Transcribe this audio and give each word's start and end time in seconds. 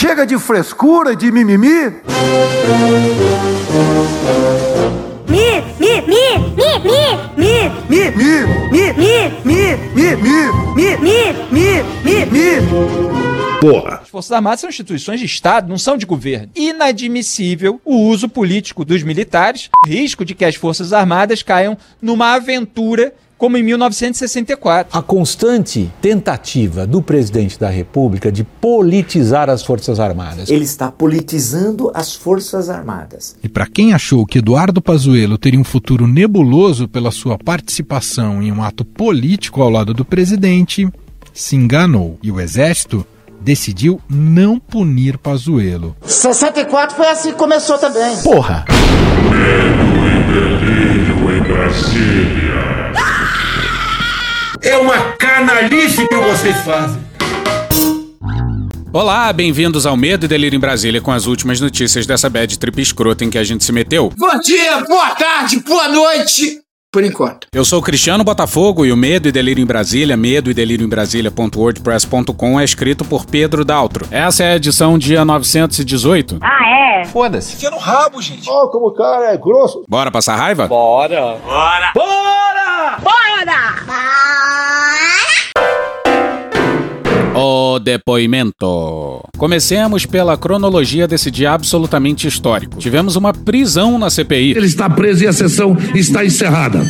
Chega 0.00 0.24
de 0.24 0.38
frescura, 0.38 1.14
de 1.14 1.30
mimimi. 1.30 1.68
Mi, 5.28 5.60
mi, 5.78 6.00
mi, 6.00 6.38
mi, 6.56 6.70
mi, 6.86 7.04
mi, 7.36 8.10
mi, 8.10 8.10
Mi, 8.10 8.92
mi, 8.96 8.96
mi, 8.96 9.36
mi, 9.50 10.16
mi, 10.16 10.16
mi, 10.16 10.46
mi, 10.72 10.96
mi, 10.96 11.82
mi, 12.02 12.24
mi. 12.24 12.26
mi. 12.30 13.60
Porra. 13.60 14.00
As 14.02 14.08
Forças 14.08 14.32
Armadas 14.32 14.60
são 14.60 14.70
instituições 14.70 15.20
de 15.20 15.26
Estado, 15.26 15.68
não 15.68 15.76
são 15.76 15.98
de 15.98 16.06
governo. 16.06 16.48
Inadmissível 16.56 17.78
o 17.84 17.96
uso 18.08 18.26
político 18.26 18.86
dos 18.86 19.02
militares, 19.02 19.68
risco 19.86 20.24
de 20.24 20.34
que 20.34 20.46
as 20.46 20.54
Forças 20.54 20.94
Armadas 20.94 21.42
caiam 21.42 21.76
numa 22.00 22.32
aventura 22.32 23.12
como 23.40 23.56
em 23.56 23.62
1964. 23.62 24.96
A 24.96 25.02
constante 25.02 25.90
tentativa 26.02 26.86
do 26.86 27.00
presidente 27.00 27.58
da 27.58 27.70
República 27.70 28.30
de 28.30 28.44
politizar 28.44 29.48
as 29.48 29.62
Forças 29.62 29.98
Armadas. 29.98 30.50
Ele 30.50 30.62
está 30.62 30.92
politizando 30.92 31.90
as 31.94 32.14
Forças 32.14 32.68
Armadas. 32.68 33.34
E 33.42 33.48
para 33.48 33.66
quem 33.66 33.94
achou 33.94 34.26
que 34.26 34.40
Eduardo 34.40 34.82
Pazuello 34.82 35.38
teria 35.38 35.58
um 35.58 35.64
futuro 35.64 36.06
nebuloso 36.06 36.86
pela 36.86 37.10
sua 37.10 37.38
participação 37.38 38.42
em 38.42 38.52
um 38.52 38.62
ato 38.62 38.84
político 38.84 39.62
ao 39.62 39.70
lado 39.70 39.94
do 39.94 40.04
presidente, 40.04 40.86
se 41.32 41.56
enganou. 41.56 42.18
E 42.22 42.30
o 42.30 42.38
Exército 42.38 43.06
decidiu 43.40 43.98
não 44.06 44.60
punir 44.60 45.16
Pazuello. 45.16 45.96
64 46.02 46.94
foi 46.94 47.06
assim 47.06 47.30
que 47.30 47.38
começou 47.38 47.78
também. 47.78 48.18
Porra! 48.18 48.66
É 54.62 54.76
uma 54.76 55.12
canalice 55.12 56.06
que 56.06 56.16
vocês 56.16 56.56
fazem. 56.58 57.00
Olá, 58.92 59.32
bem-vindos 59.32 59.86
ao 59.86 59.96
Medo 59.96 60.26
e 60.26 60.28
Delírio 60.28 60.56
em 60.56 60.60
Brasília 60.60 61.00
com 61.00 61.10
as 61.10 61.26
últimas 61.26 61.60
notícias 61.60 62.06
dessa 62.06 62.28
bad 62.28 62.58
trip 62.58 62.82
escrota 62.82 63.24
em 63.24 63.30
que 63.30 63.38
a 63.38 63.44
gente 63.44 63.64
se 63.64 63.72
meteu. 63.72 64.12
Bom 64.18 64.38
dia, 64.40 64.80
boa 64.86 65.10
tarde, 65.14 65.60
boa 65.60 65.88
noite. 65.88 66.60
Por 66.92 67.04
enquanto. 67.04 67.46
Eu 67.52 67.64
sou 67.64 67.78
o 67.78 67.82
Cristiano 67.82 68.24
Botafogo 68.24 68.84
e 68.84 68.90
o 68.90 68.96
Medo 68.96 69.28
e 69.28 69.32
Delírio 69.32 69.62
em 69.62 69.66
Brasília, 69.66 70.16
medo 70.16 70.50
e 70.50 70.54
delírio 70.54 70.84
em 70.84 70.88
Brasília.wordpress.com 70.88 72.58
é 72.58 72.64
escrito 72.64 73.04
por 73.04 73.24
Pedro 73.24 73.64
Daltro. 73.64 74.08
Essa 74.10 74.42
é 74.42 74.52
a 74.52 74.56
edição 74.56 74.98
dia 74.98 75.24
918. 75.24 76.38
Ah, 76.42 77.00
é? 77.00 77.04
Foda-se. 77.04 77.54
Enfia 77.54 77.70
no 77.70 77.78
rabo, 77.78 78.20
gente. 78.20 78.50
Ó, 78.50 78.66
como 78.66 78.88
o 78.88 78.92
cara 78.92 79.32
é 79.32 79.36
grosso. 79.36 79.84
Bora 79.88 80.10
passar 80.10 80.34
raiva? 80.34 80.66
O 87.70 87.78
depoimento. 87.78 89.22
Comecemos 89.38 90.04
pela 90.04 90.36
cronologia 90.36 91.06
desse 91.06 91.30
dia 91.30 91.52
absolutamente 91.52 92.26
histórico. 92.26 92.76
Tivemos 92.78 93.14
uma 93.14 93.32
prisão 93.32 93.96
na 93.96 94.10
CPI. 94.10 94.56
Ele 94.56 94.66
está 94.66 94.90
preso 94.90 95.22
e 95.22 95.28
a 95.28 95.32
sessão 95.32 95.76
está 95.94 96.24
encerrada. 96.24 96.80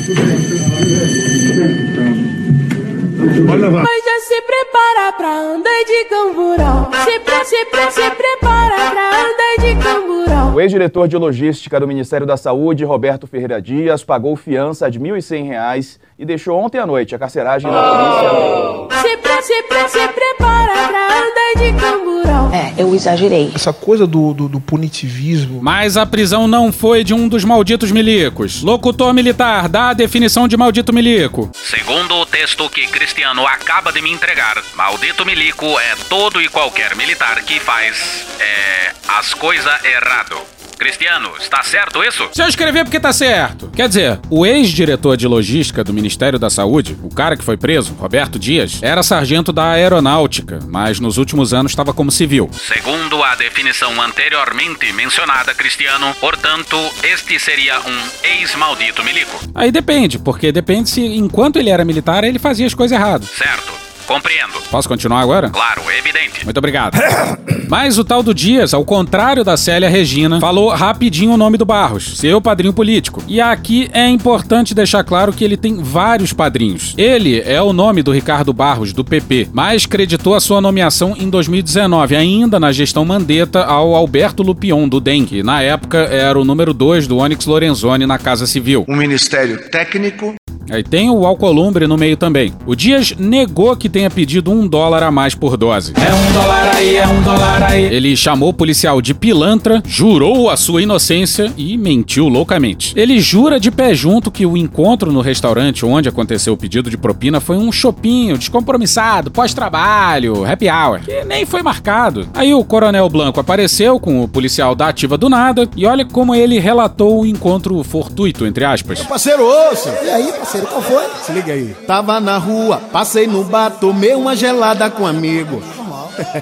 Levar. 3.20 3.82
Mas 3.82 4.04
já 4.04 4.20
se 4.20 4.40
prepara 4.42 5.12
pra 5.12 5.28
andar 5.28 5.84
de 5.84 6.04
camburão. 6.06 6.90
Se, 7.04 7.20
pre, 7.20 7.44
se, 7.44 7.64
pre, 7.66 7.90
se 7.90 8.10
prepara 8.12 8.90
pra 8.90 9.10
andar 9.20 9.56
de 9.58 9.76
camburão. 9.82 10.54
O 10.54 10.60
ex-diretor 10.60 11.06
de 11.06 11.16
logística 11.16 11.78
do 11.78 11.86
Ministério 11.86 12.26
da 12.26 12.36
Saúde, 12.36 12.84
Roberto 12.84 13.26
Ferreira 13.26 13.60
Dias, 13.60 14.02
pagou 14.02 14.34
fiança 14.36 14.90
de 14.90 14.98
R$ 14.98 15.10
1.100 15.10 15.98
e 16.18 16.24
deixou 16.24 16.58
ontem 16.58 16.78
à 16.78 16.86
noite 16.86 17.14
a 17.14 17.18
carceragem 17.18 17.70
da 17.70 18.88
polícia. 18.88 19.00
Se, 19.02 19.16
pre, 19.18 19.42
se, 19.42 19.62
pre, 19.64 19.88
se 19.88 20.08
prepara 20.08 20.72
pra 20.88 21.06
andar 21.06 21.52
de 21.56 21.80
camburão. 21.80 22.19
É, 22.52 22.74
eu 22.76 22.94
exagerei. 22.94 23.50
Essa 23.54 23.72
coisa 23.72 24.06
do, 24.06 24.34
do, 24.34 24.48
do 24.48 24.60
punitivismo. 24.60 25.60
Mas 25.62 25.96
a 25.96 26.04
prisão 26.04 26.48
não 26.48 26.72
foi 26.72 27.04
de 27.04 27.14
um 27.14 27.28
dos 27.28 27.44
malditos 27.44 27.90
milicos. 27.92 28.62
Locutor 28.62 29.12
militar, 29.14 29.68
dá 29.68 29.90
a 29.90 29.94
definição 29.94 30.48
de 30.48 30.56
maldito 30.56 30.92
milico. 30.92 31.50
Segundo 31.54 32.14
o 32.14 32.26
texto 32.26 32.68
que 32.68 32.86
Cristiano 32.86 33.46
acaba 33.46 33.92
de 33.92 34.00
me 34.02 34.12
entregar, 34.12 34.62
maldito 34.74 35.24
milico 35.24 35.66
é 35.78 35.94
todo 36.08 36.40
e 36.40 36.48
qualquer 36.48 36.96
militar 36.96 37.42
que 37.42 37.60
faz 37.60 38.26
é, 38.38 38.92
as 39.08 39.34
coisas 39.34 39.72
errado. 39.84 40.36
Cristiano, 40.80 41.30
está 41.38 41.62
certo 41.62 42.02
isso? 42.02 42.26
Se 42.32 42.40
eu 42.42 42.48
escrever 42.48 42.84
porque 42.84 42.98
tá 42.98 43.12
certo. 43.12 43.70
Quer 43.76 43.86
dizer, 43.86 44.18
o 44.30 44.46
ex-diretor 44.46 45.14
de 45.14 45.28
logística 45.28 45.84
do 45.84 45.92
Ministério 45.92 46.38
da 46.38 46.48
Saúde, 46.48 46.96
o 47.02 47.14
cara 47.14 47.36
que 47.36 47.44
foi 47.44 47.58
preso, 47.58 47.92
Roberto 48.00 48.38
Dias, 48.38 48.78
era 48.82 49.02
sargento 49.02 49.52
da 49.52 49.72
aeronáutica, 49.72 50.58
mas 50.66 50.98
nos 50.98 51.18
últimos 51.18 51.52
anos 51.52 51.72
estava 51.72 51.92
como 51.92 52.10
civil. 52.10 52.48
Segundo 52.54 53.22
a 53.22 53.34
definição 53.34 54.00
anteriormente 54.00 54.90
mencionada, 54.94 55.52
Cristiano, 55.52 56.16
portanto, 56.18 56.78
este 57.02 57.38
seria 57.38 57.78
um 57.80 58.08
ex-maldito 58.40 59.04
milico. 59.04 59.38
Aí 59.54 59.70
depende, 59.70 60.18
porque 60.18 60.50
depende 60.50 60.88
se 60.88 61.02
enquanto 61.02 61.58
ele 61.58 61.68
era 61.68 61.84
militar 61.84 62.24
ele 62.24 62.38
fazia 62.38 62.66
as 62.66 62.72
coisas 62.72 62.98
erradas. 62.98 63.28
Certo. 63.28 63.89
Compreendo. 64.10 64.54
Posso 64.72 64.88
continuar 64.88 65.20
agora? 65.20 65.50
Claro, 65.50 65.82
evidente. 65.96 66.44
Muito 66.44 66.56
obrigado. 66.56 66.98
Mas 67.70 67.96
o 67.96 68.02
tal 68.02 68.24
do 68.24 68.34
Dias, 68.34 68.74
ao 68.74 68.84
contrário 68.84 69.44
da 69.44 69.56
Célia 69.56 69.88
Regina, 69.88 70.40
falou 70.40 70.70
rapidinho 70.70 71.30
o 71.30 71.36
nome 71.36 71.56
do 71.56 71.64
Barros, 71.64 72.18
seu 72.18 72.40
padrinho 72.40 72.72
político. 72.72 73.22
E 73.28 73.40
aqui 73.40 73.88
é 73.92 74.08
importante 74.08 74.74
deixar 74.74 75.04
claro 75.04 75.32
que 75.32 75.44
ele 75.44 75.56
tem 75.56 75.76
vários 75.80 76.32
padrinhos. 76.32 76.92
Ele 76.98 77.40
é 77.40 77.62
o 77.62 77.72
nome 77.72 78.02
do 78.02 78.10
Ricardo 78.10 78.52
Barros, 78.52 78.92
do 78.92 79.04
PP, 79.04 79.50
mas 79.52 79.86
creditou 79.86 80.34
a 80.34 80.40
sua 80.40 80.60
nomeação 80.60 81.14
em 81.16 81.30
2019, 81.30 82.16
ainda 82.16 82.58
na 82.58 82.72
gestão 82.72 83.04
Mandetta, 83.04 83.62
ao 83.62 83.94
Alberto 83.94 84.42
Lupion, 84.42 84.88
do 84.88 84.98
DEM, 84.98 85.24
que 85.24 85.44
na 85.44 85.62
época 85.62 85.98
era 85.98 86.36
o 86.36 86.44
número 86.44 86.74
2 86.74 87.06
do 87.06 87.18
Onyx 87.18 87.46
Lorenzoni 87.46 88.06
na 88.06 88.18
Casa 88.18 88.48
Civil. 88.48 88.84
Um 88.88 88.96
ministério 88.96 89.70
técnico. 89.70 90.34
Aí 90.70 90.82
tem 90.82 91.10
o 91.10 91.26
Alcolumbre 91.26 91.86
no 91.86 91.96
meio 91.96 92.16
também. 92.16 92.52
O 92.64 92.74
Dias 92.74 93.14
negou 93.18 93.76
que 93.76 93.88
tenha 93.88 94.10
pedido 94.10 94.50
um 94.50 94.66
dólar 94.66 95.02
a 95.02 95.10
mais 95.10 95.34
por 95.34 95.56
dose. 95.56 95.92
É 95.96 96.14
um 96.14 96.32
dólar 96.32 96.76
aí, 96.76 96.96
é 96.96 97.06
um 97.06 97.22
dólar 97.22 97.62
aí. 97.62 97.84
Ele 97.84 98.16
chamou 98.16 98.50
o 98.50 98.54
policial 98.54 99.02
de 99.02 99.12
pilantra, 99.12 99.82
jurou 99.86 100.48
a 100.48 100.56
sua 100.56 100.82
inocência 100.82 101.52
e 101.56 101.76
mentiu 101.76 102.28
loucamente. 102.28 102.92
Ele 102.96 103.20
jura 103.20 103.58
de 103.58 103.70
pé 103.70 103.94
junto 103.94 104.30
que 104.30 104.46
o 104.46 104.56
encontro 104.56 105.12
no 105.12 105.20
restaurante 105.20 105.84
onde 105.84 106.08
aconteceu 106.08 106.52
o 106.52 106.56
pedido 106.56 106.88
de 106.88 106.96
propina 106.96 107.40
foi 107.40 107.56
um 107.56 107.72
chopinho 107.72 108.38
descompromissado, 108.38 109.30
pós-trabalho, 109.30 110.44
happy 110.44 110.68
hour, 110.68 111.00
que 111.00 111.24
nem 111.24 111.44
foi 111.44 111.62
marcado. 111.62 112.28
Aí 112.34 112.54
o 112.54 112.64
Coronel 112.64 113.08
Blanco 113.08 113.40
apareceu 113.40 113.98
com 113.98 114.22
o 114.22 114.28
policial 114.28 114.74
da 114.74 114.88
ativa 114.88 115.18
do 115.18 115.28
nada 115.28 115.68
e 115.76 115.86
olha 115.86 116.04
como 116.04 116.34
ele 116.34 116.58
relatou 116.58 117.20
o 117.20 117.26
encontro 117.26 117.82
fortuito, 117.82 118.46
entre 118.46 118.64
aspas. 118.64 119.00
Parceiro, 119.02 119.44
ouça. 119.44 119.98
E 120.04 120.10
aí, 120.10 120.32
parceiro, 120.32 120.59
qual 120.66 120.82
foi? 120.82 121.08
Se 121.24 121.32
liga 121.32 121.52
aí. 121.52 121.74
Tava 121.86 122.20
na 122.20 122.38
rua, 122.38 122.80
passei 122.92 123.26
no 123.26 123.44
bar, 123.44 123.70
tomei 123.70 124.14
uma 124.14 124.34
gelada 124.36 124.90
com 124.90 125.02
um 125.02 125.06
amigo. 125.06 125.62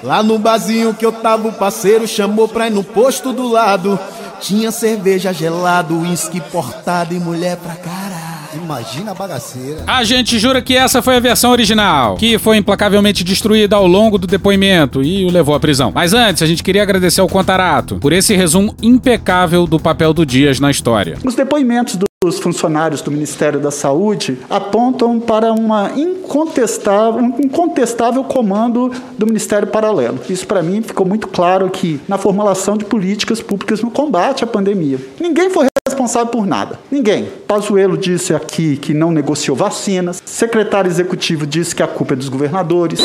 Lá 0.03 0.21
no 0.21 0.37
barzinho 0.37 0.93
que 0.93 1.05
eu 1.05 1.11
tava, 1.11 1.47
o 1.47 1.53
parceiro 1.53 2.07
chamou 2.07 2.47
pra 2.47 2.67
ir 2.67 2.71
no 2.71 2.83
posto 2.83 3.31
do 3.31 3.47
lado. 3.47 3.99
Tinha 4.41 4.71
cerveja 4.71 5.33
gelado, 5.33 5.99
uísque 5.99 6.39
portado 6.39 7.13
e 7.13 7.19
mulher 7.19 7.57
pra 7.57 7.75
caralho. 7.75 8.08
Imagina 8.53 9.11
a 9.11 9.13
bagaceira. 9.13 9.83
A 9.85 10.03
gente 10.03 10.39
jura 10.39 10.61
que 10.61 10.75
essa 10.75 11.01
foi 11.01 11.15
a 11.15 11.19
versão 11.19 11.51
original, 11.51 12.15
que 12.15 12.37
foi 12.37 12.57
implacavelmente 12.57 13.23
destruída 13.23 13.75
ao 13.75 13.87
longo 13.87 14.17
do 14.17 14.27
depoimento 14.27 15.03
e 15.03 15.25
o 15.25 15.31
levou 15.31 15.55
à 15.55 15.59
prisão. 15.59 15.91
Mas 15.93 16.13
antes, 16.13 16.41
a 16.41 16.45
gente 16.45 16.63
queria 16.63 16.83
agradecer 16.83 17.21
ao 17.21 17.29
Contarato 17.29 17.97
por 17.97 18.11
esse 18.11 18.35
resumo 18.35 18.75
impecável 18.81 19.67
do 19.67 19.79
papel 19.79 20.13
do 20.13 20.25
Dias 20.25 20.59
na 20.59 20.71
história. 20.71 21.17
Os 21.23 21.35
depoimentos 21.35 21.97
dos 22.21 22.37
funcionários 22.39 23.01
do 23.01 23.09
Ministério 23.11 23.61
da 23.61 23.71
Saúde 23.71 24.39
apontam 24.49 25.21
para 25.21 25.53
uma 25.53 25.91
incontestável, 25.95 27.21
um 27.21 27.39
incontestável 27.39 28.23
comando 28.25 28.91
do 29.17 29.25
Ministério 29.25 29.67
Paralelo. 29.67 30.19
Isso, 30.29 30.45
para 30.45 30.61
mim, 30.61 30.81
ficou 30.81 31.05
muito 31.05 31.27
claro 31.29 31.65
aqui 31.65 32.01
na 32.07 32.17
formulação 32.17 32.75
de 32.75 32.83
políticas 32.83 33.41
públicas 33.41 33.81
no 33.81 33.89
combate 33.89 34.43
à 34.43 34.47
pandemia. 34.47 34.99
Ninguém 35.19 35.49
foi 35.49 35.68
responsável 35.89 36.27
por 36.27 36.45
nada. 36.45 36.79
Ninguém. 36.91 37.27
Pazuello 37.47 37.97
disse 37.97 38.33
aqui 38.33 38.77
que 38.77 38.93
não 38.93 39.11
negociou 39.11 39.55
vacinas. 39.55 40.21
Secretário 40.25 40.89
executivo 40.89 41.45
disse 41.45 41.75
que 41.75 41.83
a 41.83 41.87
culpa 41.87 42.13
é 42.13 42.15
dos 42.15 42.29
governadores. 42.29 43.01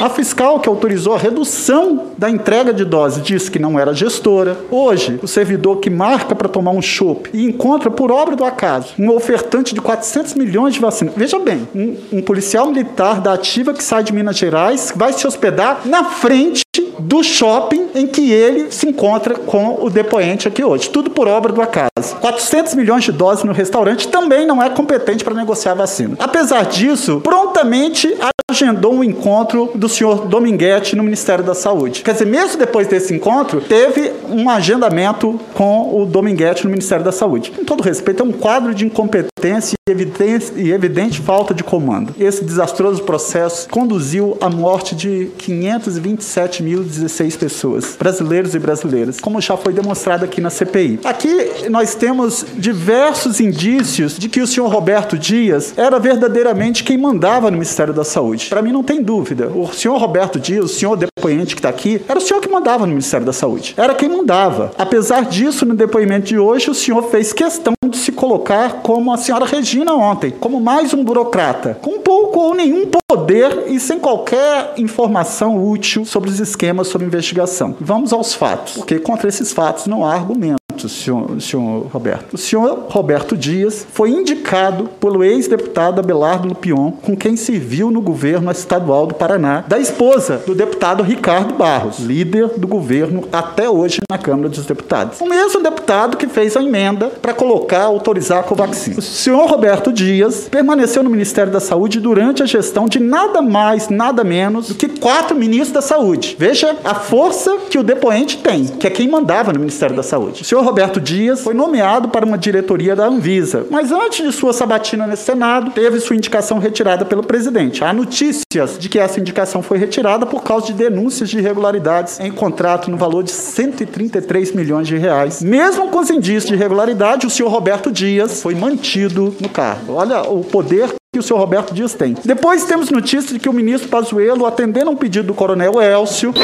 A 0.00 0.08
fiscal 0.08 0.60
que 0.60 0.68
autorizou 0.68 1.14
a 1.14 1.18
redução 1.18 2.08
da 2.16 2.28
entrega 2.30 2.72
de 2.72 2.84
doses 2.84 3.22
disse 3.22 3.50
que 3.50 3.58
não 3.58 3.78
era 3.78 3.94
gestora. 3.94 4.56
Hoje, 4.70 5.18
o 5.22 5.28
servidor 5.28 5.78
que 5.78 5.90
marca 5.90 6.34
para 6.34 6.48
tomar 6.48 6.72
um 6.72 6.82
chopp 6.82 7.30
e 7.32 7.44
encontra 7.44 7.90
por 7.90 8.10
obra 8.10 8.36
do 8.36 8.44
acaso 8.44 8.94
um 8.98 9.10
ofertante 9.10 9.74
de 9.74 9.80
400 9.80 10.34
milhões 10.34 10.74
de 10.74 10.80
vacinas. 10.80 11.14
Veja 11.16 11.38
bem, 11.38 11.66
um, 11.74 12.18
um 12.18 12.22
policial 12.22 12.66
militar 12.66 13.20
da 13.20 13.32
ativa 13.32 13.72
que 13.72 13.82
sai 13.82 14.04
de 14.04 14.12
Minas 14.12 14.36
Gerais 14.36 14.92
vai 14.94 15.12
se 15.12 15.26
hospedar 15.26 15.82
na 15.84 16.04
frente 16.04 16.66
do 16.98 17.22
shopping 17.22 17.88
em 17.94 18.06
que 18.06 18.30
ele 18.30 18.70
se 18.70 18.88
encontra 18.88 19.34
com 19.34 19.78
o 19.80 19.90
depoente 19.90 20.48
aqui 20.48 20.62
hoje. 20.64 20.90
Tudo 20.90 21.10
por 21.10 21.28
obra 21.28 21.52
do 21.52 21.60
acaso. 21.62 22.16
400 22.20 22.74
milhões 22.74 23.04
de 23.04 23.12
doses 23.12 23.44
no 23.44 23.52
restaurante 23.52 24.08
também 24.08 24.46
não 24.46 24.62
é 24.62 24.70
competente 24.70 25.24
para 25.24 25.34
negociar 25.34 25.74
vacina. 25.74 26.16
Apesar 26.18 26.64
disso, 26.66 27.20
prontamente 27.22 28.16
agendou 28.56 28.94
um 28.94 29.04
encontro 29.04 29.70
do 29.74 29.88
senhor 29.88 30.26
Dominguete 30.26 30.96
no 30.96 31.02
Ministério 31.02 31.44
da 31.44 31.54
Saúde. 31.54 32.02
Quer 32.02 32.12
dizer, 32.12 32.26
mesmo 32.26 32.58
depois 32.58 32.88
desse 32.88 33.14
encontro, 33.14 33.60
teve 33.60 34.12
um 34.30 34.48
agendamento 34.48 35.38
com 35.52 36.00
o 36.00 36.06
Dominguete 36.06 36.64
no 36.64 36.70
Ministério 36.70 37.04
da 37.04 37.12
Saúde. 37.12 37.50
Com 37.50 37.64
todo 37.64 37.82
respeito, 37.82 38.22
é 38.22 38.26
um 38.26 38.32
quadro 38.32 38.74
de 38.74 38.86
incompetência 38.86 39.76
e 39.86 39.92
evidente, 39.92 40.52
e 40.56 40.72
evidente 40.72 41.20
falta 41.20 41.52
de 41.52 41.62
comando. 41.62 42.14
Esse 42.18 42.42
desastroso 42.44 43.02
processo 43.02 43.68
conduziu 43.68 44.36
à 44.40 44.48
morte 44.48 44.96
de 44.96 45.30
527.016 45.38 47.38
pessoas, 47.38 47.96
brasileiros 47.98 48.54
e 48.54 48.58
brasileiras, 48.58 49.20
como 49.20 49.40
já 49.40 49.56
foi 49.56 49.72
demonstrado 49.72 50.24
aqui 50.24 50.40
na 50.40 50.50
CPI. 50.50 51.00
Aqui 51.04 51.68
nós 51.68 51.94
temos 51.94 52.44
diversos 52.56 53.38
indícios 53.38 54.18
de 54.18 54.28
que 54.28 54.40
o 54.40 54.46
senhor 54.46 54.68
Roberto 54.68 55.18
Dias 55.18 55.74
era 55.76 55.98
verdadeiramente 55.98 56.82
quem 56.82 56.96
mandava 56.96 57.50
no 57.50 57.58
Ministério 57.58 57.92
da 57.92 58.04
Saúde. 58.04 58.45
Para 58.48 58.62
mim 58.62 58.72
não 58.72 58.82
tem 58.82 59.02
dúvida. 59.02 59.48
O 59.48 59.72
senhor 59.72 59.96
Roberto 59.98 60.38
Dias, 60.38 60.64
o 60.64 60.68
senhor 60.68 60.96
depoente 60.96 61.54
que 61.54 61.60
está 61.60 61.68
aqui, 61.68 62.00
era 62.08 62.18
o 62.18 62.22
senhor 62.22 62.40
que 62.40 62.48
mandava 62.48 62.86
no 62.86 62.88
Ministério 62.88 63.26
da 63.26 63.32
Saúde. 63.32 63.74
Era 63.76 63.94
quem 63.94 64.08
mandava. 64.08 64.72
Apesar 64.78 65.24
disso, 65.24 65.64
no 65.64 65.74
depoimento 65.74 66.26
de 66.26 66.38
hoje, 66.38 66.70
o 66.70 66.74
senhor 66.74 67.02
fez 67.10 67.32
questão 67.32 67.74
de 67.88 67.96
se 67.96 68.12
colocar 68.12 68.82
como 68.82 69.12
a 69.12 69.16
senhora 69.16 69.44
Regina 69.44 69.94
ontem, 69.94 70.30
como 70.30 70.60
mais 70.60 70.92
um 70.92 71.04
burocrata, 71.04 71.78
com 71.80 72.00
pouco 72.00 72.40
ou 72.40 72.54
nenhum 72.54 72.86
poder 73.16 73.64
e 73.68 73.80
sem 73.80 73.98
qualquer 73.98 74.74
informação 74.76 75.64
útil 75.64 76.04
sobre 76.04 76.28
os 76.28 76.38
esquemas 76.38 76.88
sobre 76.88 77.06
investigação. 77.06 77.74
Vamos 77.80 78.12
aos 78.12 78.34
fatos, 78.34 78.74
porque 78.74 78.98
contra 78.98 79.28
esses 79.28 79.52
fatos 79.52 79.86
não 79.86 80.04
há 80.04 80.14
argumento. 80.14 80.66
Senhor, 80.88 81.40
senhor 81.40 81.86
Roberto. 81.86 82.34
O 82.34 82.38
senhor 82.38 82.86
Roberto 82.88 83.36
Dias 83.36 83.86
foi 83.92 84.10
indicado 84.10 84.90
pelo 85.00 85.24
ex-deputado 85.24 86.00
Abelardo 86.00 86.48
Lupion, 86.48 86.92
com 86.92 87.16
quem 87.16 87.34
serviu 87.34 87.90
no 87.90 88.02
governo 88.02 88.50
estadual 88.50 89.06
do 89.06 89.14
Paraná, 89.14 89.64
da 89.66 89.78
esposa 89.78 90.42
do 90.46 90.54
deputado 90.54 91.02
Ricardo 91.02 91.54
Barros, 91.54 91.98
líder 91.98 92.50
do 92.58 92.66
governo 92.66 93.26
até 93.32 93.68
hoje 93.70 94.00
na 94.10 94.18
Câmara 94.18 94.48
dos 94.48 94.66
Deputados. 94.66 95.20
O 95.20 95.26
mesmo 95.26 95.62
deputado 95.62 96.16
que 96.16 96.26
fez 96.26 96.56
a 96.56 96.62
emenda 96.62 97.06
para 97.06 97.32
colocar, 97.32 97.84
autorizar 97.84 98.40
a 98.40 98.42
Covaxin. 98.42 98.94
O 98.98 99.02
senhor 99.02 99.48
Roberto 99.48 99.92
Dias 99.92 100.48
permaneceu 100.50 101.02
no 101.02 101.10
Ministério 101.10 101.52
da 101.52 101.60
Saúde 101.60 102.00
durante 102.00 102.42
a 102.42 102.46
gestão 102.46 102.86
de 102.86 102.98
nada 103.06 103.40
mais, 103.40 103.88
nada 103.88 104.24
menos 104.24 104.68
do 104.68 104.74
que 104.74 104.88
quatro 104.88 105.36
ministros 105.36 105.72
da 105.72 105.82
Saúde. 105.82 106.36
Veja 106.38 106.76
a 106.84 106.94
força 106.94 107.56
que 107.70 107.78
o 107.78 107.82
depoente 107.82 108.38
tem, 108.38 108.64
que 108.64 108.86
é 108.86 108.90
quem 108.90 109.08
mandava 109.08 109.52
no 109.52 109.60
Ministério 109.60 109.94
da 109.94 110.02
Saúde. 110.02 110.42
O 110.42 110.44
senhor 110.44 110.64
Roberto 110.64 111.00
Dias 111.00 111.40
foi 111.40 111.54
nomeado 111.54 112.08
para 112.08 112.24
uma 112.24 112.38
diretoria 112.38 112.96
da 112.96 113.06
Anvisa, 113.06 113.66
mas 113.70 113.92
antes 113.92 114.24
de 114.26 114.32
sua 114.32 114.52
sabatina 114.52 115.06
nesse 115.06 115.24
Senado, 115.24 115.70
teve 115.70 116.00
sua 116.00 116.16
indicação 116.16 116.58
retirada 116.58 117.04
pelo 117.04 117.22
presidente. 117.22 117.84
Há 117.84 117.92
notícias 117.92 118.78
de 118.78 118.88
que 118.88 118.98
essa 118.98 119.20
indicação 119.20 119.62
foi 119.62 119.78
retirada 119.78 120.24
por 120.26 120.42
causa 120.42 120.66
de 120.66 120.72
denúncias 120.72 121.28
de 121.28 121.38
irregularidades 121.38 122.20
em 122.20 122.30
contrato 122.30 122.90
no 122.90 122.96
valor 122.96 123.22
de 123.22 123.30
133 123.30 124.52
milhões 124.52 124.86
de 124.86 124.96
reais. 124.96 125.42
Mesmo 125.42 125.88
com 125.88 125.98
os 125.98 126.10
indícios 126.10 126.46
de 126.46 126.54
irregularidade, 126.54 127.26
o 127.26 127.30
senhor 127.30 127.50
Roberto 127.50 127.90
Dias 127.90 128.42
foi 128.42 128.54
mantido 128.54 129.34
no 129.40 129.48
cargo. 129.48 129.94
Olha 129.94 130.22
o 130.22 130.42
poder 130.44 130.94
que 131.16 131.20
o 131.20 131.22
senhor 131.22 131.40
Roberto 131.40 131.72
Dias 131.72 131.94
tem. 131.94 132.14
Depois 132.24 132.64
temos 132.64 132.90
notícia 132.90 133.32
de 133.32 133.38
que 133.38 133.48
o 133.48 133.52
ministro 133.52 133.88
Pazuello, 133.88 134.44
atendendo 134.44 134.90
a 134.90 134.92
um 134.92 134.96
pedido 134.96 135.28
do 135.28 135.34
coronel 135.34 135.80
Elcio, 135.80 136.34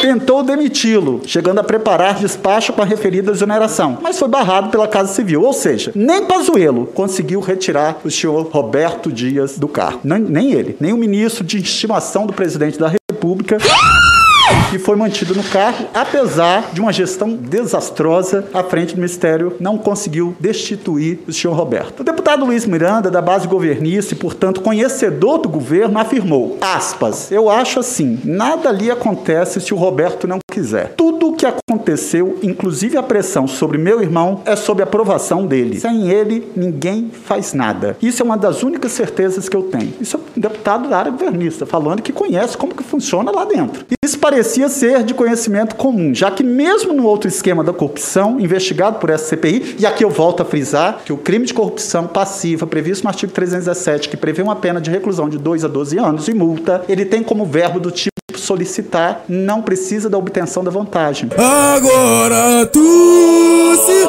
tentou 0.00 0.44
demiti-lo, 0.44 1.20
chegando 1.26 1.58
a 1.58 1.64
preparar 1.64 2.14
despacho 2.14 2.72
para 2.72 2.84
a 2.84 2.86
referida 2.86 3.32
exoneração, 3.32 3.98
mas 4.00 4.18
foi 4.18 4.28
barrado 4.28 4.70
pela 4.70 4.86
Casa 4.86 5.12
Civil. 5.12 5.42
Ou 5.42 5.52
seja, 5.52 5.90
nem 5.96 6.24
Pazuello 6.24 6.86
conseguiu 6.94 7.40
retirar 7.40 7.98
o 8.04 8.10
senhor 8.10 8.48
Roberto 8.52 9.10
Dias 9.10 9.58
do 9.58 9.66
cargo. 9.66 10.00
Nem, 10.04 10.20
nem 10.20 10.52
ele, 10.52 10.76
nem 10.78 10.92
o 10.92 10.96
ministro 10.96 11.42
de 11.42 11.58
estimação 11.58 12.24
do 12.24 12.32
presidente 12.32 12.78
da 12.78 12.92
República 13.10 13.58
e 14.72 14.78
foi 14.78 14.96
mantido 14.96 15.34
no 15.34 15.42
cargo, 15.42 15.86
apesar 15.92 16.70
de 16.72 16.80
uma 16.80 16.92
gestão 16.92 17.34
desastrosa 17.34 18.46
à 18.54 18.62
frente 18.62 18.94
do 18.94 18.98
Ministério, 18.98 19.56
não 19.58 19.76
conseguiu 19.76 20.36
destituir 20.38 21.20
o 21.26 21.32
senhor 21.32 21.54
Roberto. 21.54 22.00
O 22.00 22.04
deputado 22.04 22.44
Luiz 22.44 22.64
Miranda, 22.64 23.10
da 23.10 23.20
base 23.20 23.48
governista 23.48 24.14
e, 24.14 24.16
portanto, 24.16 24.60
conhecedor 24.60 25.38
do 25.38 25.48
governo, 25.48 25.98
afirmou, 25.98 26.58
aspas, 26.60 27.32
eu 27.32 27.50
acho 27.50 27.80
assim, 27.80 28.20
nada 28.24 28.68
ali 28.68 28.90
acontece 28.90 29.60
se 29.60 29.74
o 29.74 29.76
Roberto 29.76 30.28
não 30.28 30.38
quiser. 30.50 30.94
Tudo 30.96 31.28
o 31.28 31.36
que 31.36 31.46
aconteceu, 31.46 32.38
inclusive 32.42 32.98
a 32.98 33.02
pressão 33.02 33.46
sobre 33.46 33.78
meu 33.78 34.02
irmão, 34.02 34.42
é 34.44 34.54
sob 34.56 34.82
aprovação 34.82 35.46
dele. 35.46 35.80
Sem 35.80 36.10
ele, 36.10 36.50
ninguém 36.54 37.10
faz 37.24 37.54
nada. 37.54 37.96
Isso 38.02 38.22
é 38.22 38.24
uma 38.24 38.36
das 38.36 38.62
únicas 38.62 38.92
certezas 38.92 39.48
que 39.48 39.56
eu 39.56 39.62
tenho. 39.62 39.94
Isso 40.00 40.16
é 40.16 40.20
um 40.20 40.40
deputado 40.40 40.88
da 40.88 40.98
área 40.98 41.10
governista, 41.10 41.64
falando 41.64 42.02
que 42.02 42.12
conhece 42.12 42.56
como 42.56 42.74
que 42.74 42.82
funciona 42.82 43.30
lá 43.30 43.44
dentro. 43.44 43.84
Isso 44.04 44.18
parecia 44.18 44.68
ser 44.68 45.02
de 45.04 45.14
conhecimento 45.14 45.76
comum, 45.76 46.14
já 46.14 46.30
que 46.30 46.42
mesmo 46.42 46.92
no 46.92 47.06
outro 47.06 47.28
esquema 47.28 47.62
da 47.62 47.72
corrupção, 47.72 48.40
investigado 48.40 48.98
por 48.98 49.08
essa 49.08 49.24
CPI, 49.24 49.76
e 49.78 49.86
aqui 49.86 50.04
eu 50.04 50.10
volto 50.10 50.42
a 50.42 50.44
frisar 50.44 51.00
que 51.04 51.12
o 51.12 51.16
crime 51.16 51.46
de 51.46 51.54
corrupção 51.54 52.06
passiva, 52.06 52.66
previsto 52.66 53.04
no 53.04 53.08
artigo 53.08 53.32
317, 53.32 54.08
que 54.08 54.16
prevê 54.16 54.42
uma 54.42 54.56
pena 54.56 54.80
de 54.80 54.90
reclusão 54.90 55.28
de 55.28 55.38
2 55.38 55.64
a 55.64 55.68
12 55.68 55.98
anos 55.98 56.28
e 56.28 56.34
multa, 56.34 56.82
ele 56.88 57.04
tem 57.04 57.22
como 57.22 57.44
verbo 57.44 57.78
do 57.78 57.90
tipo 57.90 58.09
solicitar, 58.50 59.24
não 59.28 59.62
precisa 59.62 60.10
da 60.10 60.18
obtenção 60.18 60.64
da 60.64 60.72
vantagem. 60.72 61.30
Agora 61.36 62.66
tu 62.66 63.76
se 63.76 64.06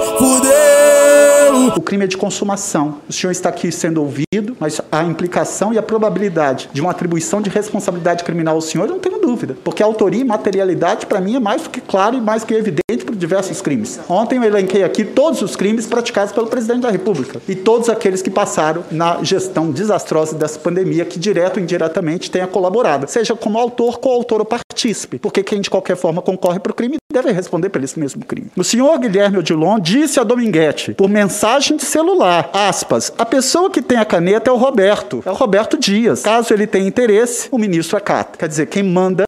fudeu. 1.51 1.73
O 1.75 1.81
crime 1.81 2.05
é 2.05 2.07
de 2.07 2.17
consumação. 2.17 2.97
O 3.07 3.13
senhor 3.13 3.31
está 3.31 3.49
aqui 3.49 3.71
sendo 3.71 4.01
ouvido, 4.01 4.55
mas 4.59 4.81
a 4.91 5.03
implicação 5.03 5.73
e 5.73 5.77
a 5.77 5.83
probabilidade 5.83 6.69
de 6.73 6.81
uma 6.81 6.91
atribuição 6.91 7.41
de 7.41 7.49
responsabilidade 7.49 8.23
criminal 8.23 8.55
ao 8.55 8.61
senhor, 8.61 8.85
eu 8.85 8.93
não 8.93 8.99
tenho 8.99 9.19
dúvida. 9.19 9.55
Porque 9.63 9.83
a 9.83 9.85
autoria 9.85 10.21
e 10.21 10.23
materialidade, 10.23 11.05
para 11.05 11.21
mim, 11.21 11.35
é 11.35 11.39
mais 11.39 11.63
do 11.63 11.69
que 11.69 11.81
claro 11.81 12.15
e 12.15 12.21
mais 12.21 12.43
que 12.43 12.53
evidente 12.53 13.05
por 13.05 13.15
diversos 13.15 13.61
crimes. 13.61 13.99
Ontem 14.09 14.37
eu 14.37 14.43
elenquei 14.43 14.83
aqui 14.83 15.03
todos 15.03 15.41
os 15.41 15.55
crimes 15.55 15.85
praticados 15.85 16.33
pelo 16.33 16.47
presidente 16.47 16.81
da 16.81 16.89
República 16.89 17.41
e 17.47 17.55
todos 17.55 17.89
aqueles 17.89 18.21
que 18.21 18.29
passaram 18.29 18.83
na 18.91 19.23
gestão 19.23 19.71
desastrosa 19.71 20.35
dessa 20.35 20.59
pandemia, 20.59 21.05
que 21.05 21.19
direto 21.19 21.57
ou 21.57 21.63
indiretamente 21.63 22.29
tenha 22.29 22.47
colaborado, 22.47 23.09
seja 23.09 23.35
como 23.35 23.57
autor, 23.57 23.99
coautor 23.99 24.39
ou 24.39 24.45
partícipe, 24.71 25.19
porque 25.19 25.43
quem 25.43 25.59
de 25.59 25.69
qualquer 25.69 25.97
forma 25.97 26.21
concorre 26.21 26.59
para 26.59 26.71
o 26.71 26.75
crime 26.75 26.95
deve 27.11 27.31
responder 27.31 27.69
por 27.69 27.83
esse 27.83 27.99
mesmo 27.99 28.23
crime. 28.25 28.47
O 28.55 28.63
senhor 28.63 28.97
Guilherme 28.97 29.37
Odilon 29.37 29.77
disse 29.79 30.19
a 30.19 30.23
Dominguete, 30.23 30.93
por 30.93 31.09
mensagem 31.09 31.75
de 31.75 31.83
celular, 31.83 32.49
aspas, 32.53 33.11
a 33.17 33.25
pessoa 33.25 33.69
que 33.69 33.81
tem 33.81 33.97
a 33.97 34.05
caneta 34.05 34.49
é 34.49 34.53
o 34.53 34.55
Roberto, 34.55 35.21
é 35.25 35.29
o 35.29 35.33
Roberto 35.33 35.77
Dias. 35.77 36.21
Caso 36.21 36.53
ele 36.53 36.65
tenha 36.65 36.87
interesse, 36.87 37.49
o 37.51 37.57
ministro 37.57 37.97
acata. 37.97 38.37
Quer 38.37 38.47
dizer, 38.47 38.67
quem 38.67 38.81
manda 38.81 39.25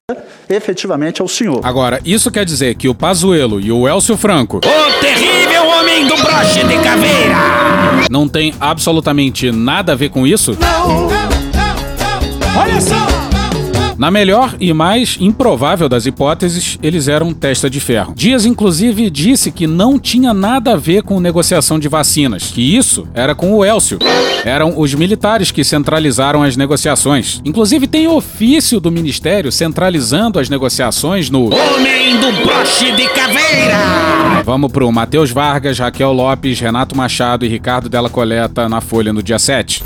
efetivamente 0.47 1.21
é 1.21 1.25
o 1.25 1.27
senhor. 1.27 1.59
Agora, 1.63 1.99
isso 2.05 2.31
quer 2.31 2.45
dizer 2.45 2.75
que 2.75 2.87
o 2.87 2.95
Pazuello 2.95 3.59
e 3.59 3.71
o 3.71 3.87
Elcio 3.87 4.15
Franco 4.15 4.57
O 4.57 4.99
terrível 5.01 5.67
homem 5.67 6.07
do 6.07 6.15
broche 6.15 6.63
de 6.63 6.75
caveira. 6.81 8.07
não 8.09 8.29
tem 8.29 8.53
absolutamente 8.59 9.51
nada 9.51 9.91
a 9.91 9.95
ver 9.95 10.09
com 10.09 10.25
isso? 10.25 10.57
Olha 12.55 12.79
só. 12.79 13.12
Na 13.97 14.09
melhor 14.09 14.55
e 14.59 14.73
mais 14.73 15.17
improvável 15.19 15.87
das 15.87 16.05
hipóteses, 16.05 16.77
eles 16.81 17.07
eram 17.07 17.33
testa 17.33 17.69
de 17.69 17.79
ferro. 17.79 18.13
Dias, 18.15 18.45
inclusive, 18.45 19.09
disse 19.09 19.51
que 19.51 19.67
não 19.67 19.99
tinha 19.99 20.33
nada 20.33 20.73
a 20.73 20.77
ver 20.77 21.03
com 21.03 21.19
negociação 21.19 21.77
de 21.77 21.87
vacinas, 21.87 22.51
que 22.51 22.75
isso 22.75 23.07
era 23.13 23.35
com 23.35 23.53
o 23.53 23.63
Elcio. 23.63 23.99
Eram 24.43 24.77
os 24.77 24.93
militares 24.93 25.51
que 25.51 25.63
centralizaram 25.63 26.43
as 26.43 26.57
negociações. 26.57 27.41
Inclusive, 27.45 27.87
tem 27.87 28.07
ofício 28.07 28.79
do 28.79 28.91
Ministério 28.91 29.51
centralizando 29.51 30.39
as 30.39 30.49
negociações 30.49 31.29
no 31.29 31.45
Homem 31.45 32.19
do 32.19 32.31
broche 32.43 32.91
de 32.91 33.07
caveira. 33.09 34.41
Vamos 34.43 34.71
pro 34.71 34.91
Matheus 34.91 35.31
Vargas, 35.31 35.79
Raquel 35.79 36.11
Lopes, 36.11 36.59
Renato 36.59 36.97
Machado 36.97 37.45
e 37.45 37.47
Ricardo 37.47 37.87
Della 37.87 38.09
Coleta 38.09 38.67
na 38.67 38.81
Folha 38.81 39.13
no 39.13 39.23
dia 39.23 39.39
7. 39.39 39.83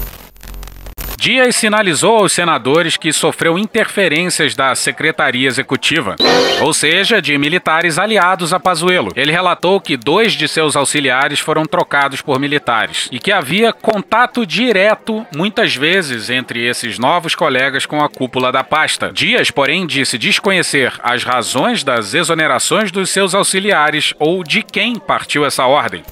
Dias 1.19 1.55
sinalizou 1.55 2.19
aos 2.19 2.31
senadores 2.31 2.95
que 2.95 3.11
sofreu 3.11 3.57
interferências 3.57 4.55
da 4.55 4.75
Secretaria 4.75 5.47
Executiva, 5.47 6.15
ou 6.61 6.71
seja, 6.75 7.19
de 7.19 7.35
militares 7.39 7.97
aliados 7.97 8.53
a 8.53 8.59
Pazuello. 8.59 9.11
Ele 9.15 9.31
relatou 9.31 9.81
que 9.81 9.97
dois 9.97 10.33
de 10.33 10.47
seus 10.47 10.75
auxiliares 10.75 11.39
foram 11.39 11.65
trocados 11.65 12.21
por 12.21 12.39
militares 12.39 13.09
e 13.11 13.17
que 13.17 13.31
havia 13.31 13.73
contato 13.73 14.45
direto, 14.45 15.25
muitas 15.35 15.75
vezes, 15.75 16.29
entre 16.29 16.63
esses 16.63 16.99
novos 16.99 17.33
colegas 17.33 17.87
com 17.87 17.99
a 17.99 18.07
cúpula 18.07 18.51
da 18.51 18.63
pasta. 18.63 19.11
Dias, 19.11 19.49
porém, 19.49 19.87
disse 19.87 20.19
desconhecer 20.19 20.93
as 21.01 21.23
razões 21.23 21.83
das 21.83 22.13
exonerações 22.13 22.91
dos 22.91 23.09
seus 23.09 23.33
auxiliares 23.33 24.13
ou 24.19 24.43
de 24.43 24.61
quem 24.61 24.99
partiu 24.99 25.43
essa 25.43 25.65
ordem. 25.65 26.03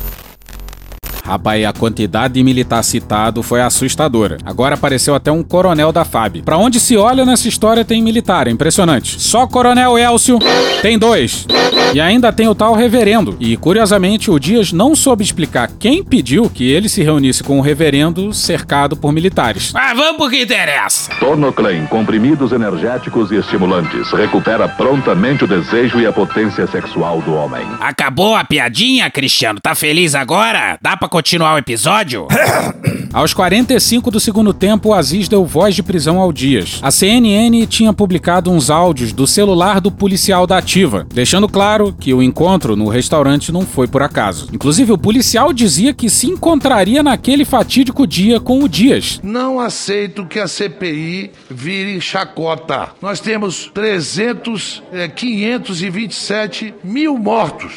Rapaz, 1.26 1.66
a 1.66 1.74
quantidade 1.74 2.36
de 2.36 2.44
militar 2.44 2.84
citado 2.84 3.42
foi 3.42 3.60
assustadora. 3.60 4.38
Agora 4.46 4.76
apareceu 4.76 5.16
até 5.16 5.32
um 5.32 5.42
coronel 5.42 5.92
da 5.92 6.06
FAB. 6.06 6.44
Pra 6.44 6.58
onde 6.58 6.80
se 6.80 6.96
olha 6.96 7.26
nessa 7.26 7.48
história 7.48 7.84
tem 7.84 8.02
militar, 8.02 8.48
é 8.48 8.52
impressionante. 8.52 9.20
Só 9.20 9.48
coronel 9.48 9.98
Elcio 9.98 10.38
tem 10.82 11.00
dois. 11.00 11.48
E 11.94 12.00
ainda 12.00 12.32
tem 12.32 12.48
o 12.48 12.54
tal 12.54 12.74
reverendo. 12.74 13.36
E 13.40 13.58
curiosamente, 13.58 14.30
o 14.30 14.38
Dias 14.38 14.72
não 14.72 14.96
soube 14.96 15.24
explicar 15.24 15.70
quem 15.80 16.04
pediu 16.04 16.50
que 16.50 16.70
ele 16.70 16.90
se 16.90 17.02
reunisse 17.02 17.44
com 17.44 17.58
o 17.58 17.62
reverendo 17.62 18.34
cercado 18.34 18.96
por 18.96 19.12
militares. 19.12 19.74
Ah, 19.74 19.94
vamos 19.94 20.18
pro 20.18 20.30
que 20.30 20.44
interessa. 20.44 21.10
Tornoclen, 21.20 21.88
comprimidos 21.88 22.52
energéticos 22.52 23.32
e 23.32 23.38
estimulantes. 23.38 24.12
Recupera 24.12 24.68
prontamente 24.68 25.46
o 25.46 25.48
desejo 25.48 26.00
e 26.00 26.06
a 26.06 26.14
potência 26.14 26.68
sexual 26.68 27.22
do 27.22 27.34
homem. 27.34 27.66
Acabou 27.80 28.36
a 28.36 28.44
piadinha, 28.44 29.10
Cristiano? 29.10 29.60
Tá 29.62 29.74
feliz 29.74 30.14
agora? 30.14 30.78
Dá 30.82 30.98
pra 30.98 31.08
continuar 31.16 31.56
o 31.56 31.58
episódio? 31.58 32.28
Aos 33.14 33.34
45 33.34 34.12
do 34.12 34.20
segundo 34.20 34.54
tempo, 34.54 34.90
o 34.90 34.94
Aziz 34.94 35.30
deu 35.30 35.46
voz 35.46 35.74
de 35.74 35.82
prisão 35.82 36.20
ao 36.20 36.34
Dias. 36.34 36.80
A 36.82 36.92
CNN 36.92 37.66
tinha 37.68 37.94
publicado 37.94 38.52
uns 38.52 38.70
áudios 38.70 39.14
do 39.14 39.26
celular 39.26 39.80
do 39.80 39.90
policial 39.90 40.46
da 40.46 40.58
ativa, 40.58 41.08
deixando 41.14 41.48
claro 41.48 41.96
que 41.98 42.14
o 42.14 42.22
encontro 42.22 42.76
no 42.76 42.90
restaurante 42.90 43.50
não 43.50 43.62
foi 43.62 43.88
por 43.88 44.04
acaso. 44.04 44.50
Inclusive, 44.52 44.92
o 44.92 44.98
policial 44.98 45.54
dizia 45.54 45.94
que 45.94 46.10
se 46.10 46.28
encontraria 46.28 47.02
naquele 47.02 47.46
fatídico 47.46 48.06
dia 48.06 48.38
com 48.38 48.62
o 48.62 48.68
Dias. 48.68 49.22
Não 49.24 49.58
aceito 49.58 50.26
que 50.26 50.38
a 50.38 50.50
CPI 50.50 51.32
vire 51.50 52.02
chacota. 52.02 52.90
Nós 53.02 53.22
temos 53.22 53.72
300, 53.74 54.84
é, 54.92 55.08
527 55.08 56.74
mil 56.84 57.18
mortos. 57.18 57.72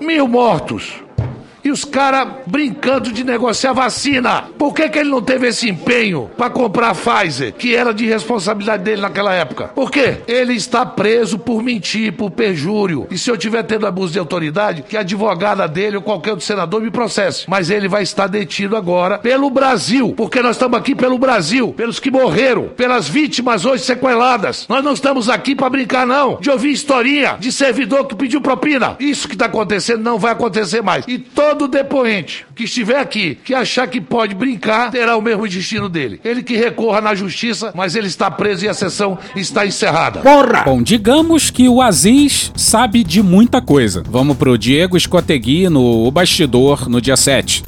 Mil 0.00 0.28
mortos. 0.28 1.02
E 1.64 1.70
os 1.70 1.84
caras 1.84 2.28
brincando 2.46 3.10
de 3.10 3.24
negociar 3.24 3.72
vacina. 3.72 4.44
Por 4.58 4.74
que, 4.74 4.86
que 4.88 4.98
ele 4.98 5.08
não 5.08 5.22
teve 5.22 5.48
esse 5.48 5.68
empenho 5.70 6.30
para 6.36 6.50
comprar 6.50 6.90
a 6.90 6.94
Pfizer, 6.94 7.54
que 7.54 7.74
era 7.74 7.94
de 7.94 8.04
responsabilidade 8.04 8.82
dele 8.82 9.00
naquela 9.00 9.32
época? 9.32 9.68
Por 9.68 9.90
quê? 9.90 10.18
Ele 10.28 10.52
está 10.52 10.84
preso 10.84 11.38
por 11.38 11.62
mentir, 11.62 12.12
por 12.12 12.30
perjúrio. 12.30 13.06
E 13.10 13.16
se 13.16 13.30
eu 13.30 13.38
tiver 13.38 13.62
tendo 13.62 13.86
abuso 13.86 14.12
de 14.12 14.18
autoridade, 14.18 14.82
que 14.82 14.96
a 14.96 15.00
advogada 15.00 15.66
dele 15.66 15.96
ou 15.96 16.02
qualquer 16.02 16.32
outro 16.32 16.44
senador 16.44 16.82
me 16.82 16.90
processe. 16.90 17.44
Mas 17.48 17.70
ele 17.70 17.88
vai 17.88 18.02
estar 18.02 18.26
detido 18.26 18.76
agora 18.76 19.18
pelo 19.18 19.48
Brasil, 19.48 20.12
porque 20.14 20.42
nós 20.42 20.56
estamos 20.56 20.78
aqui 20.78 20.94
pelo 20.94 21.16
Brasil, 21.16 21.72
pelos 21.72 21.98
que 21.98 22.10
morreram, 22.10 22.68
pelas 22.68 23.08
vítimas 23.08 23.64
hoje 23.64 23.84
sequeladas. 23.84 24.66
Nós 24.68 24.84
não 24.84 24.92
estamos 24.92 25.30
aqui 25.30 25.54
para 25.54 25.70
brincar, 25.70 26.06
não, 26.06 26.36
de 26.40 26.50
ouvir 26.50 26.72
historinha 26.72 27.36
de 27.38 27.50
servidor 27.50 28.06
que 28.06 28.14
pediu 28.14 28.40
propina. 28.40 28.96
Isso 29.00 29.26
que 29.26 29.34
está 29.34 29.46
acontecendo 29.46 30.02
não 30.02 30.18
vai 30.18 30.32
acontecer 30.32 30.82
mais. 30.82 31.04
E 31.08 31.18
todo 31.18 31.53
todo 31.54 31.68
depoente 31.68 32.44
que 32.54 32.64
estiver 32.64 32.98
aqui, 32.98 33.38
que 33.44 33.54
achar 33.54 33.86
que 33.86 34.00
pode 34.00 34.34
brincar, 34.34 34.90
terá 34.90 35.16
o 35.16 35.22
mesmo 35.22 35.46
destino 35.46 35.88
dele. 35.88 36.20
Ele 36.24 36.42
que 36.42 36.56
recorra 36.56 37.00
na 37.00 37.14
justiça, 37.14 37.72
mas 37.74 37.94
ele 37.94 38.08
está 38.08 38.30
preso 38.30 38.64
e 38.64 38.68
a 38.68 38.74
sessão 38.74 39.16
está 39.36 39.64
encerrada. 39.64 40.20
Porra! 40.20 40.64
Bom, 40.64 40.82
digamos 40.82 41.50
que 41.50 41.68
o 41.68 41.80
Aziz 41.80 42.52
sabe 42.56 43.04
de 43.04 43.22
muita 43.22 43.62
coisa. 43.62 44.02
Vamos 44.08 44.36
pro 44.36 44.58
Diego 44.58 44.96
Escotegui 44.96 45.68
no 45.68 46.10
Bastidor 46.10 46.88
no 46.88 47.00
dia 47.00 47.16
7. 47.16 47.64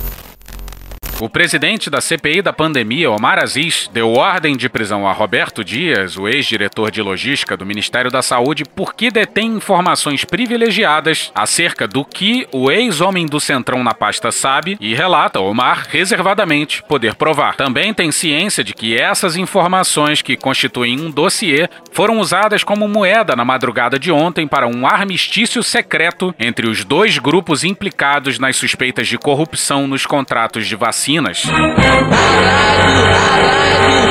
O 1.18 1.30
presidente 1.30 1.88
da 1.88 1.98
CPI 1.98 2.42
da 2.42 2.52
pandemia, 2.52 3.10
Omar 3.10 3.42
Aziz, 3.42 3.88
deu 3.90 4.12
ordem 4.12 4.54
de 4.54 4.68
prisão 4.68 5.08
a 5.08 5.12
Roberto 5.14 5.64
Dias, 5.64 6.18
o 6.18 6.28
ex-diretor 6.28 6.90
de 6.90 7.00
logística 7.00 7.56
do 7.56 7.64
Ministério 7.64 8.10
da 8.10 8.20
Saúde, 8.20 8.64
porque 8.66 9.10
detém 9.10 9.54
informações 9.54 10.26
privilegiadas 10.26 11.32
acerca 11.34 11.88
do 11.88 12.04
que 12.04 12.46
o 12.52 12.70
ex-homem 12.70 13.24
do 13.24 13.40
Centrão 13.40 13.82
na 13.82 13.94
pasta 13.94 14.30
sabe 14.30 14.76
e 14.78 14.94
relata 14.94 15.40
Omar 15.40 15.86
reservadamente 15.88 16.82
poder 16.82 17.14
provar. 17.14 17.56
Também 17.56 17.94
tem 17.94 18.12
ciência 18.12 18.62
de 18.62 18.74
que 18.74 18.94
essas 18.94 19.36
informações 19.36 20.20
que 20.20 20.36
constituem 20.36 21.00
um 21.00 21.10
dossiê 21.10 21.66
foram 21.92 22.20
usadas 22.20 22.62
como 22.62 22.86
moeda 22.86 23.34
na 23.34 23.44
madrugada 23.44 23.98
de 23.98 24.12
ontem 24.12 24.46
para 24.46 24.68
um 24.68 24.86
armistício 24.86 25.62
secreto 25.62 26.34
entre 26.38 26.68
os 26.68 26.84
dois 26.84 27.16
grupos 27.16 27.64
implicados 27.64 28.38
nas 28.38 28.56
suspeitas 28.56 29.08
de 29.08 29.16
corrupção 29.16 29.86
nos 29.86 30.04
contratos 30.04 30.66
de 30.66 30.76
vacina 30.76 31.05
vacinas. 31.06 31.42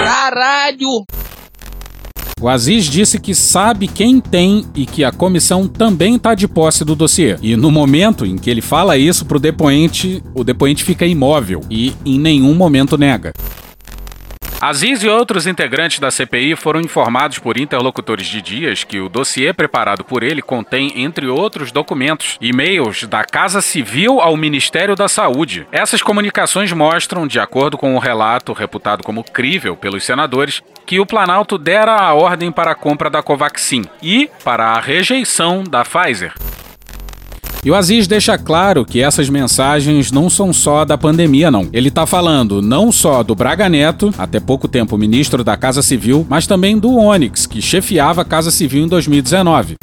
Caralho! 0.05 1.05
O 2.39 2.47
Aziz 2.49 2.85
disse 2.85 3.19
que 3.19 3.33
sabe 3.33 3.87
quem 3.87 4.19
tem 4.19 4.65
e 4.75 4.85
que 4.85 5.03
a 5.03 5.11
comissão 5.11 5.67
também 5.67 6.15
está 6.15 6.35
de 6.35 6.47
posse 6.47 6.83
do 6.85 6.95
dossiê. 6.95 7.37
E 7.41 7.55
no 7.55 7.71
momento 7.71 8.25
em 8.25 8.37
que 8.37 8.49
ele 8.49 8.61
fala 8.61 8.97
isso 8.97 9.25
pro 9.25 9.39
depoente, 9.39 10.21
o 10.33 10.43
depoente 10.43 10.83
fica 10.83 11.05
imóvel 11.05 11.61
e 11.69 11.93
em 12.05 12.19
nenhum 12.19 12.53
momento 12.53 12.97
nega. 12.97 13.33
Aziz 14.67 15.03
e 15.03 15.07
outros 15.07 15.45
integrantes 15.45 15.99
da 15.99 16.09
CPI 16.09 16.55
foram 16.55 16.81
informados 16.81 17.37
por 17.37 17.55
interlocutores 17.55 18.25
de 18.25 18.41
Dias 18.41 18.83
que 18.83 18.99
o 18.99 19.07
dossiê 19.07 19.53
preparado 19.53 20.03
por 20.03 20.23
ele 20.23 20.41
contém, 20.41 21.03
entre 21.03 21.27
outros 21.27 21.71
documentos, 21.71 22.35
e-mails 22.41 23.03
da 23.03 23.23
Casa 23.23 23.61
Civil 23.61 24.19
ao 24.19 24.35
Ministério 24.35 24.95
da 24.95 25.07
Saúde. 25.07 25.67
Essas 25.71 26.01
comunicações 26.01 26.73
mostram, 26.73 27.27
de 27.27 27.39
acordo 27.39 27.77
com 27.77 27.95
o 27.95 27.99
relato 27.99 28.53
reputado 28.53 29.03
como 29.03 29.23
crível 29.23 29.77
pelos 29.77 30.03
senadores, 30.03 30.63
que 30.83 30.99
o 30.99 31.05
Planalto 31.05 31.59
dera 31.59 31.97
a 31.97 32.15
ordem 32.15 32.51
para 32.51 32.71
a 32.71 32.75
compra 32.75 33.07
da 33.07 33.21
Covaxin 33.21 33.83
e 34.01 34.27
para 34.43 34.69
a 34.69 34.79
rejeição 34.79 35.63
da 35.63 35.83
Pfizer. 35.83 36.33
E 37.65 37.71
o 37.71 37.73
Aziz 37.73 38.05
deixa 38.05 38.37
claro 38.37 38.85
que 38.85 39.01
essas 39.01 39.27
mensagens 39.27 40.11
não 40.11 40.29
são 40.29 40.53
só 40.53 40.85
da 40.85 40.99
pandemia, 40.99 41.49
não. 41.49 41.67
Ele 41.73 41.89
tá 41.89 42.05
falando 42.05 42.61
não 42.61 42.91
só 42.91 43.23
do 43.23 43.33
Braga 43.33 43.67
Neto, 43.67 44.13
até 44.19 44.39
pouco 44.39 44.67
tempo 44.67 44.95
ministro 44.99 45.43
da 45.43 45.57
Casa 45.57 45.81
Civil, 45.81 46.23
mas 46.29 46.45
também 46.45 46.77
do 46.77 46.95
Onyx, 46.95 47.47
que 47.47 47.63
chefiava 47.63 48.21
a 48.21 48.25
Casa 48.25 48.51
Civil 48.51 48.83
em 48.83 48.87
2019 48.87 49.75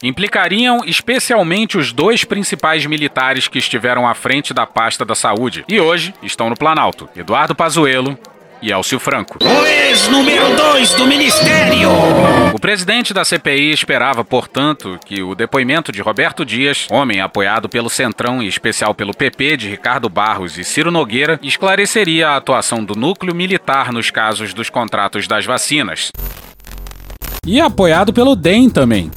implicariam 0.00 0.84
especialmente 0.84 1.76
os 1.76 1.92
dois 1.92 2.22
principais 2.22 2.86
militares 2.86 3.48
que 3.48 3.58
estiveram 3.58 4.06
à 4.06 4.14
frente 4.14 4.54
da 4.54 4.64
pasta 4.64 5.04
da 5.04 5.16
saúde. 5.16 5.64
E 5.68 5.80
hoje 5.80 6.14
estão 6.22 6.48
no 6.48 6.56
Planalto: 6.56 7.08
Eduardo 7.16 7.52
Pazuello 7.52 8.16
e 8.62 8.70
Elcio 8.70 8.98
Franco. 8.98 9.38
O 9.42 9.66
ex-número 9.66 10.56
2 10.56 10.94
do 10.94 11.06
Ministério! 11.06 11.90
O 12.54 12.58
presidente 12.58 13.14
da 13.14 13.24
CPI 13.24 13.72
esperava, 13.72 14.24
portanto, 14.24 14.98
que 15.04 15.22
o 15.22 15.34
depoimento 15.34 15.92
de 15.92 16.02
Roberto 16.02 16.44
Dias, 16.44 16.86
homem 16.90 17.20
apoiado 17.20 17.68
pelo 17.68 17.88
Centrão 17.88 18.42
e 18.42 18.48
especial 18.48 18.94
pelo 18.94 19.14
PP 19.14 19.56
de 19.56 19.68
Ricardo 19.68 20.08
Barros 20.08 20.58
e 20.58 20.64
Ciro 20.64 20.90
Nogueira, 20.90 21.38
esclareceria 21.42 22.28
a 22.28 22.36
atuação 22.36 22.84
do 22.84 22.94
núcleo 22.94 23.34
militar 23.34 23.92
nos 23.92 24.10
casos 24.10 24.52
dos 24.52 24.70
contratos 24.70 25.26
das 25.26 25.44
vacinas. 25.44 26.10
E 27.46 27.60
apoiado 27.60 28.12
pelo 28.12 28.36
DEM 28.36 28.68
também. 28.68 29.10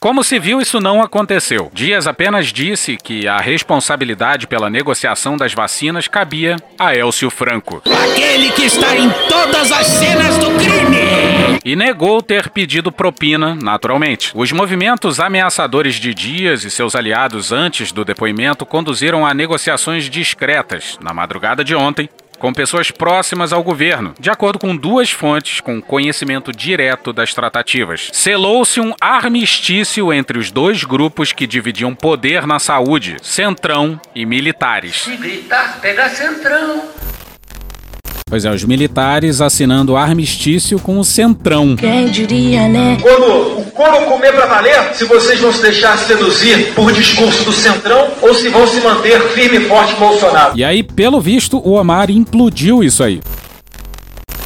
Como 0.00 0.24
se 0.24 0.38
viu, 0.38 0.62
isso 0.62 0.80
não 0.80 1.02
aconteceu. 1.02 1.70
Dias 1.74 2.06
apenas 2.06 2.46
disse 2.46 2.96
que 2.96 3.28
a 3.28 3.36
responsabilidade 3.36 4.46
pela 4.46 4.70
negociação 4.70 5.36
das 5.36 5.52
vacinas 5.52 6.08
cabia 6.08 6.56
a 6.78 6.96
Elcio 6.96 7.28
Franco. 7.28 7.82
Aquele 7.84 8.50
que 8.52 8.62
está 8.62 8.96
em 8.96 9.10
todas 9.28 9.70
as 9.70 9.86
cenas 9.86 10.38
do 10.38 10.52
crime! 10.52 11.60
E 11.62 11.76
negou 11.76 12.22
ter 12.22 12.48
pedido 12.48 12.90
propina, 12.90 13.54
naturalmente. 13.54 14.32
Os 14.34 14.50
movimentos 14.52 15.20
ameaçadores 15.20 15.96
de 15.96 16.14
Dias 16.14 16.64
e 16.64 16.70
seus 16.70 16.96
aliados 16.96 17.52
antes 17.52 17.92
do 17.92 18.02
depoimento 18.02 18.64
conduziram 18.64 19.26
a 19.26 19.34
negociações 19.34 20.08
discretas 20.08 20.98
na 21.02 21.12
madrugada 21.12 21.62
de 21.62 21.74
ontem 21.74 22.08
com 22.40 22.52
pessoas 22.52 22.90
próximas 22.90 23.52
ao 23.52 23.62
governo, 23.62 24.14
de 24.18 24.30
acordo 24.30 24.58
com 24.58 24.74
duas 24.74 25.10
fontes 25.12 25.60
com 25.60 25.80
conhecimento 25.80 26.50
direto 26.50 27.12
das 27.12 27.32
tratativas. 27.34 28.08
Selou-se 28.12 28.80
um 28.80 28.94
armistício 29.00 30.12
entre 30.12 30.38
os 30.38 30.50
dois 30.50 30.82
grupos 30.82 31.32
que 31.32 31.46
dividiam 31.46 31.94
poder 31.94 32.46
na 32.46 32.58
saúde, 32.58 33.16
Centrão 33.22 34.00
e 34.14 34.24
militares. 34.24 35.02
Se 35.02 35.16
gritar, 35.16 35.80
pega 35.80 36.08
Centrão. 36.08 36.88
Pois 38.30 38.44
é, 38.44 38.50
os 38.50 38.62
militares 38.62 39.40
assinando 39.40 39.96
armistício 39.96 40.78
com 40.78 41.00
o 41.00 41.04
Centrão. 41.04 41.74
Quem 41.74 42.06
diria, 42.06 42.68
né? 42.68 42.96
Quando 43.02 43.58
o 43.58 43.64
couro 43.72 44.06
comer 44.06 44.32
pra 44.32 44.46
valer, 44.46 44.94
se 44.94 45.04
vocês 45.04 45.40
vão 45.40 45.52
se 45.52 45.60
deixar 45.60 45.98
seduzir 45.98 46.72
por 46.72 46.92
discurso 46.92 47.44
do 47.44 47.52
Centrão 47.52 48.06
ou 48.22 48.32
se 48.32 48.48
vão 48.48 48.64
se 48.68 48.80
manter 48.82 49.20
firme 49.30 49.56
e 49.58 49.68
forte 49.68 49.96
Bolsonaro. 49.96 50.56
E 50.56 50.62
aí, 50.62 50.84
pelo 50.84 51.20
visto, 51.20 51.58
o 51.58 51.72
Omar 51.72 52.08
implodiu 52.08 52.84
isso 52.84 53.02
aí. 53.02 53.20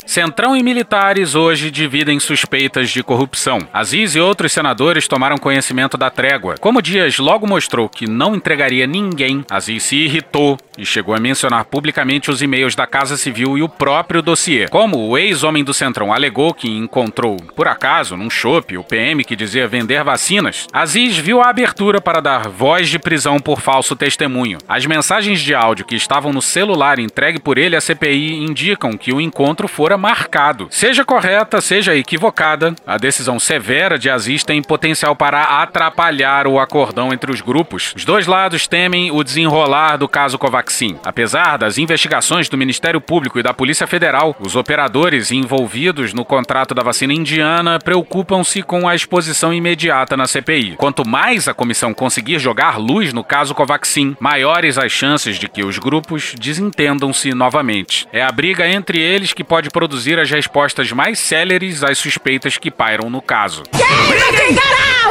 Centrão 0.06 0.54
e 0.54 0.62
militares 0.62 1.34
hoje 1.34 1.70
dividem 1.70 2.20
suspeitas 2.20 2.90
de 2.90 3.02
corrupção. 3.02 3.58
Aziz 3.72 4.14
e 4.14 4.20
outros 4.20 4.52
senadores 4.52 5.08
tomaram 5.08 5.38
conhecimento 5.38 5.96
da 5.96 6.10
trégua. 6.10 6.56
Como 6.60 6.82
Dias 6.82 7.18
logo 7.18 7.46
mostrou 7.46 7.88
que 7.88 8.08
não 8.08 8.34
entregaria 8.34 8.86
ninguém, 8.86 9.44
Aziz 9.50 9.82
se 9.82 9.96
irritou 9.96 10.58
e 10.76 10.84
chegou 10.84 11.14
a 11.14 11.20
mencionar 11.20 11.64
publicamente 11.64 12.30
os 12.30 12.42
e-mails 12.42 12.74
da 12.74 12.86
Casa 12.86 13.16
Civil 13.16 13.56
e 13.56 13.62
o 13.62 13.68
próprio 13.68 14.20
dossiê. 14.20 14.68
Como 14.68 15.08
o 15.08 15.16
ex-homem 15.16 15.64
do 15.64 15.72
Centrão 15.72 16.12
alegou 16.12 16.52
que 16.52 16.68
encontrou, 16.68 17.36
por 17.56 17.66
acaso, 17.66 18.16
num 18.16 18.28
shopping, 18.28 18.76
o 18.76 18.84
PM 18.84 19.24
que 19.24 19.34
dizia 19.34 19.66
vender 19.66 20.04
vacinas, 20.04 20.66
Aziz 20.72 21.16
viu 21.16 21.40
a 21.40 21.48
abertura 21.48 22.00
para 22.00 22.20
dar 22.20 22.48
voz 22.48 22.88
de 22.90 22.98
prisão 22.98 23.38
por 23.38 23.60
falso 23.60 23.96
testemunho. 23.96 24.58
As 24.68 24.84
mensagens 24.84 25.40
de 25.40 25.54
áudio 25.54 25.86
que 25.86 25.96
estavam 25.96 26.32
no 26.32 26.42
celular 26.42 26.98
entregue 26.98 27.40
por 27.40 27.56
ele 27.56 27.74
à 27.74 27.80
CPI 27.80 28.44
indicam 28.44 28.92
que 28.92 29.12
o 29.12 29.20
encontro 29.20 29.66
fora 29.66 29.93
marcado. 29.96 30.68
Seja 30.70 31.04
correta, 31.04 31.60
seja 31.60 31.94
equivocada, 31.94 32.74
a 32.86 32.96
decisão 32.96 33.38
severa 33.38 33.98
de 33.98 34.10
Aziz 34.10 34.44
tem 34.44 34.62
potencial 34.62 35.14
para 35.14 35.62
atrapalhar 35.62 36.46
o 36.46 36.58
acordão 36.58 37.12
entre 37.12 37.30
os 37.30 37.40
grupos. 37.40 37.92
Os 37.96 38.04
dois 38.04 38.26
lados 38.26 38.66
temem 38.66 39.10
o 39.10 39.22
desenrolar 39.22 39.96
do 39.96 40.08
caso 40.08 40.38
Covaxin. 40.38 40.98
Apesar 41.04 41.56
das 41.56 41.78
investigações 41.78 42.48
do 42.48 42.56
Ministério 42.56 43.00
Público 43.00 43.38
e 43.38 43.42
da 43.42 43.54
Polícia 43.54 43.86
Federal, 43.86 44.36
os 44.40 44.56
operadores 44.56 45.30
envolvidos 45.30 46.12
no 46.12 46.24
contrato 46.24 46.74
da 46.74 46.82
vacina 46.82 47.12
indiana 47.12 47.78
preocupam-se 47.78 48.62
com 48.62 48.88
a 48.88 48.94
exposição 48.94 49.52
imediata 49.52 50.16
na 50.16 50.26
CPI. 50.26 50.76
Quanto 50.76 51.06
mais 51.06 51.48
a 51.48 51.54
comissão 51.54 51.94
conseguir 51.94 52.38
jogar 52.38 52.78
luz 52.78 53.12
no 53.12 53.24
caso 53.24 53.54
Covaxin, 53.54 54.16
maiores 54.18 54.78
as 54.78 54.92
chances 54.92 55.38
de 55.38 55.48
que 55.48 55.64
os 55.64 55.78
grupos 55.78 56.34
desentendam-se 56.38 57.34
novamente. 57.34 58.06
É 58.12 58.22
a 58.22 58.32
briga 58.32 58.66
entre 58.66 59.00
eles 59.00 59.32
que 59.32 59.44
pode 59.44 59.70
produzir 59.70 59.83
as 60.18 60.30
respostas 60.30 60.90
mais 60.92 61.18
céleres 61.18 61.82
às 61.82 61.98
suspeitas 61.98 62.58
que 62.58 62.70
pairam 62.70 63.10
no 63.10 63.20
caso. 63.22 63.62
Briguem! 63.72 64.56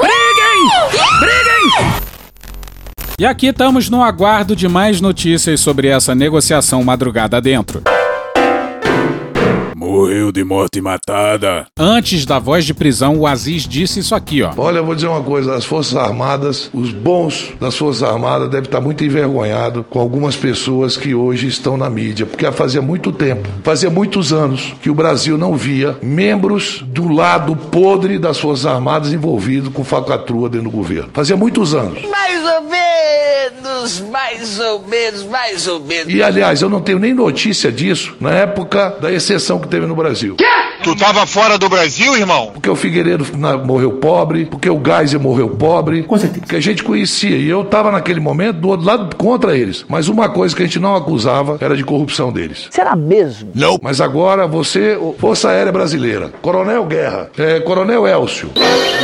Briguem! 0.02 1.20
Briguem! 1.20 2.04
E 3.20 3.26
aqui 3.26 3.48
estamos 3.48 3.90
no 3.90 4.04
aguardo 4.04 4.56
de 4.56 4.68
mais 4.68 5.00
notícias 5.00 5.60
sobre 5.60 5.88
essa 5.88 6.16
negociação 6.16 6.84
madrugada 6.84 7.40
dentro. 7.40 7.84
Morreu 9.84 10.32
de 10.32 10.46
morte 10.46 10.80
matada. 10.80 11.68
Antes 11.78 12.26
da 12.26 12.40
voz 12.40 12.64
de 12.64 12.74
prisão, 12.74 13.18
o 13.18 13.28
Aziz 13.28 13.68
disse 13.68 14.00
isso 14.00 14.16
aqui, 14.16 14.42
ó. 14.42 14.54
Olha, 14.56 14.78
eu 14.78 14.86
vou 14.86 14.96
dizer 14.96 15.08
uma 15.08 15.22
coisa: 15.22 15.56
as 15.56 15.66
Forças 15.66 15.98
Armadas, 15.98 16.70
os 16.74 16.94
bons 16.94 17.52
das 17.60 17.76
Forças 17.76 18.02
Armadas 18.02 18.50
devem 18.50 18.64
estar 18.64 18.80
muito 18.80 19.04
envergonhados 19.04 19.84
com 19.90 20.00
algumas 20.00 20.38
pessoas 20.38 20.96
que 20.96 21.14
hoje 21.14 21.48
estão 21.48 21.76
na 21.76 21.90
mídia, 21.90 22.26
porque 22.26 22.50
fazia 22.54 22.82
muito 22.82 23.12
tempo, 23.12 23.50
fazia 23.62 23.90
muitos 23.90 24.32
anos 24.32 24.74
que 24.82 24.90
o 24.90 24.96
Brasil 24.96 25.38
não 25.38 25.54
via 25.54 25.98
membros 26.02 26.82
do 26.88 27.12
lado 27.12 27.54
podre 27.54 28.18
das 28.18 28.40
Forças 28.40 28.66
Armadas 28.66 29.12
envolvidos 29.12 29.74
com 29.74 29.84
falcatrua 29.84 30.48
dentro 30.48 30.70
do 30.70 30.78
governo. 30.78 31.10
Fazia 31.14 31.36
muitos 31.36 31.76
anos. 31.76 32.02
Mais 32.10 32.42
ou 32.56 32.62
menos, 32.70 32.83
mais 34.12 34.60
ou 34.60 34.88
menos, 34.88 35.24
mais 35.24 35.68
ou 35.68 35.80
menos. 35.80 36.14
E 36.14 36.22
aliás, 36.22 36.62
eu 36.62 36.70
não 36.70 36.82
tenho 36.82 37.00
nem 37.00 37.14
notícia 37.14 37.72
disso 37.72 38.16
na 38.20 38.32
época 38.32 38.98
da 39.02 39.12
exceção 39.12 39.60
que 39.60 39.68
teve 39.68 39.86
no 39.86 39.96
Brasil. 39.96 40.38
Tu 40.84 40.96
tava 40.98 41.26
fora 41.26 41.58
do 41.58 41.70
Brasil, 41.70 42.16
irmão? 42.18 42.52
Porque 42.54 42.70
o 42.70 42.76
Figueiredo 42.76 43.26
morreu 43.66 43.94
pobre, 43.94 44.46
porque 44.46 44.70
o 44.70 44.82
Geiser 44.84 45.18
morreu 45.18 45.50
pobre. 45.52 46.04
Com 46.04 46.18
certeza. 46.18 46.46
Que 46.46 46.58
a 46.58 46.60
gente 46.60 46.84
conhecia. 46.84 47.38
E 47.38 47.48
eu 47.48 47.62
estava 47.62 47.90
naquele 47.90 48.20
momento 48.20 48.58
do 48.58 48.68
outro 48.68 48.86
lado 48.86 49.16
contra 49.16 49.58
eles. 49.58 49.86
Mas 49.88 50.10
uma 50.10 50.28
coisa 50.28 50.54
que 50.54 50.62
a 50.62 50.66
gente 50.66 50.80
não 50.80 50.94
acusava 50.94 51.58
era 51.62 51.78
de 51.78 51.86
corrupção 51.86 52.34
deles. 52.34 52.68
Será 52.70 52.98
mesmo? 52.98 53.52
Não. 53.56 53.80
Mas 53.82 54.02
agora 54.02 54.46
você, 54.46 55.00
Força 55.18 55.50
Aérea 55.50 55.72
Brasileira, 55.72 56.34
Coronel 56.42 56.84
Guerra, 56.86 57.30
é, 57.38 57.62
Coronel 57.62 58.06
Elcio, 58.06 58.52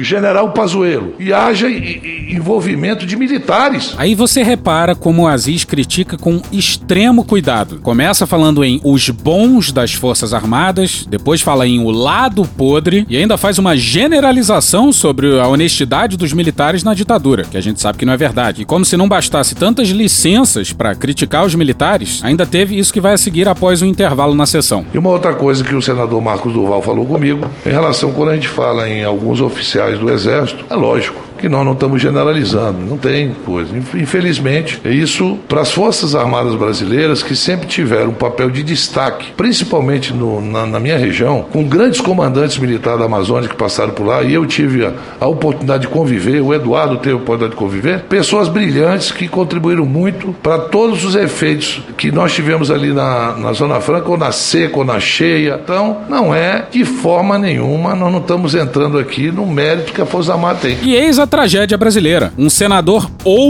General 0.01 0.51
Pazuello, 0.51 1.13
e 1.17 1.31
haja 1.31 1.69
envolvimento 1.69 3.05
de 3.05 3.15
militares. 3.15 3.78
Aí 3.98 4.15
você 4.15 4.43
repara 4.43 4.95
como 4.95 5.24
o 5.24 5.27
Aziz 5.27 5.63
critica 5.63 6.17
com 6.17 6.41
extremo 6.51 7.24
cuidado. 7.24 7.79
Começa 7.81 8.27
falando 8.27 8.63
em 8.63 8.79
os 8.83 9.09
bons 9.09 9.71
das 9.71 9.93
Forças 9.93 10.33
Armadas, 10.33 11.05
depois 11.09 11.41
fala 11.41 11.67
em 11.67 11.79
o 11.79 11.89
lado 11.89 12.43
podre 12.57 13.05
e 13.09 13.17
ainda 13.17 13.38
faz 13.38 13.57
uma 13.57 13.75
generalização 13.75 14.91
sobre 14.91 15.39
a 15.39 15.48
honestidade 15.48 16.17
dos 16.17 16.33
militares 16.33 16.83
na 16.83 16.93
ditadura, 16.93 17.43
que 17.43 17.57
a 17.57 17.62
gente 17.62 17.79
sabe 17.81 17.98
que 17.98 18.05
não 18.05 18.13
é 18.13 18.17
verdade. 18.17 18.62
E 18.62 18.65
como 18.65 18.86
se 18.86 18.98
não 18.98 19.07
bastasse 19.07 19.55
tantas 19.55 19.89
licenças 19.89 20.74
para 20.74 20.95
criticar 20.95 21.45
os 21.45 21.55
militares, 21.55 22.21
ainda 22.24 22.45
teve 22.45 22.77
isso 22.77 22.93
que 22.93 23.01
vai 23.01 23.13
a 23.13 23.17
seguir 23.17 23.48
após 23.48 23.81
o 23.81 23.86
intervalo 23.86 24.36
na 24.36 24.45
sessão. 24.45 24.86
E 24.93 24.98
uma 24.98 25.09
outra 25.09 25.33
coisa 25.33 25.63
que 25.63 25.75
o 25.75 25.81
senador 25.81 26.21
Marcos 26.21 26.53
Duval 26.53 26.81
falou 26.81 27.05
comigo, 27.05 27.48
em 27.65 27.69
relação 27.69 28.12
quando 28.12 28.29
a 28.29 28.36
gente 28.36 28.48
fala 28.48 28.89
em 28.89 29.03
alguns 29.03 29.41
oficiais 29.41 30.00
do 30.00 30.09
Exército, 30.09 30.65
é 30.69 30.75
lógico 30.75 31.29
que 31.39 31.48
nós 31.48 31.65
não 31.65 31.71
estamos 31.71 32.01
generalizando, 32.01 32.79
não 32.79 32.98
tem 32.98 33.33
coisa. 33.45 33.68
Inf- 33.73 33.95
Infelizmente, 33.95 34.79
é 34.83 34.91
isso 34.91 35.38
para 35.47 35.61
as 35.61 35.71
Forças 35.71 36.15
Armadas 36.15 36.55
Brasileiras 36.55 37.23
que 37.23 37.35
sempre 37.35 37.67
tiveram 37.67 38.09
um 38.09 38.13
papel 38.13 38.49
de 38.49 38.63
destaque, 38.63 39.31
principalmente 39.38 40.13
no- 40.13 40.41
na, 40.41 40.65
na 40.65 40.79
minha 40.79 40.97
região, 40.97 41.45
com 41.51 41.63
grandes 41.63 42.01
comandantes 42.01 42.57
militares 42.57 42.99
da 42.99 43.05
Amazônia 43.05 43.47
que 43.49 43.55
passaram 43.55 43.93
por 43.93 44.05
lá 44.05 44.21
e 44.23 44.33
eu 44.33 44.45
tive 44.45 44.85
a, 44.85 44.93
a 45.19 45.27
oportunidade 45.27 45.83
de 45.83 45.88
conviver, 45.89 46.41
o 46.41 46.53
Eduardo 46.53 46.97
teve 46.97 47.13
a 47.13 47.15
oportunidade 47.17 47.51
de 47.51 47.57
conviver, 47.57 48.01
pessoas 48.03 48.47
brilhantes 48.47 49.11
que 49.11 49.27
contribuíram 49.27 49.85
muito 49.85 50.33
para 50.44 50.59
todos 50.59 51.03
os 51.05 51.15
efeitos 51.15 51.81
que 51.98 52.11
nós 52.11 52.33
tivemos 52.33 52.70
ali 52.72 52.91
na, 52.94 53.35
na 53.37 53.53
Zona 53.53 53.79
Franca, 53.79 54.09
ou 54.09 54.17
na 54.17 54.31
seca, 54.31 54.77
ou 54.77 54.85
na 54.85 55.00
cheia. 55.00 55.59
Então, 55.63 55.98
não 56.09 56.33
é 56.33 56.65
de 56.72 56.83
forma 56.85 57.37
nenhuma, 57.37 57.96
nós 57.96 58.11
não 58.11 58.20
estamos 58.20 58.55
entrando 58.55 58.98
aqui 58.98 59.31
no 59.31 59.46
mérito 59.46 59.94
que 59.94 60.01
a 60.01 60.05
Força 60.05 60.33
Armada 60.33 60.59
tem. 60.59 60.77
E 60.81 60.96
eis 60.96 61.20
a 61.20 61.27
tragédia 61.27 61.77
brasileira. 61.77 62.31
Um 62.37 62.50
senador 62.50 63.09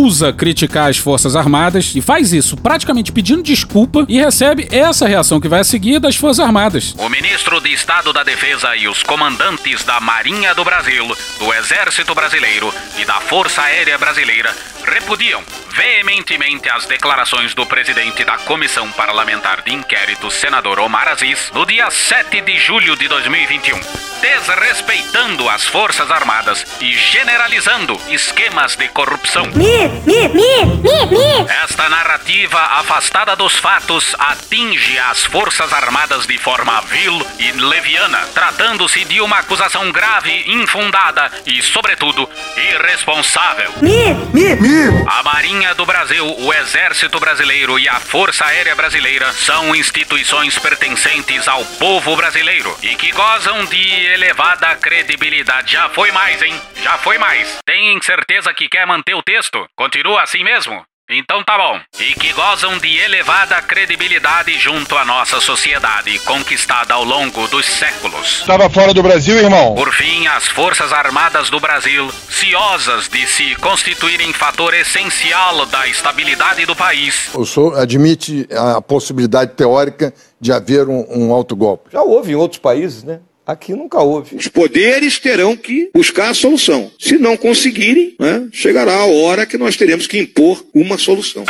ousa 0.09 0.33
criticar 0.33 0.89
as 0.89 0.97
Forças 0.97 1.35
Armadas 1.35 1.93
e 1.95 2.01
faz 2.01 2.33
isso 2.33 2.57
praticamente 2.57 3.11
pedindo 3.11 3.43
desculpa 3.43 4.05
e 4.09 4.17
recebe 4.19 4.67
essa 4.71 5.07
reação 5.07 5.39
que 5.39 5.47
vai 5.47 5.59
a 5.59 5.63
seguir 5.63 5.99
das 5.99 6.15
Forças 6.15 6.43
Armadas. 6.43 6.95
O 6.97 7.07
ministro 7.09 7.61
de 7.61 7.71
Estado 7.71 8.11
da 8.11 8.23
Defesa 8.23 8.75
e 8.75 8.87
os 8.87 9.03
comandantes 9.03 9.83
da 9.83 9.99
Marinha 9.99 10.55
do 10.55 10.65
Brasil, 10.65 11.05
do 11.37 11.53
Exército 11.53 12.15
Brasileiro 12.15 12.73
e 12.97 13.05
da 13.05 13.21
Força 13.21 13.61
Aérea 13.61 13.99
Brasileira 13.99 14.51
repudiam 14.89 15.43
veementemente 15.71 16.69
as 16.69 16.85
declarações 16.85 17.53
do 17.53 17.65
presidente 17.65 18.25
da 18.25 18.37
Comissão 18.39 18.91
Parlamentar 18.91 19.61
de 19.61 19.73
Inquérito, 19.73 20.29
senador 20.31 20.79
Omar 20.79 21.07
Aziz, 21.07 21.51
no 21.53 21.65
dia 21.65 21.89
7 21.89 22.41
de 22.41 22.57
julho 22.57 22.95
de 22.95 23.07
2021, 23.07 23.79
desrespeitando 24.21 25.47
as 25.49 25.65
Forças 25.65 26.09
Armadas 26.11 26.65
e 26.81 26.93
generalizando 26.93 27.99
esquemas 28.09 28.75
de 28.75 28.87
corrupção. 28.89 29.45
Mi, 29.53 29.87
mi, 30.05 30.27
mi, 30.27 30.65
mi, 30.65 31.05
mi. 31.05 31.47
Esta 31.63 31.87
narrativa 31.87 32.59
afastada 32.79 33.35
dos 33.35 33.55
fatos 33.55 34.15
atinge 34.17 34.97
as 34.99 35.23
Forças 35.25 35.71
Armadas 35.71 36.25
de 36.25 36.37
forma 36.37 36.81
vil 36.81 37.25
e 37.37 37.51
leviana, 37.51 38.19
tratando-se 38.33 39.05
de 39.05 39.21
uma 39.21 39.39
acusação 39.39 39.91
grave, 39.91 40.43
infundada 40.47 41.31
e, 41.45 41.61
sobretudo, 41.61 42.27
irresponsável. 42.57 43.71
Mi, 43.81 44.13
mi, 44.33 44.55
mi. 44.55 44.78
A 45.07 45.23
Marinha 45.23 45.75
do 45.75 45.85
Brasil, 45.85 46.25
o 46.25 46.53
Exército 46.53 47.19
Brasileiro 47.19 47.77
e 47.77 47.89
a 47.89 47.99
Força 47.99 48.45
Aérea 48.45 48.75
Brasileira 48.75 49.33
são 49.33 49.75
instituições 49.75 50.57
pertencentes 50.57 51.47
ao 51.47 51.65
povo 51.65 52.15
brasileiro 52.15 52.73
e 52.81 52.95
que 52.95 53.11
gozam 53.11 53.65
de 53.65 54.05
elevada 54.05 54.73
credibilidade. 54.75 55.73
Já 55.73 55.89
foi 55.89 56.11
mais, 56.11 56.41
hein? 56.41 56.53
Já 56.81 56.97
foi 56.97 57.17
mais. 57.17 57.57
Tem 57.65 58.01
certeza 58.01 58.53
que 58.53 58.69
quer 58.69 58.87
manter 58.87 59.15
o 59.15 59.23
texto? 59.23 59.67
Continua 59.75 60.21
assim 60.23 60.43
mesmo? 60.43 60.88
Então 61.11 61.43
tá 61.43 61.57
bom. 61.57 61.79
E 61.99 62.13
que 62.13 62.31
gozam 62.33 62.77
de 62.77 62.95
elevada 62.99 63.59
credibilidade 63.63 64.53
junto 64.59 64.95
à 64.95 65.03
nossa 65.03 65.41
sociedade, 65.41 66.19
conquistada 66.19 66.93
ao 66.93 67.03
longo 67.03 67.47
dos 67.47 67.65
séculos. 67.65 68.43
Tava 68.45 68.69
fora 68.69 68.93
do 68.93 69.01
Brasil, 69.01 69.39
irmão? 69.39 69.73
Por 69.73 69.91
fim, 69.91 70.27
as 70.27 70.47
Forças 70.47 70.93
Armadas 70.93 71.49
do 71.49 71.59
Brasil, 71.59 72.11
ciosas 72.29 73.07
de 73.07 73.25
se 73.25 73.55
constituírem 73.55 74.31
fator 74.33 74.71
essencial 74.75 75.65
da 75.65 75.87
estabilidade 75.87 76.63
do 76.67 76.75
país, 76.75 77.33
O 77.33 77.43
senhor 77.43 77.79
admite 77.79 78.47
a 78.51 78.79
possibilidade 78.79 79.53
teórica 79.55 80.13
de 80.39 80.53
haver 80.53 80.87
um, 80.87 81.05
um 81.09 81.33
autogolpe? 81.33 81.89
Já 81.91 82.03
houve 82.03 82.33
em 82.33 82.35
outros 82.35 82.59
países, 82.59 83.03
né? 83.03 83.19
Aqui 83.51 83.73
nunca 83.73 83.99
houve. 83.99 84.35
Os 84.35 84.47
poderes 84.47 85.19
terão 85.19 85.55
que 85.55 85.89
buscar 85.93 86.29
a 86.29 86.33
solução. 86.33 86.91
Se 86.99 87.17
não 87.17 87.35
conseguirem, 87.35 88.15
né, 88.19 88.47
chegará 88.51 88.95
a 88.95 89.05
hora 89.05 89.45
que 89.45 89.57
nós 89.57 89.75
teremos 89.75 90.07
que 90.07 90.19
impor 90.19 90.63
uma 90.73 90.97
solução. 90.97 91.45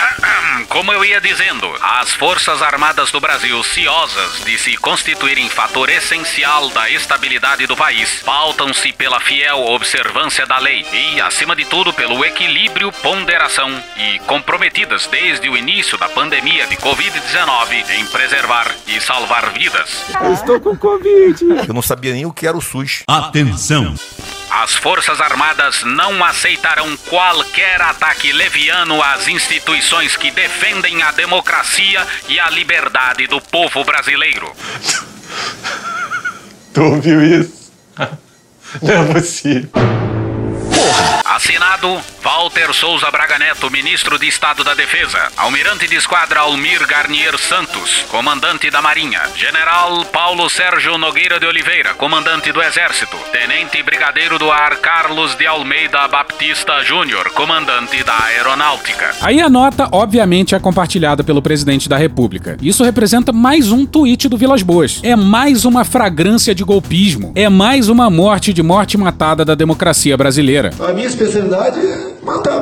Como 0.69 0.91
eu 0.91 1.03
ia 1.03 1.19
dizendo, 1.19 1.67
as 1.81 2.13
Forças 2.13 2.61
Armadas 2.61 3.11
do 3.11 3.19
Brasil, 3.19 3.61
ciosas 3.63 4.43
de 4.45 4.57
se 4.57 4.77
constituírem 4.77 5.49
fator 5.49 5.89
essencial 5.89 6.69
da 6.69 6.89
estabilidade 6.89 7.65
do 7.65 7.75
país, 7.75 8.21
pautam-se 8.23 8.93
pela 8.93 9.19
fiel 9.19 9.59
observância 9.59 10.45
da 10.45 10.59
lei 10.59 10.85
e, 10.93 11.21
acima 11.21 11.55
de 11.55 11.65
tudo, 11.65 11.91
pelo 11.91 12.23
equilíbrio, 12.23 12.91
ponderação 12.91 13.69
e 13.97 14.19
comprometidas 14.19 15.07
desde 15.07 15.49
o 15.49 15.57
início 15.57 15.97
da 15.97 16.07
pandemia 16.07 16.67
de 16.67 16.77
Covid-19 16.77 17.99
em 17.99 18.05
preservar 18.05 18.75
e 18.87 19.01
salvar 19.01 19.51
vidas. 19.51 20.05
Eu 20.21 20.33
estou 20.33 20.59
com 20.59 20.77
Covid. 20.77 21.43
Eu 21.67 21.73
não 21.73 21.81
sabia 21.89 22.13
nem 22.13 22.25
o 22.25 22.31
que 22.31 22.45
era 22.45 22.55
o 22.55 22.61
SUS. 22.61 23.01
Atenção! 23.07 23.95
As 24.51 24.75
Forças 24.75 25.19
Armadas 25.19 25.83
não 25.83 26.23
aceitarão 26.23 26.95
qualquer 27.07 27.81
ataque 27.81 28.31
leviano 28.31 29.01
às 29.01 29.27
instituições 29.27 30.15
que 30.15 30.29
defendem 30.29 31.01
a 31.01 31.11
democracia 31.11 32.05
e 32.27 32.39
a 32.39 32.49
liberdade 32.49 33.25
do 33.25 33.41
povo 33.41 33.83
brasileiro. 33.83 34.51
Tu 36.71 36.83
ouviu 36.83 37.41
isso? 37.41 37.71
Não 38.83 38.93
é 38.93 39.13
possível. 39.13 39.69
Assinado 41.25 41.99
Walter 42.23 42.73
Souza 42.73 43.09
Braga 43.09 43.39
Neto, 43.39 43.71
ministro 43.71 44.19
de 44.19 44.27
Estado 44.27 44.63
da 44.63 44.73
Defesa. 44.73 45.31
Almirante 45.37 45.87
de 45.87 45.95
Esquadra 45.95 46.41
Almir 46.41 46.85
Garnier 46.85 47.37
Santos, 47.37 48.05
comandante 48.09 48.69
da 48.69 48.81
Marinha. 48.81 49.21
General 49.35 50.03
Paulo 50.05 50.49
Sérgio 50.49 50.97
Nogueira 50.97 51.39
de 51.39 51.45
Oliveira, 51.45 51.93
comandante 51.93 52.51
do 52.51 52.61
Exército. 52.61 53.15
Tenente 53.31 53.81
Brigadeiro 53.81 54.37
do 54.37 54.51
Ar 54.51 54.77
Carlos 54.77 55.35
de 55.35 55.47
Almeida 55.47 56.07
Baptista 56.09 56.83
Júnior, 56.83 57.31
comandante 57.31 58.03
da 58.03 58.25
Aeronáutica. 58.25 59.11
Aí 59.21 59.41
a 59.41 59.49
nota, 59.49 59.87
obviamente, 59.91 60.53
é 60.53 60.59
compartilhada 60.59 61.23
pelo 61.23 61.41
presidente 61.41 61.87
da 61.87 61.97
República. 61.97 62.57
Isso 62.61 62.83
representa 62.83 63.31
mais 63.31 63.71
um 63.71 63.85
tweet 63.85 64.27
do 64.27 64.37
Vilas 64.37 64.61
Boas. 64.61 64.99
É 65.03 65.15
mais 65.15 65.63
uma 65.63 65.85
fragrância 65.85 66.53
de 66.53 66.65
golpismo. 66.65 67.31
É 67.33 67.47
mais 67.47 67.87
uma 67.87 68.09
morte 68.09 68.51
de 68.51 68.61
morte 68.61 68.97
matada 68.97 69.45
da 69.45 69.55
democracia 69.55 70.17
brasileira. 70.17 70.71
A 70.79 70.91
minha 70.91 71.07
especialidade 71.07 71.79
é 71.79 72.09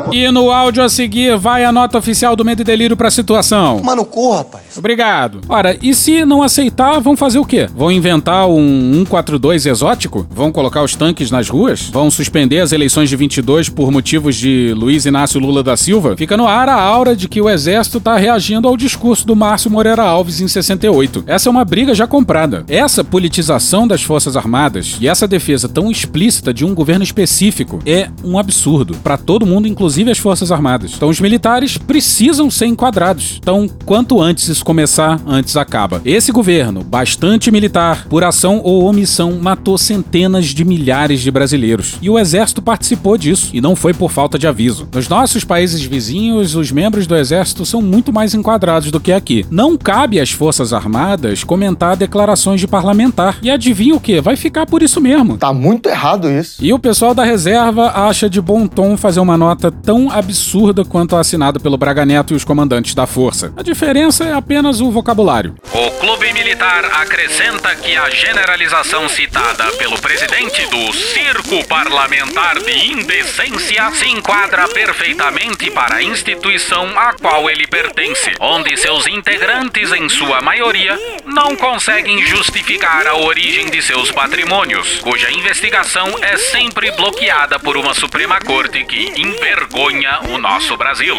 pô. 0.06 0.14
E 0.14 0.30
no 0.32 0.52
áudio 0.52 0.84
a 0.84 0.90
seguir 0.90 1.38
vai 1.38 1.64
a 1.64 1.72
nota 1.72 1.98
oficial 1.98 2.36
do 2.36 2.46
Medo 2.46 2.62
e 2.62 2.66
Delírio 2.66 2.98
pra 2.98 3.12
situação. 3.12 3.82
Mano, 3.84 4.06
corra, 4.06 4.40
rapaz. 4.40 4.64
Obrigado. 4.78 5.42
Ora, 5.50 5.78
e 5.82 5.94
se 5.94 6.26
não 6.26 6.44
aceitar, 6.44 7.00
vão 7.00 7.18
fazer 7.18 7.40
o 7.40 7.46
quê? 7.46 7.68
Vão 7.76 7.92
inventar 7.92 8.48
um 8.48 8.94
142 8.94 9.66
exótico? 9.66 10.28
Vão 10.30 10.52
colocar 10.52 10.84
os 10.84 10.96
tanques 10.96 11.32
nas 11.32 11.50
ruas? 11.50 11.90
Vão 11.90 12.10
suspender 12.12 12.60
as 12.60 12.72
eleições 12.72 13.10
de 13.10 13.16
22 13.16 13.70
por 13.70 13.92
motivos 13.92 14.36
de 14.36 14.74
Luiz 14.76 15.06
Inácio 15.06 15.40
Lula 15.40 15.64
da 15.64 15.76
Silva? 15.76 16.16
Fica 16.18 16.38
no 16.38 16.48
ar 16.48 16.70
a 16.70 16.80
aura 16.80 17.16
de 17.16 17.28
que 17.28 17.42
o 17.42 17.50
exército 17.50 18.00
tá 18.00 18.16
reagindo 18.18 18.68
ao 18.68 18.78
discurso 18.78 19.26
do 19.26 19.36
Márcio 19.36 19.72
Moreira 19.72 20.04
Alves 20.04 20.42
em 20.42 20.48
68. 20.48 21.24
Essa 21.28 21.50
é 21.50 21.52
uma 21.52 21.66
briga 21.66 21.94
já 21.96 22.06
comprada. 22.06 22.64
Essa 22.68 23.04
politização 23.04 23.88
das 23.88 24.04
Forças 24.04 24.36
Armadas 24.36 24.98
e 25.02 25.08
essa 25.08 25.28
defesa 25.28 25.68
tão 25.68 25.90
explícita 25.90 26.54
de 26.54 26.64
um 26.64 26.76
governo 26.76 27.04
específico 27.04 27.80
é 27.86 28.10
um 28.24 28.38
absurdo 28.38 28.96
para 29.04 29.18
todo 29.18 29.46
mundo, 29.46 29.57
inclusive 29.66 30.12
as 30.12 30.18
Forças 30.18 30.52
Armadas. 30.52 30.92
Então 30.96 31.10
os 31.10 31.22
militares 31.22 31.78
precisam 31.78 32.52
ser 32.52 32.66
enquadrados. 32.66 33.38
Então, 33.40 33.70
quanto 33.86 34.22
antes 34.22 34.50
isso 34.50 34.66
começar, 34.66 35.20
antes 35.26 35.56
acaba. 35.56 36.02
Esse 36.04 36.32
governo, 36.32 36.84
bastante 36.84 37.50
militar, 37.50 38.06
por 38.10 38.24
ação 38.24 38.60
ou 38.64 38.84
omissão, 38.84 39.40
matou 39.42 39.78
centenas 39.78 40.48
de 40.48 40.66
milhares 40.66 41.22
de 41.22 41.32
brasileiros. 41.32 41.96
E 42.02 42.10
o 42.10 42.20
exército 42.20 42.62
participou 42.62 43.18
disso, 43.18 43.50
e 43.54 43.62
não 43.62 43.76
foi 43.76 43.94
por 43.94 44.12
falta 44.12 44.38
de 44.38 44.48
aviso. 44.48 44.88
Nos 44.94 45.08
nossos 45.08 45.44
países 45.44 45.82
vizinhos, 45.84 46.56
os 46.56 46.72
membros 46.72 47.08
do 47.08 47.16
exército 47.16 47.66
são 47.66 47.82
muito 47.82 48.12
mais 48.12 48.34
enquadrados 48.34 48.92
do 48.92 49.00
que 49.00 49.12
aqui. 49.12 49.46
Não 49.50 49.78
cabe 49.78 50.20
às 50.20 50.32
Forças 50.32 50.74
Armadas 50.74 51.44
comentar 51.44 51.96
declarações 51.96 52.60
de 52.60 52.68
parlamentar. 52.68 53.38
E 53.42 53.50
adivinha 53.50 53.96
o 53.96 54.00
que? 54.00 54.20
Vai 54.20 54.36
ficar 54.36 54.66
por 54.66 54.82
isso 54.82 55.00
mesmo. 55.00 55.38
Tá 55.38 55.54
muito 55.54 55.88
errado 55.88 56.30
isso. 56.30 56.64
E 56.64 56.74
o 56.74 56.80
pessoal 56.80 57.14
da 57.14 57.24
reserva 57.24 57.92
acha 57.96 58.30
de 58.30 58.42
bom 58.42 58.68
tom 58.68 58.98
fazer 58.98 59.20
uma 59.20 59.38
nota 59.38 59.47
tão 59.56 60.10
absurda 60.12 60.84
quanto 60.84 61.16
a 61.16 61.20
assinada 61.20 61.60
pelo 61.60 61.78
Braga 61.78 62.06
Neto 62.06 62.34
e 62.34 62.36
os 62.36 62.44
comandantes 62.44 62.94
da 62.94 63.06
força. 63.06 63.54
A 63.56 63.64
diferença 63.64 64.24
é 64.24 64.34
apenas 64.34 64.82
o 64.82 64.92
vocabulário. 64.92 65.56
O 65.74 65.92
Clube 66.00 66.34
Militar 66.34 66.86
acrescenta 67.02 67.76
que 67.76 67.96
a 67.96 68.10
generalização 68.10 69.08
citada 69.10 69.66
pelo 69.74 69.98
presidente 70.00 70.66
do 70.68 70.94
Circo 70.94 71.66
Parlamentar 71.68 72.60
de 72.60 72.92
Indecência 72.92 73.92
se 73.92 74.08
enquadra 74.10 74.68
perfeitamente 74.68 75.70
para 75.72 75.98
a 75.98 76.04
instituição 76.04 76.88
a 76.98 77.14
qual 77.14 77.50
ele 77.50 77.68
pertence, 77.68 78.34
onde 78.40 78.76
seus 78.78 79.08
integrantes, 79.08 79.92
em 79.92 80.10
sua 80.10 80.42
maioria, 80.42 80.98
não 81.26 81.56
conseguem 81.56 82.26
justificar 82.26 83.08
a 83.08 83.16
origem 83.16 83.70
de 83.70 83.82
seus 83.82 84.12
patrimônios, 84.12 85.00
cuja 85.00 85.32
investigação 85.32 86.16
é 86.22 86.38
sempre 86.38 86.92
bloqueada 86.92 87.60
por 87.60 87.78
uma 87.78 87.94
Suprema 87.94 88.40
Corte 88.40 88.84
que 88.86 89.12
envergonha 89.28 90.20
o 90.34 90.38
nosso 90.38 90.78
Brasil. 90.78 91.16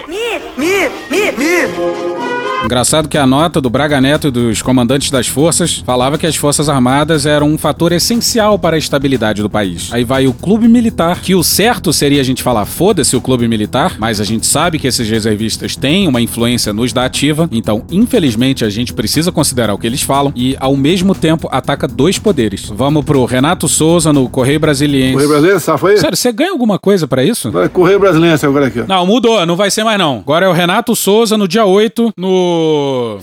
Engraçado 2.65 3.09
que 3.09 3.17
a 3.17 3.27
nota 3.27 3.61
do 3.61 3.71
Braga 3.71 4.01
Neto 4.01 4.29
e 4.29 4.31
dos 4.31 4.61
comandantes 4.61 5.11
das 5.11 5.27
forças 5.27 5.83
falava 5.87 6.19
que 6.19 6.27
as 6.27 6.37
Forças 6.37 6.69
Armadas 6.69 7.25
eram 7.25 7.49
um 7.49 7.57
fator 7.57 7.93
essencial 7.93 8.59
para 8.59 8.77
a 8.77 8.79
estabilidade 8.79 9.43
do 9.43 9.49
país. 9.49 9.89
Aí 9.93 10.05
vai 10.05 10.27
o 10.27 10.35
Clube 10.35 10.69
Militar, 10.69 11.21
que 11.21 11.35
o 11.35 11.43
certo 11.43 11.93
seria 11.93 12.21
a 12.21 12.25
gente 12.25 12.43
falar 12.43 12.67
foda-se 12.67 13.17
o 13.17 13.21
Clube 13.21 13.49
Militar, 13.49 13.97
mas 13.99 14.21
a 14.21 14.25
gente 14.25 14.47
sabe 14.47 14.79
que 14.79 14.87
esses 14.87 15.09
reservistas 15.09 15.77
têm 15.77 16.09
uma 16.09 16.21
influência 16.21 16.73
nos 16.73 16.93
da 16.93 17.05
ativa, 17.05 17.49
então 17.51 17.85
infelizmente 17.91 18.65
a 18.65 18.69
gente 18.69 18.93
precisa 18.93 19.33
considerar 19.33 19.73
o 19.73 19.79
que 19.79 19.87
eles 19.87 20.03
falam 20.03 20.33
e 20.35 20.57
ao 20.59 20.77
mesmo 20.77 21.15
tempo 21.15 21.49
ataca 21.51 21.87
dois 21.87 22.19
poderes. 22.19 22.69
Vamos 22.75 23.05
pro 23.05 23.25
Renato 23.25 23.69
Souza 23.69 24.13
no 24.13 24.29
Correio 24.29 24.61
Brasiliense. 24.61 25.13
Correio 25.13 25.31
Brasileiro, 25.31 25.61
safa 25.61 25.89
aí? 25.89 25.99
Sério, 25.99 26.17
você 26.17 26.33
ganha 26.33 26.51
alguma 26.51 26.79
coisa 26.79 27.07
pra 27.07 27.25
isso? 27.25 27.51
Vai 27.51 27.69
Correio 27.69 28.01
Brasileiro 28.01 28.39
agora 28.43 28.67
aqui, 28.67 28.81
ó. 28.81 28.85
Não, 28.87 29.07
mudou, 29.07 29.47
não 29.47 29.57
vai 29.57 29.71
ser 29.71 29.85
mais 29.85 29.99
não. 29.99 30.19
Agora 30.19 30.47
é 30.47 30.49
o 30.49 30.53
Renato 30.53 30.95
Souza 30.95 31.39
no 31.39 31.47
dia 31.47 31.65
8 31.65 32.13
no 32.17 32.48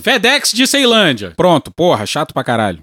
FedEx 0.02 0.52
de 0.52 0.66
Ceilândia. 0.66 1.32
Pronto, 1.36 1.70
porra, 1.70 2.06
chato 2.06 2.32
pra 2.32 2.44
caralho. 2.44 2.78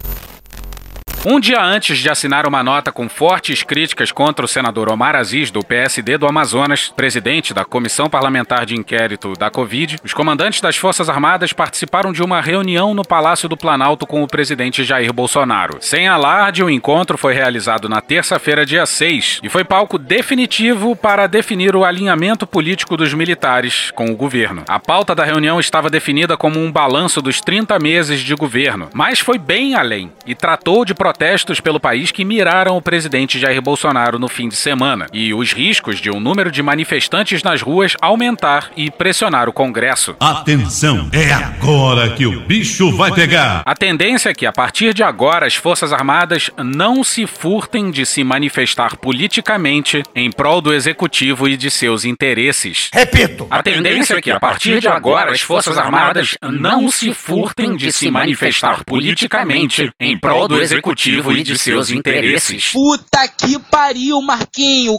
Um 1.25 1.39
dia 1.39 1.63
antes 1.63 1.99
de 1.99 2.09
assinar 2.09 2.45
uma 2.45 2.61
nota 2.61 2.91
com 2.91 3.07
fortes 3.07 3.63
críticas 3.63 4.11
contra 4.11 4.43
o 4.43 4.47
senador 4.47 4.91
Omar 4.91 5.15
Aziz, 5.15 5.49
do 5.49 5.63
PSD 5.63 6.17
do 6.17 6.27
Amazonas, 6.27 6.91
presidente 6.93 7.53
da 7.53 7.63
Comissão 7.63 8.09
Parlamentar 8.09 8.65
de 8.65 8.75
Inquérito 8.75 9.31
da 9.31 9.49
Covid, 9.49 9.99
os 10.03 10.13
comandantes 10.13 10.59
das 10.59 10.75
Forças 10.75 11.07
Armadas 11.07 11.53
participaram 11.53 12.11
de 12.11 12.21
uma 12.21 12.41
reunião 12.41 12.93
no 12.93 13.03
Palácio 13.07 13.47
do 13.47 13.55
Planalto 13.55 14.05
com 14.05 14.21
o 14.21 14.27
presidente 14.27 14.83
Jair 14.83 15.13
Bolsonaro. 15.13 15.77
Sem 15.79 16.09
alarde, 16.09 16.61
o 16.61 16.69
encontro 16.69 17.17
foi 17.17 17.33
realizado 17.33 17.87
na 17.87 18.01
terça-feira, 18.01 18.65
dia 18.65 18.85
6, 18.85 19.39
e 19.41 19.47
foi 19.47 19.63
palco 19.63 19.97
definitivo 19.97 20.93
para 20.93 21.25
definir 21.25 21.73
o 21.73 21.85
alinhamento 21.85 22.45
político 22.45 22.97
dos 22.97 23.13
militares 23.13 23.91
com 23.91 24.07
o 24.07 24.17
governo. 24.17 24.65
A 24.67 24.77
pauta 24.77 25.15
da 25.15 25.23
reunião 25.23 25.57
estava 25.57 25.89
definida 25.89 26.35
como 26.35 26.59
um 26.59 26.69
balanço 26.69 27.21
dos 27.21 27.39
30 27.39 27.79
meses 27.79 28.19
de 28.19 28.35
governo, 28.35 28.89
mas 28.93 29.21
foi 29.21 29.37
bem 29.37 29.73
além 29.73 30.11
e 30.27 30.35
tratou 30.35 30.83
de 30.83 30.93
protestos 31.13 31.59
pelo 31.59 31.79
país 31.79 32.11
que 32.11 32.25
miraram 32.25 32.75
o 32.75 32.81
presidente 32.81 33.37
Jair 33.37 33.61
Bolsonaro 33.61 34.17
no 34.17 34.27
fim 34.27 34.49
de 34.49 34.55
semana 34.55 35.05
e 35.13 35.31
os 35.31 35.53
riscos 35.53 36.01
de 36.01 36.09
um 36.09 36.19
número 36.19 36.51
de 36.51 36.63
manifestantes 36.63 37.43
nas 37.43 37.61
ruas 37.61 37.95
aumentar 38.01 38.71
e 38.75 38.89
pressionar 38.89 39.47
o 39.47 39.53
Congresso. 39.53 40.15
Atenção, 40.19 41.07
é 41.11 41.31
agora 41.31 42.09
que 42.09 42.25
o 42.25 42.39
bicho 42.41 42.91
vai 42.97 43.11
pegar. 43.11 43.61
A 43.63 43.75
tendência 43.75 44.29
é 44.29 44.33
que, 44.33 44.47
a 44.47 44.51
partir 44.51 44.91
de 44.95 45.03
agora, 45.03 45.45
as 45.45 45.53
Forças 45.53 45.93
Armadas 45.93 46.49
não 46.57 47.03
se 47.03 47.27
furtem 47.27 47.91
de 47.91 48.07
se 48.07 48.23
manifestar 48.23 48.97
politicamente 48.97 50.01
em 50.15 50.31
prol 50.31 50.61
do 50.61 50.73
Executivo 50.73 51.47
e 51.47 51.55
de 51.55 51.69
seus 51.69 52.05
interesses. 52.05 52.89
Repito, 52.91 53.45
A 53.51 53.61
tendência 53.61 54.15
é 54.15 54.21
que, 54.21 54.31
a 54.31 54.39
partir 54.39 54.79
de 54.79 54.87
agora, 54.87 55.31
as 55.31 55.41
Forças 55.41 55.77
Armadas 55.77 56.35
não 56.41 56.89
se 56.89 57.13
furtem 57.13 57.75
de 57.75 57.91
se 57.91 58.09
manifestar 58.09 58.83
politicamente 58.83 59.91
em 59.99 60.17
prol 60.17 60.47
do 60.47 60.59
Executivo 60.59 61.02
e 61.05 61.43
de 61.43 61.57
seus 61.57 61.89
interesses. 61.89 62.71
Puta 62.71 63.27
que 63.27 63.59
pariu, 63.59 64.21
Marquinho. 64.21 64.97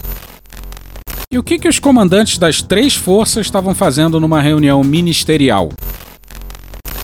E 1.30 1.38
o 1.38 1.42
que, 1.42 1.58
que 1.58 1.68
os 1.68 1.78
comandantes 1.78 2.38
das 2.38 2.62
três 2.62 2.94
forças 2.94 3.46
estavam 3.46 3.74
fazendo 3.74 4.20
numa 4.20 4.40
reunião 4.40 4.82
ministerial? 4.84 5.70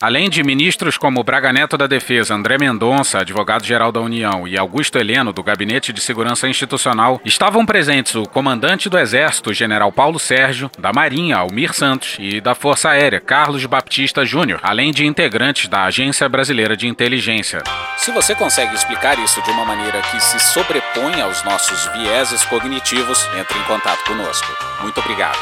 Além 0.02 0.30
de 0.30 0.42
ministros 0.42 0.96
como 0.96 1.22
Braga 1.22 1.52
Neto 1.52 1.76
da 1.76 1.86
Defesa, 1.86 2.34
André 2.34 2.56
Mendonça, 2.58 3.18
advogado-geral 3.18 3.92
da 3.92 4.00
União, 4.00 4.48
e 4.48 4.58
Augusto 4.58 4.96
Heleno, 4.96 5.30
do 5.30 5.42
Gabinete 5.42 5.92
de 5.92 6.00
Segurança 6.00 6.48
Institucional, 6.48 7.20
estavam 7.22 7.66
presentes 7.66 8.14
o 8.14 8.22
comandante 8.22 8.88
do 8.88 8.98
Exército, 8.98 9.52
general 9.52 9.92
Paulo 9.92 10.18
Sérgio, 10.18 10.70
da 10.78 10.90
Marinha, 10.90 11.36
Almir 11.36 11.74
Santos, 11.74 12.16
e 12.18 12.40
da 12.40 12.54
Força 12.54 12.88
Aérea, 12.88 13.20
Carlos 13.20 13.66
Baptista 13.66 14.24
Júnior, 14.24 14.58
além 14.62 14.90
de 14.90 15.04
integrantes 15.04 15.68
da 15.68 15.84
Agência 15.84 16.26
Brasileira 16.30 16.74
de 16.74 16.88
Inteligência. 16.88 17.62
Se 17.98 18.10
você 18.10 18.34
consegue 18.34 18.74
explicar 18.74 19.18
isso 19.18 19.42
de 19.42 19.50
uma 19.50 19.66
maneira 19.66 20.00
que 20.00 20.18
se 20.18 20.40
sobrepõe 20.40 21.20
aos 21.20 21.44
nossos 21.44 21.84
vieses 21.92 22.42
cognitivos, 22.46 23.28
entre 23.38 23.58
em 23.58 23.64
contato 23.64 24.02
conosco. 24.04 24.48
Muito 24.80 24.98
obrigado. 24.98 25.38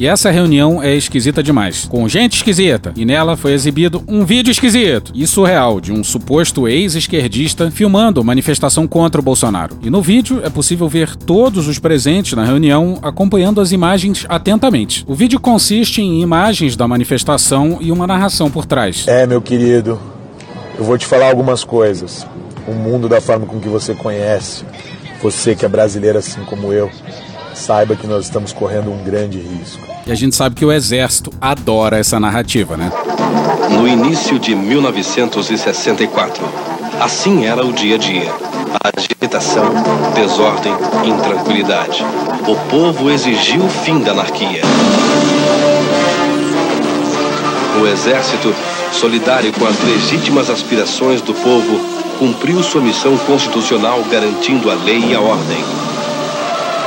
E 0.00 0.06
essa 0.06 0.30
reunião 0.30 0.82
é 0.82 0.96
esquisita 0.96 1.42
demais, 1.42 1.84
com 1.84 2.08
gente 2.08 2.36
esquisita, 2.36 2.90
e 2.96 3.04
nela 3.04 3.36
foi 3.36 3.52
exibido 3.52 4.02
um 4.08 4.24
vídeo 4.24 4.50
esquisito 4.50 5.12
e 5.14 5.26
surreal 5.26 5.78
de 5.78 5.92
um 5.92 6.02
suposto 6.02 6.66
ex-esquerdista 6.66 7.70
filmando 7.70 8.24
manifestação 8.24 8.88
contra 8.88 9.20
o 9.20 9.22
Bolsonaro. 9.22 9.76
E 9.82 9.90
no 9.90 10.00
vídeo 10.00 10.40
é 10.42 10.48
possível 10.48 10.88
ver 10.88 11.14
todos 11.14 11.68
os 11.68 11.78
presentes 11.78 12.32
na 12.32 12.46
reunião 12.46 12.98
acompanhando 13.02 13.60
as 13.60 13.72
imagens 13.72 14.24
atentamente. 14.26 15.04
O 15.06 15.14
vídeo 15.14 15.38
consiste 15.38 16.00
em 16.00 16.22
imagens 16.22 16.76
da 16.76 16.88
manifestação 16.88 17.76
e 17.78 17.92
uma 17.92 18.06
narração 18.06 18.50
por 18.50 18.64
trás. 18.64 19.06
É, 19.06 19.26
meu 19.26 19.42
querido, 19.42 20.00
eu 20.78 20.84
vou 20.86 20.96
te 20.96 21.04
falar 21.04 21.28
algumas 21.28 21.62
coisas. 21.62 22.26
O 22.66 22.72
mundo 22.72 23.06
da 23.06 23.20
forma 23.20 23.44
com 23.44 23.60
que 23.60 23.68
você 23.68 23.94
conhece, 23.94 24.64
você 25.22 25.54
que 25.54 25.66
é 25.66 25.68
brasileiro 25.68 26.16
assim 26.16 26.40
como 26.46 26.72
eu, 26.72 26.90
saiba 27.60 27.94
que 27.94 28.06
nós 28.06 28.24
estamos 28.24 28.52
correndo 28.52 28.90
um 28.90 29.04
grande 29.04 29.38
risco. 29.38 29.86
E 30.06 30.10
a 30.10 30.14
gente 30.14 30.34
sabe 30.34 30.56
que 30.56 30.64
o 30.64 30.72
exército 30.72 31.32
adora 31.40 31.98
essa 31.98 32.18
narrativa, 32.18 32.76
né? 32.76 32.90
No 33.70 33.86
início 33.86 34.38
de 34.38 34.54
1964, 34.54 36.42
assim 37.00 37.44
era 37.44 37.64
o 37.64 37.72
dia 37.72 37.96
a 37.96 37.98
dia. 37.98 38.32
Agitação, 38.96 39.64
desordem, 40.14 40.72
intranquilidade. 41.04 42.04
O 42.48 42.56
povo 42.70 43.10
exigiu 43.10 43.64
o 43.64 43.68
fim 43.68 44.00
da 44.00 44.12
anarquia. 44.12 44.62
O 47.80 47.86
exército, 47.86 48.54
solidário 48.92 49.52
com 49.52 49.66
as 49.66 49.78
legítimas 49.84 50.50
aspirações 50.50 51.20
do 51.20 51.34
povo, 51.34 51.78
cumpriu 52.18 52.62
sua 52.62 52.80
missão 52.80 53.16
constitucional 53.18 54.02
garantindo 54.10 54.70
a 54.70 54.74
lei 54.74 55.10
e 55.10 55.14
a 55.14 55.20
ordem. 55.20 55.89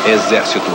Exército, 0.06 0.70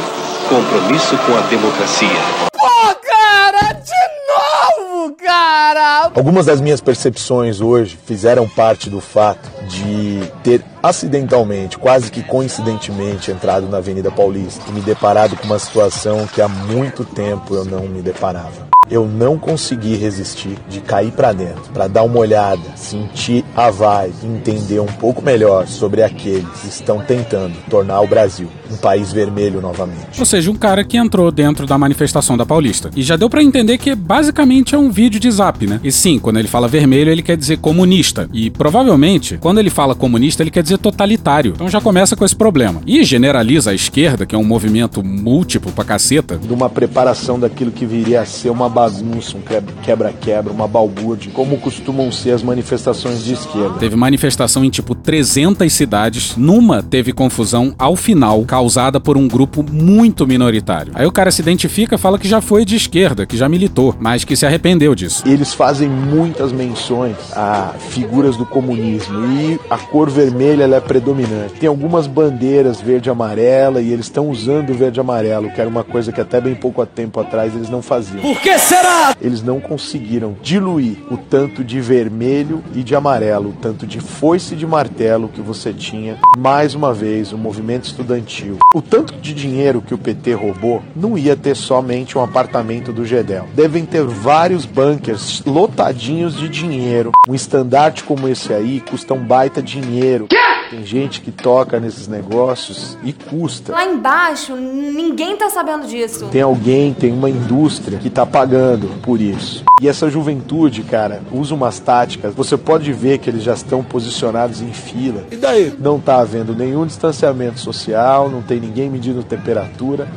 compromisso 0.48 1.14
com 1.18 1.36
a 1.36 1.40
democracia. 1.50 2.08
Pô, 2.50 2.94
cara, 3.06 3.74
de 3.74 4.86
novo, 4.86 5.14
cara! 5.16 6.10
Algumas 6.14 6.46
das 6.46 6.62
minhas 6.62 6.80
percepções 6.80 7.60
hoje 7.60 7.98
fizeram 8.06 8.48
parte 8.48 8.88
do 8.88 9.02
fato 9.02 9.50
de 9.66 10.22
ter 10.42 10.64
acidentalmente, 10.82 11.76
quase 11.76 12.10
que 12.10 12.22
coincidentemente, 12.22 13.30
entrado 13.30 13.68
na 13.68 13.76
Avenida 13.76 14.10
Paulista 14.10 14.64
e 14.66 14.72
me 14.72 14.80
deparado 14.80 15.36
com 15.36 15.44
uma 15.44 15.58
situação 15.58 16.26
que 16.26 16.40
há 16.40 16.48
muito 16.48 17.04
tempo 17.04 17.54
eu 17.54 17.66
não 17.66 17.82
me 17.82 18.00
deparava. 18.00 18.67
Eu 18.90 19.06
não 19.06 19.38
consegui 19.38 19.96
resistir 19.96 20.56
de 20.68 20.80
cair 20.80 21.12
para 21.12 21.32
dentro, 21.32 21.70
para 21.72 21.88
dar 21.88 22.02
uma 22.02 22.18
olhada, 22.18 22.62
sentir 22.76 23.44
a 23.54 23.70
vibe, 23.70 24.14
entender 24.24 24.80
um 24.80 24.86
pouco 24.86 25.22
melhor 25.22 25.66
sobre 25.66 26.02
aqueles 26.02 26.48
que 26.60 26.68
estão 26.68 27.00
tentando 27.00 27.54
tornar 27.68 28.00
o 28.00 28.06
Brasil 28.06 28.48
um 28.70 28.76
país 28.76 29.12
vermelho 29.12 29.60
novamente. 29.60 30.18
Ou 30.18 30.24
seja, 30.24 30.50
um 30.50 30.54
cara 30.54 30.84
que 30.84 30.96
entrou 30.96 31.30
dentro 31.30 31.66
da 31.66 31.78
manifestação 31.78 32.36
da 32.36 32.44
Paulista. 32.44 32.90
E 32.94 33.02
já 33.02 33.16
deu 33.16 33.30
para 33.30 33.42
entender 33.42 33.78
que 33.78 33.94
basicamente 33.94 34.74
é 34.74 34.78
um 34.78 34.90
vídeo 34.90 35.18
de 35.18 35.30
zap, 35.30 35.66
né? 35.66 35.80
E 35.82 35.90
sim, 35.90 36.18
quando 36.18 36.38
ele 36.38 36.48
fala 36.48 36.68
vermelho, 36.68 37.10
ele 37.10 37.22
quer 37.22 37.36
dizer 37.36 37.58
comunista. 37.58 38.28
E 38.32 38.50
provavelmente, 38.50 39.38
quando 39.38 39.58
ele 39.58 39.70
fala 39.70 39.94
comunista, 39.94 40.42
ele 40.42 40.50
quer 40.50 40.62
dizer 40.62 40.78
totalitário. 40.78 41.52
Então 41.54 41.68
já 41.68 41.80
começa 41.80 42.16
com 42.16 42.24
esse 42.24 42.36
problema. 42.36 42.80
E 42.86 43.02
generaliza 43.04 43.70
a 43.70 43.74
esquerda, 43.74 44.26
que 44.26 44.34
é 44.34 44.38
um 44.38 44.44
movimento 44.44 45.02
múltiplo 45.02 45.72
pra 45.72 45.84
caceta. 45.84 46.36
De 46.36 46.52
uma 46.52 46.68
preparação 46.68 47.38
daquilo 47.38 47.70
que 47.70 47.86
viria 47.86 48.20
a 48.20 48.26
ser 48.26 48.50
uma 48.50 48.68
bagunça, 48.78 49.36
um 49.36 49.40
quebra-quebra, 49.82 50.52
uma 50.52 50.68
balbúrdia, 50.68 51.32
como 51.32 51.58
costumam 51.58 52.12
ser 52.12 52.32
as 52.32 52.42
manifestações 52.42 53.24
de 53.24 53.32
esquerda. 53.32 53.78
Teve 53.78 53.96
manifestação 53.96 54.64
em 54.64 54.70
tipo 54.70 54.94
300 54.94 55.72
cidades. 55.72 56.36
Numa 56.36 56.82
teve 56.82 57.12
confusão 57.12 57.74
ao 57.76 57.96
final, 57.96 58.44
causada 58.44 59.00
por 59.00 59.16
um 59.16 59.26
grupo 59.26 59.64
muito 59.68 60.26
minoritário. 60.26 60.92
Aí 60.94 61.06
o 61.06 61.12
cara 61.12 61.30
se 61.30 61.42
identifica, 61.42 61.98
fala 61.98 62.18
que 62.18 62.28
já 62.28 62.40
foi 62.40 62.64
de 62.64 62.76
esquerda, 62.76 63.26
que 63.26 63.36
já 63.36 63.48
militou, 63.48 63.94
mas 63.98 64.24
que 64.24 64.36
se 64.36 64.46
arrependeu 64.46 64.94
disso. 64.94 65.24
Eles 65.26 65.52
fazem 65.52 65.88
muitas 65.88 66.52
menções 66.52 67.16
a 67.34 67.74
figuras 67.90 68.36
do 68.36 68.46
comunismo 68.46 69.18
e 69.26 69.60
a 69.68 69.78
cor 69.78 70.08
vermelha 70.08 70.64
ela 70.64 70.76
é 70.76 70.80
predominante. 70.80 71.54
Tem 71.54 71.68
algumas 71.68 72.06
bandeiras 72.06 72.80
verde 72.80 73.08
e 73.08 73.10
amarela 73.10 73.80
e 73.80 73.92
eles 73.92 74.06
estão 74.06 74.28
usando 74.28 74.70
o 74.70 74.74
verde 74.74 74.98
e 74.98 75.00
amarelo, 75.00 75.50
que 75.50 75.60
era 75.60 75.68
uma 75.68 75.82
coisa 75.82 76.12
que 76.12 76.20
até 76.20 76.40
bem 76.40 76.54
pouco 76.54 76.84
tempo 76.86 77.18
atrás 77.20 77.54
eles 77.54 77.68
não 77.68 77.82
faziam. 77.82 78.20
Por 78.20 78.40
que 78.40 78.58
será? 78.68 79.16
Eles 79.20 79.42
não 79.42 79.60
conseguiram 79.60 80.36
diluir 80.42 80.98
o 81.10 81.16
tanto 81.16 81.64
de 81.64 81.80
vermelho 81.80 82.62
e 82.74 82.82
de 82.82 82.94
amarelo, 82.94 83.50
o 83.50 83.52
tanto 83.54 83.86
de 83.86 84.00
foice 84.00 84.54
e 84.54 84.56
de 84.56 84.66
martelo 84.66 85.28
que 85.28 85.40
você 85.40 85.72
tinha. 85.72 86.18
Mais 86.36 86.74
uma 86.74 86.92
vez, 86.92 87.32
o 87.32 87.38
movimento 87.38 87.84
estudantil. 87.84 88.58
O 88.74 88.82
tanto 88.82 89.14
de 89.14 89.32
dinheiro 89.32 89.80
que 89.80 89.94
o 89.94 89.98
PT 89.98 90.34
roubou 90.34 90.82
não 90.94 91.16
ia 91.16 91.34
ter 91.34 91.56
somente 91.56 92.18
um 92.18 92.22
apartamento 92.22 92.92
do 92.92 93.06
Gedel. 93.06 93.48
Devem 93.54 93.86
ter 93.86 94.04
vários 94.04 94.66
bunkers 94.66 95.42
lotadinhos 95.46 96.36
de 96.36 96.48
dinheiro. 96.48 97.12
Um 97.26 97.34
estandarte 97.34 98.04
como 98.04 98.28
esse 98.28 98.52
aí 98.52 98.80
custa 98.80 99.14
um 99.14 99.24
baita 99.24 99.62
dinheiro. 99.62 100.28
Tem 100.70 100.84
gente 100.84 101.22
que 101.22 101.30
toca 101.30 101.80
nesses 101.80 102.06
negócios 102.06 102.98
e 103.02 103.10
custa. 103.10 103.72
Lá 103.72 103.86
embaixo, 103.86 104.54
ninguém 104.54 105.34
tá 105.34 105.48
sabendo 105.48 105.86
disso. 105.86 106.26
Tem 106.26 106.42
alguém, 106.42 106.92
tem 106.92 107.10
uma 107.10 107.30
indústria 107.30 107.98
que 107.98 108.10
tá 108.10 108.26
pagando 108.26 108.57
por 109.02 109.20
isso. 109.20 109.64
E 109.80 109.88
essa 109.88 110.10
juventude, 110.10 110.82
cara, 110.82 111.22
usa 111.32 111.54
umas 111.54 111.78
táticas. 111.78 112.34
Você 112.34 112.56
pode 112.56 112.92
ver 112.92 113.18
que 113.18 113.30
eles 113.30 113.42
já 113.42 113.54
estão 113.54 113.82
posicionados 113.82 114.60
em 114.60 114.72
fila. 114.72 115.24
E 115.30 115.36
daí? 115.36 115.72
Não 115.78 116.00
tá 116.00 116.18
havendo 116.20 116.54
nenhum 116.54 116.86
distanciamento 116.86 117.60
social, 117.60 118.28
não 118.28 118.42
tem 118.42 118.60
ninguém 118.60 118.90
medindo 118.90 119.22
temperatura. 119.22 120.08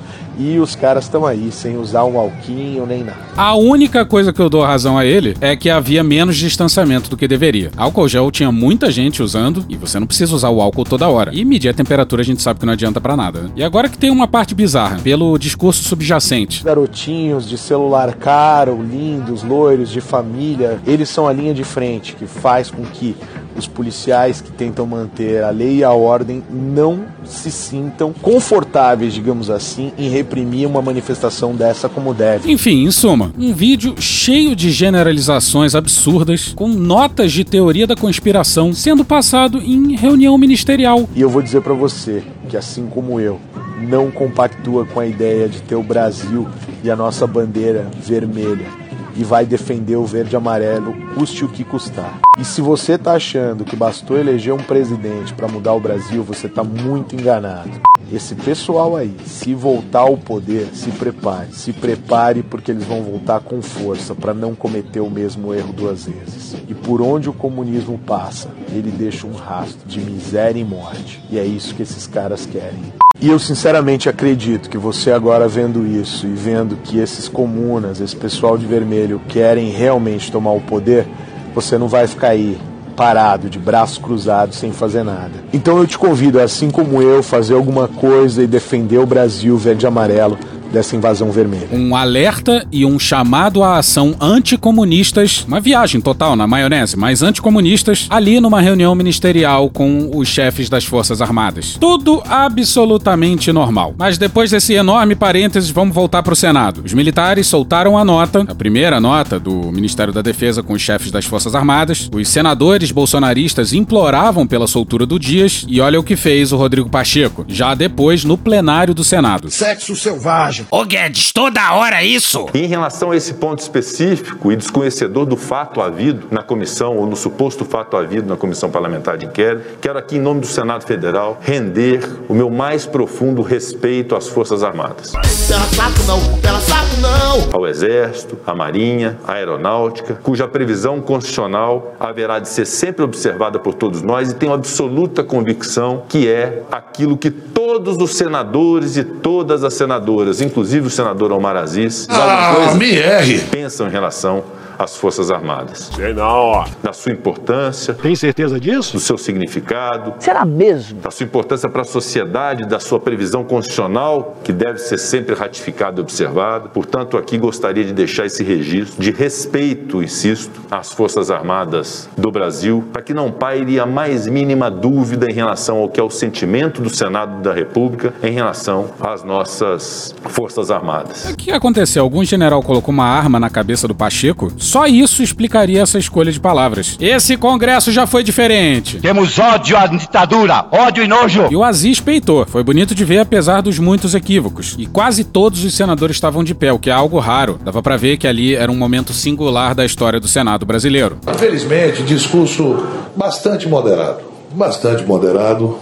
E 0.41 0.57
os 0.57 0.75
caras 0.75 1.03
estão 1.03 1.23
aí, 1.23 1.51
sem 1.51 1.77
usar 1.77 2.03
um 2.03 2.17
alquinho 2.17 2.87
nem 2.87 3.03
nada. 3.03 3.19
A 3.37 3.55
única 3.55 4.03
coisa 4.03 4.33
que 4.33 4.41
eu 4.41 4.49
dou 4.49 4.63
razão 4.63 4.97
a 4.97 5.05
ele 5.05 5.37
é 5.39 5.55
que 5.55 5.69
havia 5.69 6.03
menos 6.03 6.35
distanciamento 6.35 7.11
do 7.11 7.15
que 7.15 7.27
deveria. 7.27 7.69
Álcool 7.77 8.07
gel 8.07 8.31
tinha 8.31 8.51
muita 8.51 8.89
gente 8.89 9.21
usando 9.21 9.63
e 9.69 9.77
você 9.77 9.99
não 9.99 10.07
precisa 10.07 10.33
usar 10.33 10.49
o 10.49 10.59
álcool 10.59 10.83
toda 10.83 11.07
hora. 11.07 11.29
E 11.31 11.45
medir 11.45 11.69
a 11.69 11.73
temperatura 11.75 12.23
a 12.23 12.25
gente 12.25 12.41
sabe 12.41 12.59
que 12.59 12.65
não 12.65 12.73
adianta 12.73 12.99
para 12.99 13.15
nada. 13.15 13.41
Né? 13.41 13.49
E 13.57 13.63
agora 13.63 13.87
que 13.87 13.99
tem 13.99 14.09
uma 14.09 14.27
parte 14.27 14.55
bizarra, 14.55 14.97
pelo 15.03 15.37
discurso 15.37 15.83
subjacente. 15.83 16.63
Garotinhos 16.63 17.47
de 17.47 17.55
celular 17.55 18.15
caro, 18.15 18.81
lindos, 18.81 19.43
loiros, 19.43 19.91
de 19.91 20.01
família, 20.01 20.79
eles 20.87 21.07
são 21.07 21.27
a 21.27 21.33
linha 21.33 21.53
de 21.53 21.63
frente 21.63 22.15
que 22.15 22.25
faz 22.25 22.71
com 22.71 22.83
que 22.83 23.15
os 23.55 23.67
policiais 23.67 24.41
que 24.41 24.51
tentam 24.51 24.85
manter 24.85 25.43
a 25.43 25.49
lei 25.49 25.77
e 25.77 25.83
a 25.83 25.91
ordem 25.91 26.43
não 26.49 27.05
se 27.25 27.51
sintam 27.51 28.13
confortáveis, 28.13 29.13
digamos 29.13 29.49
assim, 29.49 29.91
em 29.97 30.09
reprimir 30.09 30.67
uma 30.67 30.81
manifestação 30.81 31.55
dessa 31.55 31.87
como 31.87 32.13
deve. 32.13 32.51
Enfim, 32.51 32.85
em 32.85 32.91
suma, 32.91 33.31
um 33.37 33.53
vídeo 33.53 33.95
cheio 33.99 34.55
de 34.55 34.71
generalizações 34.71 35.75
absurdas, 35.75 36.53
com 36.55 36.67
notas 36.67 37.31
de 37.31 37.43
teoria 37.43 37.87
da 37.87 37.95
conspiração 37.95 38.73
sendo 38.73 39.03
passado 39.03 39.59
em 39.59 39.95
reunião 39.95 40.37
ministerial. 40.37 41.07
E 41.15 41.21
eu 41.21 41.29
vou 41.29 41.41
dizer 41.41 41.61
para 41.61 41.73
você 41.73 42.23
que 42.49 42.57
assim 42.57 42.87
como 42.87 43.19
eu, 43.19 43.39
não 43.81 44.11
compactua 44.11 44.85
com 44.85 44.99
a 44.99 45.05
ideia 45.05 45.49
de 45.49 45.61
ter 45.61 45.75
o 45.75 45.83
Brasil 45.83 46.47
e 46.83 46.91
a 46.91 46.95
nossa 46.95 47.25
bandeira 47.25 47.89
vermelha 48.03 48.80
e 49.15 49.23
vai 49.23 49.45
defender 49.45 49.95
o 49.95 50.05
verde 50.05 50.35
amarelo, 50.35 50.93
custe 51.15 51.45
o 51.45 51.49
que 51.49 51.63
custar. 51.63 52.19
E 52.39 52.45
se 52.45 52.61
você 52.61 52.97
tá 52.97 53.13
achando 53.13 53.65
que 53.65 53.75
bastou 53.75 54.17
eleger 54.17 54.53
um 54.53 54.63
presidente 54.63 55.33
para 55.33 55.47
mudar 55.47 55.73
o 55.73 55.79
Brasil, 55.79 56.23
você 56.23 56.47
tá 56.47 56.63
muito 56.63 57.15
enganado. 57.15 57.81
Esse 58.11 58.35
pessoal 58.35 58.97
aí, 58.97 59.15
se 59.25 59.53
voltar 59.53 60.01
ao 60.01 60.17
poder, 60.17 60.67
se 60.73 60.91
prepare. 60.91 61.53
Se 61.53 61.71
prepare 61.71 62.43
porque 62.43 62.71
eles 62.71 62.83
vão 62.83 63.01
voltar 63.03 63.39
com 63.39 63.61
força 63.61 64.13
para 64.13 64.33
não 64.33 64.53
cometer 64.53 64.99
o 64.99 65.09
mesmo 65.09 65.53
erro 65.53 65.71
duas 65.71 66.05
vezes. 66.05 66.55
E 66.67 66.73
por 66.73 67.01
onde 67.01 67.29
o 67.29 67.33
comunismo 67.33 67.97
passa, 67.97 68.49
ele 68.69 68.91
deixa 68.91 69.25
um 69.25 69.33
rastro 69.33 69.87
de 69.87 70.01
miséria 70.01 70.59
e 70.59 70.65
morte. 70.65 71.23
E 71.29 71.39
é 71.39 71.45
isso 71.45 71.73
que 71.73 71.83
esses 71.83 72.05
caras 72.05 72.45
querem. 72.45 72.91
E 73.21 73.29
eu 73.29 73.37
sinceramente 73.37 74.09
acredito 74.09 74.67
que 74.67 74.79
você 74.79 75.11
agora 75.11 75.47
vendo 75.47 75.85
isso 75.85 76.25
e 76.25 76.31
vendo 76.31 76.75
que 76.77 76.97
esses 76.97 77.27
comunas, 77.27 78.01
esse 78.01 78.15
pessoal 78.15 78.57
de 78.57 78.65
vermelho 78.65 79.21
querem 79.27 79.69
realmente 79.69 80.31
tomar 80.31 80.53
o 80.53 80.59
poder, 80.59 81.07
você 81.53 81.77
não 81.77 81.87
vai 81.87 82.07
ficar 82.07 82.29
aí 82.29 82.57
parado, 82.95 83.47
de 83.47 83.59
braços 83.59 83.99
cruzados, 83.99 84.57
sem 84.57 84.73
fazer 84.73 85.03
nada. 85.03 85.33
Então 85.53 85.77
eu 85.77 85.85
te 85.85 85.99
convido, 85.99 86.39
assim 86.39 86.71
como 86.71 86.99
eu, 86.99 87.21
fazer 87.21 87.53
alguma 87.53 87.87
coisa 87.87 88.41
e 88.41 88.47
defender 88.47 88.97
o 88.97 89.05
Brasil 89.05 89.55
verde 89.55 89.85
e 89.85 89.87
amarelo 89.87 90.35
dessa 90.71 90.95
invasão 90.95 91.31
vermelha. 91.31 91.67
Um 91.71 91.95
alerta 91.95 92.65
e 92.71 92.85
um 92.85 92.97
chamado 92.97 93.63
à 93.63 93.77
ação 93.77 94.15
anticomunistas, 94.19 95.45
uma 95.47 95.59
viagem 95.59 96.01
total 96.01 96.35
na 96.35 96.47
maionese, 96.47 96.97
mas 96.97 97.21
anticomunistas, 97.21 98.07
ali 98.09 98.39
numa 98.39 98.61
reunião 98.61 98.95
ministerial 98.95 99.69
com 99.69 100.09
os 100.13 100.27
chefes 100.27 100.69
das 100.69 100.85
Forças 100.85 101.21
Armadas. 101.21 101.77
Tudo 101.79 102.23
absolutamente 102.27 103.51
normal. 103.51 103.93
Mas 103.97 104.17
depois 104.17 104.51
desse 104.51 104.73
enorme 104.73 105.15
parênteses, 105.15 105.69
vamos 105.69 105.93
voltar 105.93 106.23
para 106.23 106.33
o 106.33 106.35
Senado. 106.35 106.81
Os 106.85 106.93
militares 106.93 107.47
soltaram 107.47 107.97
a 107.97 108.05
nota, 108.05 108.45
a 108.47 108.55
primeira 108.55 108.99
nota 108.99 109.39
do 109.39 109.71
Ministério 109.71 110.13
da 110.13 110.21
Defesa 110.21 110.63
com 110.63 110.73
os 110.73 110.81
chefes 110.81 111.11
das 111.11 111.25
Forças 111.25 111.55
Armadas. 111.55 112.09
Os 112.13 112.27
senadores 112.27 112.91
bolsonaristas 112.91 113.73
imploravam 113.73 114.47
pela 114.47 114.67
soltura 114.67 115.05
do 115.05 115.19
Dias 115.19 115.65
e 115.67 115.81
olha 115.81 115.99
o 115.99 116.03
que 116.03 116.15
fez 116.15 116.51
o 116.51 116.57
Rodrigo 116.57 116.89
Pacheco, 116.89 117.45
já 117.47 117.75
depois 117.75 118.23
no 118.23 118.37
plenário 118.37 118.93
do 118.93 119.03
Senado. 119.03 119.49
Sexo 119.49 119.95
selvagem. 119.95 120.60
Ô 120.69 120.85
Guedes, 120.85 121.31
toda 121.31 121.73
hora 121.73 122.03
isso! 122.03 122.47
Em 122.53 122.67
relação 122.67 123.11
a 123.11 123.15
esse 123.15 123.33
ponto 123.35 123.59
específico 123.59 124.51
e 124.51 124.55
desconhecedor 124.55 125.25
do 125.25 125.37
fato 125.37 125.81
havido 125.81 126.27
na 126.29 126.43
comissão 126.43 126.97
ou 126.97 127.05
no 127.05 127.15
suposto 127.15 127.65
fato 127.65 127.97
havido 127.97 128.27
na 128.27 128.35
comissão 128.35 128.69
parlamentar 128.69 129.17
de 129.17 129.25
inquérito, 129.25 129.79
quero 129.79 129.97
aqui, 129.97 130.17
em 130.17 130.19
nome 130.19 130.41
do 130.41 130.47
Senado 130.47 130.85
Federal, 130.85 131.39
render 131.41 132.07
o 132.27 132.33
meu 132.33 132.49
mais 132.49 132.85
profundo 132.85 133.41
respeito 133.41 134.15
às 134.15 134.27
Forças 134.27 134.63
Armadas. 134.63 135.11
Pela 135.11 135.23
saco 135.23 136.03
não, 136.07 136.39
pela 136.39 136.59
saco 136.59 136.97
não. 137.01 137.49
Ao 137.53 137.67
Exército, 137.67 138.37
à 138.45 138.53
Marinha, 138.53 139.17
à 139.27 139.33
Aeronáutica, 139.33 140.15
cuja 140.21 140.47
previsão 140.47 141.01
constitucional 141.01 141.95
haverá 141.99 142.39
de 142.39 142.49
ser 142.49 142.65
sempre 142.65 143.03
observada 143.03 143.59
por 143.59 143.73
todos 143.73 144.01
nós 144.01 144.31
e 144.31 144.35
tenho 144.35 144.53
absoluta 144.53 145.23
convicção 145.23 146.03
que 146.07 146.27
é 146.27 146.63
aquilo 146.71 147.17
que 147.17 147.31
todos 147.31 147.97
os 147.97 148.15
senadores 148.15 148.97
e 148.97 149.03
todas 149.03 149.63
as 149.63 149.73
senadoras, 149.73 150.41
inclusive 150.51 150.87
o 150.87 150.89
senador 150.89 151.31
Omar 151.31 151.55
Aziz, 151.55 152.05
Ah, 152.09 152.73
me 152.77 152.91
erre. 152.95 153.39
pensam 153.39 153.87
em 153.87 153.89
relação 153.91 154.43
às 154.81 154.97
Forças 154.97 155.29
Armadas. 155.29 155.91
Sei 155.95 156.13
não. 156.13 156.65
Da 156.81 156.91
sua 156.91 157.11
importância. 157.11 157.93
Tem 157.93 158.15
certeza 158.15 158.59
disso? 158.59 158.93
Do 158.93 158.99
seu 158.99 159.17
significado. 159.17 160.15
Será 160.19 160.43
mesmo? 160.43 160.99
Da 161.01 161.11
sua 161.11 161.25
importância 161.25 161.69
para 161.69 161.81
a 161.81 161.85
sociedade, 161.85 162.65
da 162.65 162.79
sua 162.79 162.99
previsão 162.99 163.43
constitucional, 163.43 164.37
que 164.43 164.51
deve 164.51 164.79
ser 164.79 164.97
sempre 164.97 165.35
ratificada 165.35 165.99
e 165.99 166.01
observada. 166.01 166.69
Portanto, 166.69 167.17
aqui 167.17 167.37
gostaria 167.37 167.83
de 167.83 167.93
deixar 167.93 168.25
esse 168.25 168.43
registro 168.43 169.01
de 169.01 169.11
respeito, 169.11 170.01
insisto, 170.01 170.61
às 170.69 170.91
Forças 170.91 171.29
Armadas 171.29 172.09
do 172.17 172.31
Brasil, 172.31 172.83
para 172.91 173.01
que 173.01 173.13
não 173.13 173.31
paire 173.31 173.79
a 173.79 173.85
mais 173.85 174.27
mínima 174.27 174.71
dúvida 174.71 175.29
em 175.29 175.33
relação 175.33 175.77
ao 175.77 175.89
que 175.89 175.99
é 175.99 176.03
o 176.03 176.09
sentimento 176.09 176.81
do 176.81 176.89
Senado 176.89 177.41
da 177.41 177.53
República 177.53 178.13
em 178.23 178.31
relação 178.31 178.89
às 178.99 179.23
nossas 179.23 180.15
Forças 180.29 180.71
Armadas. 180.71 181.29
O 181.29 181.37
que 181.37 181.51
aconteceu? 181.51 182.03
Algum 182.03 182.23
general 182.23 182.63
colocou 182.63 182.93
uma 182.93 183.05
arma 183.05 183.39
na 183.39 183.49
cabeça 183.49 183.87
do 183.87 183.93
Pacheco? 183.93 184.51
Só 184.71 184.87
isso 184.87 185.21
explicaria 185.21 185.81
essa 185.81 185.99
escolha 185.99 186.31
de 186.31 186.39
palavras. 186.39 186.95
Esse 186.97 187.35
congresso 187.35 187.91
já 187.91 188.07
foi 188.07 188.23
diferente. 188.23 189.01
Temos 189.01 189.37
ódio 189.37 189.75
à 189.75 189.85
ditadura, 189.85 190.65
ódio 190.71 191.03
e 191.03 191.09
nojo. 191.09 191.49
E 191.51 191.57
o 191.57 191.61
Aziz 191.61 191.99
peitou. 191.99 192.45
Foi 192.45 192.63
bonito 192.63 192.95
de 192.95 193.03
ver, 193.03 193.19
apesar 193.19 193.59
dos 193.59 193.77
muitos 193.79 194.15
equívocos. 194.15 194.77
E 194.79 194.85
quase 194.85 195.25
todos 195.25 195.65
os 195.65 195.73
senadores 195.73 196.15
estavam 196.15 196.41
de 196.41 196.55
pé, 196.55 196.71
o 196.71 196.79
que 196.79 196.89
é 196.89 196.93
algo 196.93 197.19
raro. 197.19 197.59
Dava 197.61 197.83
pra 197.83 197.97
ver 197.97 198.15
que 198.15 198.25
ali 198.25 198.55
era 198.55 198.71
um 198.71 198.77
momento 198.77 199.11
singular 199.11 199.75
da 199.75 199.83
história 199.83 200.21
do 200.21 200.27
Senado 200.29 200.65
brasileiro. 200.65 201.17
Infelizmente, 201.27 202.01
discurso 202.03 202.81
bastante 203.13 203.67
moderado. 203.67 204.21
Bastante 204.53 205.03
moderado 205.03 205.77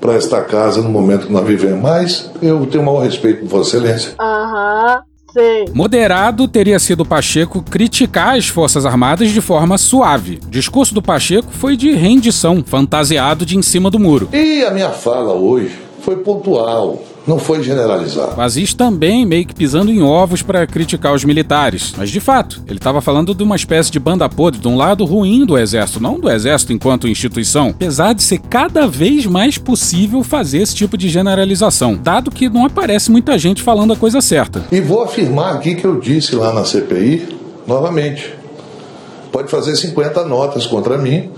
para 0.00 0.14
esta 0.14 0.40
casa 0.40 0.80
no 0.80 0.88
momento 0.88 1.26
que 1.26 1.32
nós 1.32 1.44
vivemos. 1.44 1.82
Mas 1.82 2.30
eu 2.40 2.64
tenho 2.66 2.84
o 2.84 2.86
maior 2.86 3.02
respeito 3.02 3.40
por 3.40 3.58
Vossa 3.58 3.76
Excelência. 3.76 4.12
Aham, 4.20 5.02
sei. 5.32 5.66
Moderado 5.74 6.46
teria 6.48 6.78
sido 6.78 7.04
Pacheco 7.04 7.62
criticar 7.62 8.36
as 8.36 8.48
Forças 8.48 8.86
Armadas 8.86 9.30
de 9.30 9.40
forma 9.40 9.78
suave. 9.78 10.40
O 10.46 10.50
discurso 10.50 10.94
do 10.94 11.02
Pacheco 11.02 11.50
foi 11.50 11.76
de 11.76 11.92
rendição, 11.92 12.62
fantasiado 12.64 13.44
de 13.46 13.56
em 13.56 13.62
cima 13.62 13.90
do 13.90 13.98
muro. 13.98 14.28
E 14.32 14.64
a 14.64 14.70
minha 14.70 14.90
fala 14.90 15.32
hoje 15.32 15.89
foi 16.00 16.16
pontual, 16.16 17.02
não 17.26 17.38
foi 17.38 17.62
generalizada. 17.62 18.34
O 18.36 18.40
Aziz 18.40 18.74
também 18.74 19.24
meio 19.26 19.46
que 19.46 19.54
pisando 19.54 19.90
em 19.90 20.02
ovos 20.02 20.42
para 20.42 20.66
criticar 20.66 21.14
os 21.14 21.24
militares. 21.24 21.92
Mas 21.96 22.10
de 22.10 22.20
fato, 22.20 22.62
ele 22.66 22.78
estava 22.78 23.00
falando 23.00 23.34
de 23.34 23.42
uma 23.42 23.56
espécie 23.56 23.90
de 23.90 23.98
banda 23.98 24.28
podre, 24.28 24.60
de 24.60 24.68
um 24.68 24.76
lado 24.76 25.04
ruim 25.04 25.44
do 25.44 25.56
exército, 25.56 26.02
não 26.02 26.18
do 26.18 26.30
exército 26.30 26.72
enquanto 26.72 27.06
instituição. 27.06 27.68
Apesar 27.68 28.14
de 28.14 28.22
ser 28.22 28.38
cada 28.38 28.86
vez 28.86 29.26
mais 29.26 29.58
possível 29.58 30.22
fazer 30.22 30.58
esse 30.58 30.74
tipo 30.74 30.96
de 30.96 31.08
generalização, 31.08 31.96
dado 31.96 32.30
que 32.30 32.48
não 32.48 32.64
aparece 32.64 33.10
muita 33.10 33.38
gente 33.38 33.62
falando 33.62 33.92
a 33.92 33.96
coisa 33.96 34.20
certa. 34.20 34.64
E 34.72 34.80
vou 34.80 35.02
afirmar 35.02 35.54
aqui 35.54 35.74
que 35.74 35.84
eu 35.84 36.00
disse 36.00 36.34
lá 36.34 36.52
na 36.52 36.64
CPI, 36.64 37.28
novamente. 37.66 38.34
Pode 39.30 39.48
fazer 39.48 39.76
50 39.76 40.24
notas 40.24 40.66
contra 40.66 40.98
mim, 40.98 41.30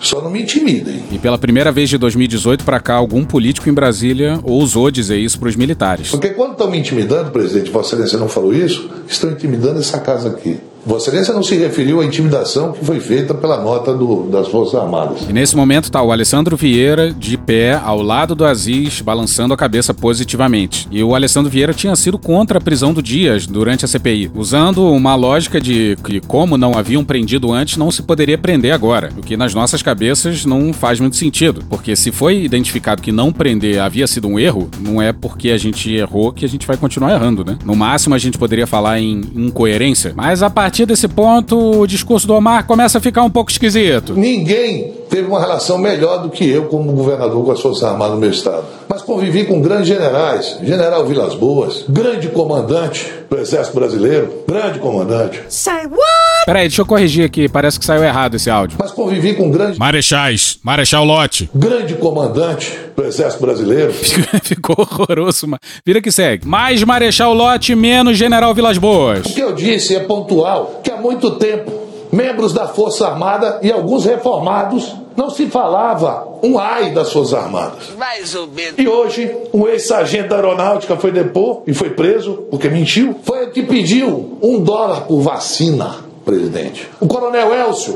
só 0.00 0.20
não 0.20 0.30
me 0.30 0.42
intimidem. 0.42 1.02
E 1.10 1.18
pela 1.18 1.38
primeira 1.38 1.72
vez 1.72 1.88
de 1.88 1.98
2018 1.98 2.64
para 2.64 2.80
cá, 2.80 2.94
algum 2.94 3.24
político 3.24 3.68
em 3.68 3.72
Brasília 3.72 4.38
ousou 4.42 4.90
dizer 4.90 5.18
isso 5.18 5.38
para 5.38 5.48
os 5.48 5.56
militares. 5.56 6.10
Porque 6.10 6.30
quando 6.30 6.52
estão 6.52 6.70
me 6.70 6.78
intimidando, 6.78 7.30
presidente, 7.30 7.70
Vossa 7.70 7.94
Excelência 7.94 8.18
não 8.18 8.28
falou 8.28 8.54
isso, 8.54 8.90
estão 9.08 9.30
intimidando 9.30 9.78
essa 9.78 9.98
casa 9.98 10.28
aqui. 10.28 10.58
Vossa 10.86 11.08
Excelência 11.10 11.34
não 11.34 11.42
se 11.42 11.54
referiu 11.56 12.00
à 12.00 12.04
intimidação 12.04 12.72
que 12.72 12.84
foi 12.84 12.98
feita 13.00 13.34
pela 13.34 13.60
nota 13.62 13.92
do- 13.94 14.24
das 14.30 14.48
Forças 14.48 14.74
Armadas. 14.80 15.20
E 15.28 15.32
nesse 15.32 15.54
momento 15.56 15.90
tá 15.90 16.02
o 16.02 16.10
Alessandro 16.10 16.56
Vieira 16.56 17.12
de 17.12 17.36
pé 17.36 17.74
ao 17.84 18.00
lado 18.00 18.34
do 18.34 18.44
Aziz, 18.44 19.00
balançando 19.02 19.52
a 19.52 19.56
cabeça 19.56 19.92
positivamente. 19.92 20.88
E 20.90 21.02
o 21.02 21.14
Alessandro 21.14 21.50
Vieira 21.50 21.74
tinha 21.74 21.94
sido 21.96 22.18
contra 22.18 22.58
a 22.58 22.60
prisão 22.60 22.92
do 22.94 23.02
Dias 23.02 23.46
durante 23.46 23.84
a 23.84 23.88
CPI, 23.88 24.30
usando 24.34 24.82
uma 24.90 25.14
lógica 25.14 25.60
de 25.60 25.96
que, 26.04 26.20
como 26.20 26.56
não 26.56 26.72
haviam 26.76 27.04
prendido 27.04 27.52
antes, 27.52 27.76
não 27.76 27.90
se 27.90 28.02
poderia 28.02 28.38
prender 28.38 28.72
agora. 28.72 29.10
O 29.18 29.20
que 29.22 29.36
nas 29.36 29.54
nossas 29.54 29.82
cabeças 29.82 30.44
não 30.46 30.72
faz 30.72 31.00
muito 31.00 31.16
sentido. 31.16 31.62
Porque 31.68 31.94
se 31.96 32.10
foi 32.10 32.42
identificado 32.42 33.02
que 33.02 33.12
não 33.12 33.32
prender 33.32 33.78
havia 33.80 34.06
sido 34.06 34.28
um 34.28 34.38
erro, 34.38 34.70
não 34.80 35.02
é 35.02 35.12
porque 35.12 35.50
a 35.50 35.58
gente 35.58 35.92
errou 35.92 36.32
que 36.32 36.44
a 36.44 36.48
gente 36.48 36.66
vai 36.66 36.76
continuar 36.76 37.12
errando, 37.12 37.44
né? 37.44 37.58
No 37.64 37.74
máximo 37.76 38.14
a 38.14 38.18
gente 38.18 38.38
poderia 38.38 38.66
falar 38.66 39.00
em 39.00 39.20
incoerência. 39.34 40.12
Mas 40.16 40.42
a 40.42 40.48
partir 40.48 40.67
desse 40.86 41.08
ponto, 41.08 41.80
o 41.80 41.86
discurso 41.86 42.26
do 42.26 42.34
Omar 42.34 42.66
começa 42.66 42.98
a 42.98 43.00
ficar 43.00 43.22
um 43.22 43.30
pouco 43.30 43.50
esquisito. 43.50 44.14
Ninguém 44.14 44.92
teve 45.08 45.26
uma 45.26 45.40
relação 45.40 45.78
melhor 45.78 46.22
do 46.22 46.30
que 46.30 46.48
eu 46.48 46.66
como 46.66 46.92
governador 46.92 47.44
com 47.44 47.52
as 47.52 47.60
Forças 47.60 47.82
Armadas 47.82 48.14
do 48.14 48.20
meu 48.20 48.30
estado. 48.30 48.64
Mas 48.88 49.02
convivi 49.02 49.44
com 49.44 49.60
grandes 49.60 49.86
generais, 49.88 50.58
General 50.62 51.04
Vilas 51.06 51.34
Boas, 51.34 51.84
grande 51.88 52.28
comandante 52.28 53.12
do 53.30 53.38
Exército 53.38 53.78
Brasileiro, 53.78 54.32
grande 54.46 54.78
comandante. 54.78 55.42
Say 55.48 55.86
what? 55.86 56.07
Peraí, 56.48 56.62
deixa 56.62 56.80
eu 56.80 56.86
corrigir 56.86 57.26
aqui, 57.26 57.46
parece 57.46 57.78
que 57.78 57.84
saiu 57.84 58.02
errado 58.02 58.36
esse 58.36 58.48
áudio. 58.48 58.78
Mas 58.80 58.90
convivi 58.90 59.34
com 59.34 59.50
grande, 59.50 59.78
Marechais, 59.78 60.58
Marechal 60.62 61.04
Lote. 61.04 61.50
grande 61.54 61.92
comandante 61.92 62.72
do 62.96 63.04
Exército 63.04 63.42
Brasileiro. 63.42 63.92
Ficou 64.42 64.74
horroroso, 64.78 65.46
mas 65.46 65.60
vira 65.84 66.00
que 66.00 66.10
segue. 66.10 66.48
Mais 66.48 66.82
Marechal 66.82 67.34
Lote, 67.34 67.74
menos 67.74 68.16
General 68.16 68.54
Vilas 68.54 68.78
Boas. 68.78 69.26
O 69.26 69.34
que 69.34 69.40
eu 69.42 69.52
disse 69.52 69.94
é 69.94 70.00
pontual, 70.00 70.80
que 70.82 70.90
há 70.90 70.96
muito 70.96 71.32
tempo 71.32 71.70
membros 72.10 72.54
da 72.54 72.66
Força 72.66 73.06
Armada 73.08 73.60
e 73.62 73.70
alguns 73.70 74.06
reformados 74.06 74.94
não 75.14 75.28
se 75.28 75.48
falava 75.48 76.26
um 76.42 76.58
ai 76.58 76.92
das 76.92 77.12
Forças 77.12 77.34
Armadas. 77.34 77.90
Mais 77.98 78.34
ou 78.34 78.46
menos. 78.46 78.78
E 78.78 78.88
hoje, 78.88 79.30
um 79.52 79.68
ex-sargento 79.68 80.30
da 80.30 80.36
aeronáutica 80.36 80.96
foi 80.96 81.12
depor 81.12 81.62
e 81.66 81.74
foi 81.74 81.90
preso 81.90 82.46
porque 82.50 82.70
mentiu. 82.70 83.16
Foi 83.22 83.44
o 83.44 83.50
que 83.50 83.64
pediu 83.64 84.38
um 84.40 84.62
dólar 84.62 85.02
por 85.02 85.20
vacina, 85.20 86.07
presidente. 86.28 86.86
O 87.00 87.06
coronel 87.06 87.54
Elcio, 87.54 87.94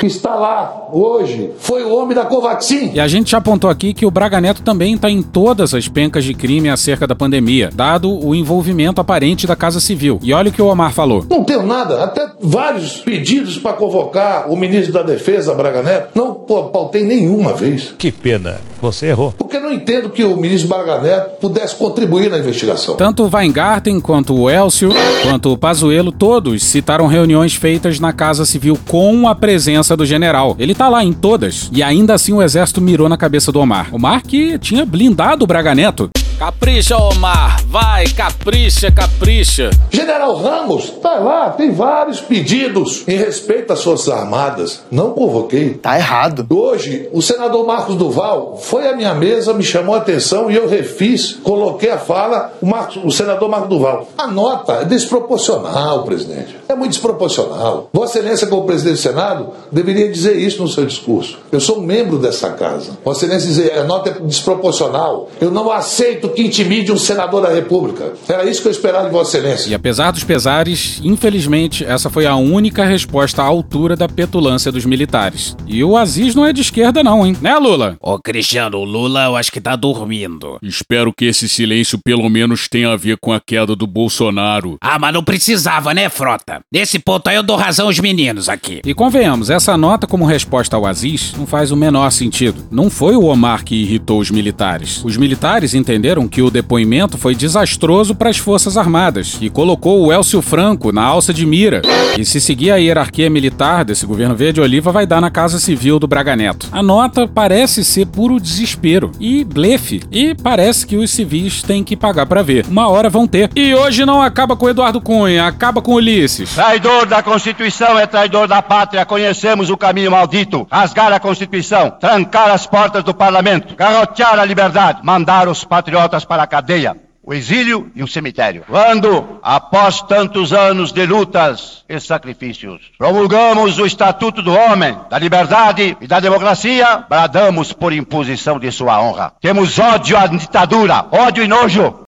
que 0.00 0.06
está 0.06 0.34
lá 0.34 0.88
hoje, 0.92 1.52
foi 1.58 1.84
o 1.84 1.94
homem 1.94 2.12
da 2.12 2.24
Covaxin. 2.24 2.90
E 2.92 2.98
a 2.98 3.06
gente 3.06 3.30
já 3.30 3.38
apontou 3.38 3.70
aqui 3.70 3.94
que 3.94 4.04
o 4.04 4.10
Braga 4.10 4.40
Neto 4.40 4.60
também 4.60 4.94
está 4.94 5.08
em 5.08 5.22
todas 5.22 5.72
as 5.72 5.86
pencas 5.86 6.24
de 6.24 6.34
crime 6.34 6.68
acerca 6.68 7.06
da 7.06 7.14
pandemia, 7.14 7.70
dado 7.72 8.12
o 8.12 8.34
envolvimento 8.34 9.00
aparente 9.00 9.46
da 9.46 9.54
Casa 9.54 9.78
Civil. 9.78 10.18
E 10.20 10.32
olha 10.32 10.50
o 10.50 10.52
que 10.52 10.60
o 10.60 10.66
Omar 10.66 10.92
falou. 10.92 11.24
Não 11.30 11.44
tenho 11.44 11.64
nada, 11.64 12.02
até 12.02 12.28
vários 12.40 12.96
pedidos 12.96 13.56
para 13.56 13.74
convocar 13.74 14.50
o 14.50 14.56
ministro 14.56 14.92
da 14.92 15.02
Defesa, 15.02 15.54
Braga 15.54 15.82
Neto. 15.82 16.08
Não 16.12 16.34
pautei 16.34 17.04
nenhuma 17.04 17.52
vez. 17.52 17.94
Que 17.96 18.10
pena, 18.10 18.60
você 18.82 19.06
errou. 19.06 19.32
Porque 19.38 19.60
não 19.60 19.72
entendo 19.72 20.10
que 20.10 20.24
o 20.24 20.36
ministro 20.36 20.68
Braga 20.68 21.00
Neto 21.00 21.36
pudesse 21.40 21.76
contribuir 21.76 22.28
na 22.28 22.38
investigação. 22.38 22.96
Tanto 22.96 23.22
o 23.22 23.30
Weingarten 23.32 24.00
quanto 24.00 24.34
o 24.34 24.50
Elcio, 24.50 24.90
quanto 25.22 25.52
o 25.52 25.56
Pazuello, 25.56 26.10
todos 26.10 26.60
citaram 26.64 27.06
reuniões 27.06 27.43
feitas 27.52 28.00
na 28.00 28.12
Casa 28.12 28.46
Civil 28.46 28.78
com 28.86 29.28
a 29.28 29.34
presença 29.34 29.96
do 29.96 30.06
general. 30.06 30.56
Ele 30.58 30.74
tá 30.74 30.88
lá 30.88 31.04
em 31.04 31.12
todas. 31.12 31.68
E 31.72 31.82
ainda 31.82 32.14
assim 32.14 32.32
o 32.32 32.42
exército 32.42 32.80
mirou 32.80 33.08
na 33.08 33.16
cabeça 33.16 33.52
do 33.52 33.60
Omar. 33.60 33.92
Omar 33.92 34.22
que 34.22 34.58
tinha 34.58 34.86
blindado 34.86 35.44
o 35.44 35.46
Braga 35.46 35.74
Neto. 35.74 36.08
Capricha, 36.38 36.96
Omar. 36.96 37.64
Vai, 37.68 38.06
capricha, 38.08 38.90
capricha. 38.90 39.70
General 39.90 40.34
Ramos, 40.34 40.90
tá 41.00 41.14
lá, 41.14 41.50
tem 41.50 41.70
vários 41.70 42.20
pedidos 42.20 43.04
em 43.06 43.16
respeito 43.16 43.72
às 43.72 43.82
Forças 43.84 44.08
Armadas. 44.08 44.82
Não 44.90 45.12
convoquei. 45.12 45.74
Tá 45.74 45.96
errado. 45.96 46.44
Hoje, 46.50 47.08
o 47.12 47.22
senador 47.22 47.64
Marcos 47.64 47.94
Duval 47.94 48.58
foi 48.60 48.88
à 48.88 48.96
minha 48.96 49.14
mesa, 49.14 49.54
me 49.54 49.62
chamou 49.62 49.94
a 49.94 49.98
atenção 49.98 50.50
e 50.50 50.56
eu 50.56 50.68
refiz, 50.68 51.34
coloquei 51.42 51.90
a 51.90 51.98
fala, 51.98 52.52
o, 52.60 52.66
Marcos, 52.66 53.02
o 53.04 53.10
senador 53.10 53.48
Marcos 53.48 53.68
Duval. 53.68 54.08
A 54.18 54.26
nota 54.26 54.72
é 54.74 54.84
desproporcional, 54.84 56.02
presidente. 56.02 56.58
É 56.68 56.74
muito 56.74 56.92
desproporcional. 56.92 57.88
Vossa 57.92 58.18
Excelência, 58.18 58.46
como 58.48 58.64
presidente 58.64 58.96
do 58.96 59.02
Senado, 59.02 59.48
deveria 59.70 60.10
dizer 60.10 60.36
isso 60.36 60.60
no 60.62 60.68
seu 60.68 60.84
discurso. 60.84 61.38
Eu 61.52 61.60
sou 61.60 61.78
um 61.78 61.82
membro 61.82 62.18
dessa 62.18 62.50
casa. 62.50 62.98
Vossa 63.04 63.24
Excelência 63.24 63.48
dizer, 63.48 63.78
a 63.78 63.84
nota 63.84 64.10
é 64.10 64.12
desproporcional. 64.12 65.28
Eu 65.40 65.50
não 65.50 65.70
aceito 65.70 66.23
que 66.30 66.42
intimide 66.42 66.92
um 66.92 66.96
senador 66.96 67.42
da 67.42 67.50
República. 67.50 68.12
Era 68.28 68.48
isso 68.48 68.62
que 68.62 68.68
eu 68.68 68.72
esperava 68.72 69.06
de 69.06 69.12
Vossa 69.12 69.38
Excelência. 69.38 69.70
E 69.70 69.74
apesar 69.74 70.10
dos 70.10 70.24
pesares, 70.24 71.00
infelizmente, 71.02 71.84
essa 71.84 72.10
foi 72.10 72.26
a 72.26 72.36
única 72.36 72.84
resposta 72.84 73.42
à 73.42 73.44
altura 73.44 73.96
da 73.96 74.08
petulância 74.08 74.70
dos 74.70 74.84
militares. 74.84 75.56
E 75.66 75.82
o 75.82 75.96
Aziz 75.96 76.34
não 76.34 76.46
é 76.46 76.52
de 76.52 76.60
esquerda, 76.60 77.02
não, 77.02 77.26
hein? 77.26 77.36
Né, 77.40 77.56
Lula? 77.56 77.96
Ô, 78.00 78.18
Cristiano, 78.18 78.78
o 78.78 78.84
Lula 78.84 79.24
eu 79.24 79.36
acho 79.36 79.52
que 79.52 79.60
tá 79.60 79.76
dormindo. 79.76 80.58
Espero 80.62 81.12
que 81.12 81.26
esse 81.26 81.48
silêncio 81.48 81.98
pelo 82.04 82.28
menos 82.28 82.68
tenha 82.68 82.92
a 82.92 82.96
ver 82.96 83.16
com 83.18 83.32
a 83.32 83.40
queda 83.40 83.74
do 83.74 83.86
Bolsonaro. 83.86 84.76
Ah, 84.80 84.98
mas 84.98 85.12
não 85.12 85.24
precisava, 85.24 85.94
né, 85.94 86.08
Frota? 86.08 86.60
Nesse 86.72 86.98
ponto 86.98 87.28
aí 87.28 87.36
eu 87.36 87.42
dou 87.42 87.56
razão 87.56 87.86
aos 87.86 87.98
meninos 87.98 88.48
aqui. 88.48 88.80
E 88.84 88.94
convenhamos, 88.94 89.50
essa 89.50 89.76
nota 89.76 90.06
como 90.06 90.24
resposta 90.24 90.76
ao 90.76 90.86
Aziz 90.86 91.34
não 91.36 91.46
faz 91.46 91.70
o 91.70 91.76
menor 91.76 92.10
sentido. 92.10 92.66
Não 92.70 92.90
foi 92.90 93.16
o 93.16 93.24
Omar 93.24 93.64
que 93.64 93.74
irritou 93.74 94.20
os 94.20 94.30
militares. 94.30 95.02
Os 95.04 95.16
militares 95.16 95.74
entenderam 95.74 96.13
que 96.22 96.40
o 96.40 96.50
depoimento 96.50 97.18
foi 97.18 97.34
desastroso 97.34 98.14
para 98.14 98.30
as 98.30 98.38
Forças 98.38 98.76
Armadas 98.76 99.36
e 99.40 99.50
colocou 99.50 100.06
o 100.06 100.12
Elcio 100.12 100.40
Franco 100.40 100.92
na 100.92 101.02
alça 101.02 101.34
de 101.34 101.44
mira. 101.44 101.82
E 102.16 102.24
se 102.24 102.40
seguir 102.40 102.70
a 102.70 102.76
hierarquia 102.76 103.28
militar 103.28 103.84
desse 103.84 104.06
governo 104.06 104.36
verde 104.36 104.60
oliva, 104.60 104.92
vai 104.92 105.06
dar 105.06 105.20
na 105.20 105.30
Casa 105.30 105.58
Civil 105.58 105.98
do 105.98 106.06
Braga 106.06 106.36
Neto. 106.36 106.68
A 106.70 106.82
nota 106.82 107.26
parece 107.26 107.84
ser 107.84 108.06
puro 108.06 108.38
desespero 108.38 109.10
e 109.18 109.42
blefe. 109.44 110.02
E 110.12 110.34
parece 110.34 110.86
que 110.86 110.96
os 110.96 111.10
civis 111.10 111.62
têm 111.62 111.82
que 111.82 111.96
pagar 111.96 112.26
para 112.26 112.42
ver. 112.42 112.64
Uma 112.68 112.88
hora 112.88 113.10
vão 113.10 113.26
ter. 113.26 113.50
E 113.56 113.74
hoje 113.74 114.06
não 114.06 114.22
acaba 114.22 114.56
com 114.56 114.68
Eduardo 114.68 115.00
Cunha, 115.00 115.46
acaba 115.46 115.82
com 115.82 115.94
Ulisses. 115.94 116.54
Traidor 116.54 117.06
da 117.06 117.22
Constituição 117.22 117.98
é 117.98 118.06
traidor 118.06 118.46
da 118.46 118.62
pátria. 118.62 119.04
Conhecemos 119.04 119.70
o 119.70 119.76
caminho 119.76 120.10
maldito. 120.10 120.66
Rasgar 120.70 121.12
a 121.12 121.18
Constituição, 121.18 121.90
trancar 121.90 122.50
as 122.50 122.66
portas 122.66 123.02
do 123.02 123.14
parlamento, 123.14 123.74
garrotear 123.74 124.38
a 124.38 124.44
liberdade, 124.44 125.00
mandar 125.02 125.48
os 125.48 125.64
patriotas 125.64 126.03
para 126.24 126.42
a 126.42 126.46
cadeia. 126.46 126.96
O 127.26 127.32
exílio 127.32 127.90
e 127.94 128.02
o 128.02 128.06
cemitério. 128.06 128.64
Quando, 128.68 129.40
após 129.42 130.02
tantos 130.02 130.52
anos 130.52 130.92
de 130.92 131.06
lutas 131.06 131.82
e 131.88 131.98
sacrifícios, 131.98 132.82
promulgamos 132.98 133.78
o 133.78 133.86
Estatuto 133.86 134.42
do 134.42 134.52
Homem, 134.52 134.94
da 135.08 135.18
Liberdade 135.18 135.96
e 136.02 136.06
da 136.06 136.20
Democracia, 136.20 137.02
bradamos 137.08 137.72
por 137.72 137.94
imposição 137.94 138.58
de 138.58 138.70
sua 138.70 139.00
honra. 139.00 139.32
Temos 139.40 139.78
ódio 139.78 140.18
à 140.18 140.26
ditadura, 140.26 141.06
ódio 141.10 141.42
e 141.42 141.48
nojo, 141.48 142.04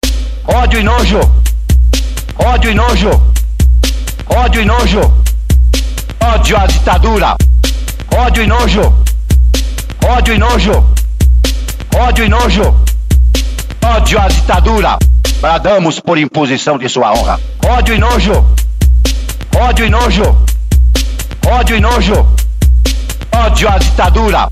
ódio 0.47 0.81
e 0.81 0.83
nojo, 0.83 1.21
ódio 2.39 2.71
e 2.71 2.75
nojo, 2.75 3.11
ódio 4.29 4.61
e 4.61 4.65
nojo, 4.67 5.01
ódio 6.21 6.57
à 6.59 6.67
ditadura, 6.67 7.37
ódio 8.15 8.43
e 8.43 8.47
nojo, 8.47 8.83
ódio 10.07 10.35
e 10.35 10.39
nojo, 10.39 10.73
ódio 11.97 12.25
e 12.27 12.29
nojo, 12.29 12.86
ódio 13.87 14.21
à 14.21 14.29
ditadura. 14.29 14.99
Bradamos 15.41 16.01
por 16.01 16.19
imposição 16.19 16.79
de 16.79 16.89
sua 16.89 17.13
honra. 17.13 17.39
Ódio 17.65 17.95
e 17.95 17.99
nojo, 17.99 18.45
ódio 19.57 19.87
e 19.87 19.91
nojo, 19.91 20.37
ódio 21.47 21.77
e 21.77 21.81
nojo, 21.81 22.27
ódio 23.33 23.69
à 23.69 23.79
ditadura, 23.79 24.49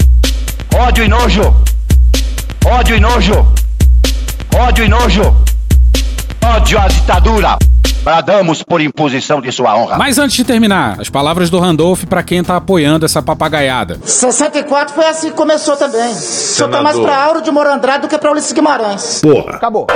ódio 0.74 1.04
e 1.04 1.08
nojo, 1.08 1.54
ódio 2.64 2.96
e 2.96 3.00
nojo, 3.00 3.46
ódio 4.56 4.84
e 4.84 4.88
nojo, 4.88 5.36
ódio 6.42 6.78
à 6.78 6.88
ditadura. 6.88 7.58
Bradamos 8.02 8.62
por 8.62 8.80
imposição 8.80 9.40
de 9.40 9.50
sua 9.50 9.74
honra. 9.76 9.96
Mas 9.96 10.18
antes 10.18 10.36
de 10.36 10.44
terminar, 10.44 11.00
as 11.00 11.08
palavras 11.08 11.48
do 11.48 11.58
Randolph 11.58 12.04
para 12.04 12.22
quem 12.22 12.44
tá 12.44 12.56
apoiando 12.56 13.06
essa 13.06 13.22
papagaiada. 13.22 13.98
64 14.04 14.94
foi 14.94 15.06
assim 15.06 15.30
que 15.30 15.36
começou 15.36 15.76
também. 15.76 16.12
O 16.12 16.14
senhor 16.14 16.68
tá 16.68 16.82
mais 16.82 16.98
pra 16.98 17.16
Auro 17.16 17.40
de 17.40 17.50
Morandrade 17.50 18.02
do 18.02 18.08
que 18.08 18.18
pra 18.18 18.30
Ulisses 18.30 18.52
Guimarães. 18.52 19.20
Porra. 19.22 19.56
Acabou. 19.56 19.86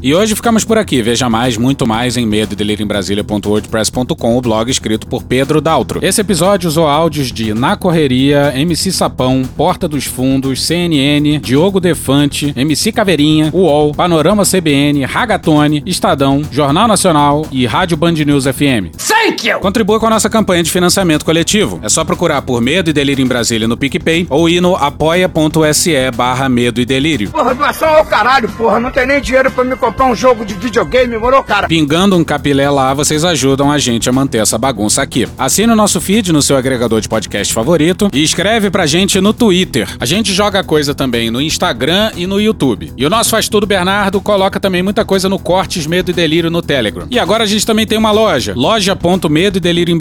E 0.00 0.14
hoje 0.14 0.36
ficamos 0.36 0.64
por 0.64 0.78
aqui. 0.78 1.02
Veja 1.02 1.28
mais, 1.28 1.56
muito 1.56 1.84
mais 1.84 2.16
em 2.16 2.24
medo 2.24 2.56
em 2.60 2.86
Brasília.wordpress.com, 2.86 4.36
o 4.36 4.40
blog 4.40 4.70
escrito 4.70 5.08
por 5.08 5.24
Pedro 5.24 5.60
Daltro. 5.60 5.98
Esse 6.00 6.20
episódio 6.20 6.68
usou 6.68 6.86
áudios 6.86 7.32
de 7.32 7.52
Na 7.52 7.76
Correria, 7.76 8.52
MC 8.54 8.92
Sapão, 8.92 9.42
Porta 9.56 9.88
dos 9.88 10.04
Fundos, 10.04 10.62
CNN, 10.62 11.40
Diogo 11.40 11.80
Defante, 11.80 12.52
MC 12.56 12.92
Caveirinha, 12.92 13.50
UOL, 13.52 13.92
Panorama 13.92 14.44
CBN, 14.44 15.04
Ragatone, 15.04 15.82
Estadão, 15.84 16.42
Jornal 16.50 16.86
Nacional 16.86 17.44
e 17.50 17.66
Rádio 17.66 17.96
Band 17.96 18.12
News 18.12 18.44
FM. 18.44 18.94
Thank 18.96 19.48
you! 19.48 19.58
Contribua 19.58 19.98
com 19.98 20.06
a 20.06 20.10
nossa 20.10 20.30
campanha 20.30 20.62
de 20.62 20.70
financiamento 20.70 21.24
coletivo. 21.24 21.80
É 21.82 21.88
só 21.88 22.04
procurar 22.04 22.42
por 22.42 22.60
Medo 22.60 22.90
e 22.90 22.92
Delírio 22.92 23.24
em 23.24 23.28
Brasília 23.28 23.66
no 23.66 23.76
PicPay 23.76 24.28
ou 24.30 24.48
ir 24.48 24.60
no 24.60 24.76
apoia.se 24.76 26.10
barra 26.14 26.48
Medo 26.48 26.80
e 26.80 26.84
Delírio. 26.86 27.30
Porra, 27.30 27.52
doação 27.52 27.88
ao 27.88 28.04
caralho, 28.04 28.48
porra. 28.50 28.78
Não 28.78 28.92
tem 28.92 29.06
nem 29.06 29.20
dinheiro 29.20 29.50
pra 29.50 29.64
me 29.64 29.74
comprar 29.74 29.87
um 30.04 30.14
jogo 30.14 30.44
de 30.44 30.54
videogame, 30.54 31.16
morou, 31.18 31.42
cara? 31.42 31.68
Pingando 31.68 32.16
um 32.16 32.24
capilé 32.24 32.68
lá, 32.70 32.94
vocês 32.94 33.24
ajudam 33.24 33.70
a 33.70 33.78
gente 33.78 34.08
a 34.08 34.12
manter 34.12 34.38
essa 34.38 34.58
bagunça 34.58 35.02
aqui. 35.02 35.26
Assine 35.36 35.72
o 35.72 35.76
nosso 35.76 36.00
feed 36.00 36.32
no 36.32 36.42
seu 36.42 36.56
agregador 36.56 37.00
de 37.00 37.08
podcast 37.08 37.52
favorito 37.52 38.08
e 38.12 38.22
escreve 38.22 38.70
pra 38.70 38.86
gente 38.86 39.20
no 39.20 39.32
Twitter. 39.32 39.88
A 40.00 40.06
gente 40.06 40.32
joga 40.32 40.64
coisa 40.64 40.94
também 40.94 41.30
no 41.30 41.40
Instagram 41.40 42.12
e 42.16 42.26
no 42.26 42.40
YouTube. 42.40 42.92
E 42.96 43.04
o 43.04 43.10
nosso 43.10 43.30
Faz 43.30 43.48
Tudo 43.48 43.66
Bernardo 43.66 44.20
coloca 44.20 44.58
também 44.58 44.82
muita 44.82 45.04
coisa 45.04 45.28
no 45.28 45.38
Cortes 45.38 45.86
Medo 45.86 46.10
e 46.10 46.14
Delírio 46.14 46.50
no 46.50 46.62
Telegram. 46.62 47.06
E 47.10 47.18
agora 47.18 47.44
a 47.44 47.46
gente 47.46 47.66
também 47.66 47.86
tem 47.86 47.98
uma 47.98 48.10
loja, 48.10 48.52
loja.medo 48.56 49.58
e 49.58 49.60
delírio 49.60 49.92
em. 49.92 49.98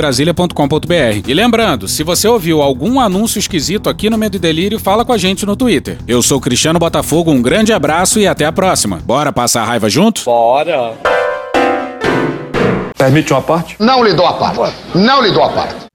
E 1.28 1.34
lembrando, 1.34 1.88
se 1.88 2.04
você 2.04 2.28
ouviu 2.28 2.62
algum 2.62 3.00
anúncio 3.00 3.40
esquisito 3.40 3.90
aqui 3.90 4.10
no 4.10 4.18
Medo 4.18 4.36
e 4.36 4.40
Delírio, 4.40 4.80
fala 4.80 5.06
com 5.06 5.14
a 5.14 5.18
gente 5.18 5.46
no 5.46 5.56
Twitter. 5.56 5.98
Eu 6.08 6.22
sou 6.22 6.40
Cristiano 6.40 6.80
Botafogo, 6.80 7.32
um 7.32 7.42
grande 7.42 7.74
abraço 7.74 8.20
e 8.20 8.28
até 8.28 8.46
a 8.46 8.52
próxima. 8.52 9.02
Bora 9.06 9.32
passar 9.32 9.64
a 9.64 9.66
raiva 9.78 9.90
junto? 9.90 10.24
Bora. 10.26 10.94
Permite 12.98 13.32
uma 13.32 13.42
parte? 13.42 13.76
Não 13.80 14.04
lhe 14.04 14.14
dou 14.14 14.26
a 14.26 14.34
parte. 14.34 14.76
Não 14.96 15.22
lhe 15.22 15.32
dou 15.32 15.44
a 15.44 15.50
parte. 15.50 15.88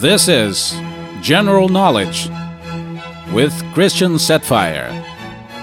This 0.00 0.28
is 0.28 0.74
General 1.22 1.68
Knowledge 1.68 2.30
with 3.32 3.52
Christian 3.74 4.18
Setfire. 4.18 5.09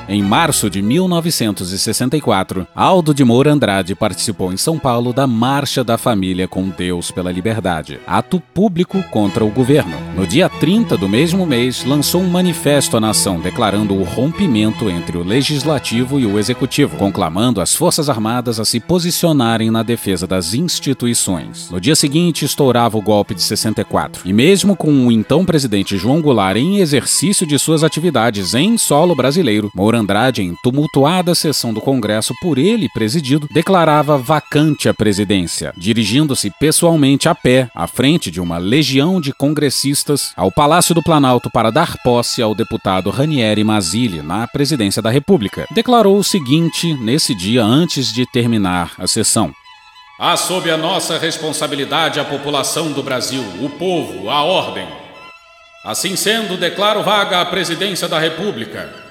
Em 0.10 0.24
março 0.24 0.70
de 0.70 0.82
1964, 0.82 2.66
Aldo 2.74 3.14
de 3.14 3.26
Moura 3.26 3.52
Andrade 3.52 3.94
participou 3.94 4.54
em 4.54 4.58
São 4.58 4.80
Paulo 4.80 5.12
da 5.12 5.28
Marcha 5.28 5.84
da 5.84 5.98
Família 5.98 6.48
com 6.48 6.70
Deus 6.70 7.12
pela 7.12 7.30
Liberdade, 7.30 8.00
ato 8.08 8.40
público 8.40 9.04
contra 9.12 9.44
o 9.44 9.50
governo. 9.50 9.98
No 10.16 10.26
dia 10.26 10.48
30 10.48 10.96
do 10.96 11.10
mesmo 11.10 11.46
mês, 11.46 11.84
lançou 11.84 12.22
um 12.22 12.30
manifesto 12.30 12.96
à 12.96 13.02
nação 13.02 13.42
declarando 13.42 13.96
o 13.96 14.04
rompimento 14.06 14.90
entre 14.90 15.18
o 15.18 15.24
legislativo 15.26 16.22
e 16.22 16.26
o 16.26 16.40
executivo, 16.40 16.96
conclamando 16.96 17.60
as 17.60 17.76
Forças 17.76 18.10
Armadas 18.10 18.62
a 18.62 18.66
se 18.66 18.80
posicionarem 18.80 19.70
na 19.70 19.84
defesa 19.84 20.26
das 20.26 20.54
instituições. 20.54 21.70
No 21.70 21.82
dia 21.82 21.98
seguinte, 21.98 22.46
estourava 22.46 22.98
o 22.98 23.02
golpe 23.02 23.36
de 23.36 23.44
64, 23.44 24.22
e 24.24 24.32
mesmo 24.32 24.74
com 24.74 25.06
o 25.06 25.12
então 25.12 25.44
presidente 25.44 25.98
João 25.98 26.22
Goulart 26.22 26.56
em 26.56 26.78
exercício 26.78 27.46
de 27.46 27.60
suas 27.60 27.84
atividades 27.84 28.54
em 28.54 28.78
solo 28.78 29.14
brasileiro, 29.14 29.70
Moura 29.76 29.97
Andrade, 29.98 30.42
em 30.42 30.56
tumultuada 30.64 31.36
sessão 31.36 31.74
do 31.74 31.82
Congresso 31.82 32.34
por 32.42 32.58
ele 32.58 32.88
presidido, 32.90 33.48
declarava 33.52 34.18
vacante 34.18 34.88
a 34.88 34.94
presidência, 34.94 35.74
dirigindo-se 35.76 36.50
pessoalmente 36.60 37.28
a 37.28 37.36
pé, 37.36 37.70
à 37.76 37.88
frente 37.88 38.32
de 38.32 38.40
uma 38.40 38.58
legião 38.58 39.20
de 39.20 39.34
congressistas, 39.34 40.32
ao 40.36 40.52
Palácio 40.52 40.96
do 40.96 41.04
Planalto 41.04 41.50
para 41.50 41.72
dar 41.72 41.98
posse 42.04 42.42
ao 42.42 42.56
deputado 42.56 43.10
Ranieri 43.10 43.64
Mazzilli 43.64 44.22
na 44.22 44.48
presidência 44.48 45.02
da 45.02 45.10
República. 45.10 45.68
Declarou 45.72 46.18
o 46.18 46.24
seguinte 46.24 46.94
nesse 46.96 47.36
dia 47.36 47.64
antes 47.64 48.14
de 48.14 48.26
terminar 48.26 48.94
a 48.98 49.08
sessão. 49.08 49.52
Há 50.20 50.36
sob 50.36 50.70
a 50.72 50.78
nossa 50.78 51.18
responsabilidade 51.18 52.20
a 52.20 52.26
população 52.26 52.92
do 52.92 53.04
Brasil, 53.04 53.44
o 53.62 53.70
povo, 53.70 54.30
a 54.30 54.42
ordem. 54.44 54.88
Assim 55.86 56.16
sendo, 56.16 56.58
declaro 56.58 57.04
vaga 57.04 57.40
a 57.40 57.46
presidência 57.46 58.08
da 58.08 58.20
República 58.20 59.07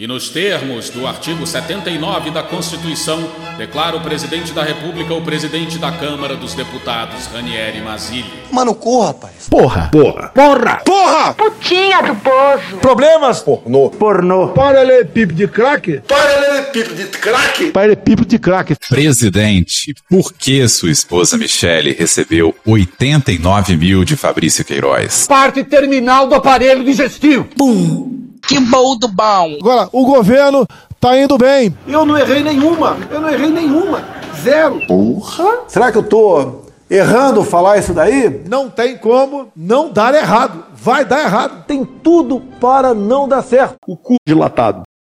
E 0.00 0.06
nos 0.06 0.30
termos 0.30 0.88
do 0.88 1.06
artigo 1.06 1.46
79 1.46 2.30
da 2.30 2.42
Constituição, 2.42 3.22
declara 3.58 3.94
o 3.98 4.00
presidente 4.00 4.50
da 4.50 4.64
República 4.64 5.12
o 5.12 5.20
presidente 5.20 5.76
da 5.76 5.92
Câmara 5.92 6.34
dos 6.34 6.54
Deputados, 6.54 7.26
Ranieri 7.26 7.82
Mazzilli. 7.82 8.32
Mano, 8.50 8.74
corra, 8.74 9.08
rapaz. 9.08 9.46
Porra. 9.50 9.90
Porra. 9.92 10.28
Porra. 10.34 10.76
Porra! 10.86 11.34
Putinha 11.34 12.00
do 12.00 12.16
poço. 12.16 12.78
Problemas? 12.80 13.40
Pornô. 13.40 13.90
Pornô. 13.90 14.48
Paralelepípedo 14.48 15.34
de 15.34 15.46
crack? 15.46 16.00
Paralelepípedo 16.08 16.94
de 16.94 17.04
crack? 17.18 17.70
Paralelepípedo 17.70 18.26
de 18.26 18.38
crack. 18.38 18.76
Presidente, 18.88 19.94
por 20.08 20.32
que 20.32 20.66
sua 20.66 20.90
esposa 20.90 21.36
Michele 21.36 21.92
recebeu 21.92 22.56
89 22.64 23.76
mil 23.76 24.02
de 24.02 24.16
Fabrício 24.16 24.64
Queiroz? 24.64 25.26
Parte 25.26 25.62
terminal 25.62 26.26
do 26.26 26.36
aparelho 26.36 26.82
digestivo. 26.82 27.44
Pum. 27.54 28.29
Que 28.50 28.58
bom 28.58 28.96
do 28.96 29.06
bom. 29.06 29.58
Agora, 29.60 29.88
o 29.92 30.04
governo 30.04 30.66
tá 30.98 31.16
indo 31.16 31.38
bem. 31.38 31.72
Eu 31.86 32.04
não 32.04 32.18
errei 32.18 32.42
nenhuma. 32.42 32.96
Eu 33.08 33.20
não 33.20 33.30
errei 33.30 33.48
nenhuma. 33.48 34.02
Zero. 34.42 34.84
Porra. 34.88 35.60
Será 35.68 35.92
que 35.92 35.98
eu 35.98 36.02
tô 36.02 36.62
errando 36.90 37.44
falar 37.44 37.78
isso 37.78 37.94
daí? 37.94 38.42
Não 38.48 38.68
tem 38.68 38.98
como 38.98 39.52
não 39.54 39.92
dar 39.92 40.12
errado. 40.16 40.64
Vai 40.74 41.04
dar 41.04 41.20
errado. 41.20 41.64
Tem 41.64 41.84
tudo 41.84 42.42
para 42.60 42.92
não 42.92 43.28
dar 43.28 43.42
certo. 43.42 43.76
O 43.86 43.96
cu 43.96 44.16
dilatado. 44.26 44.82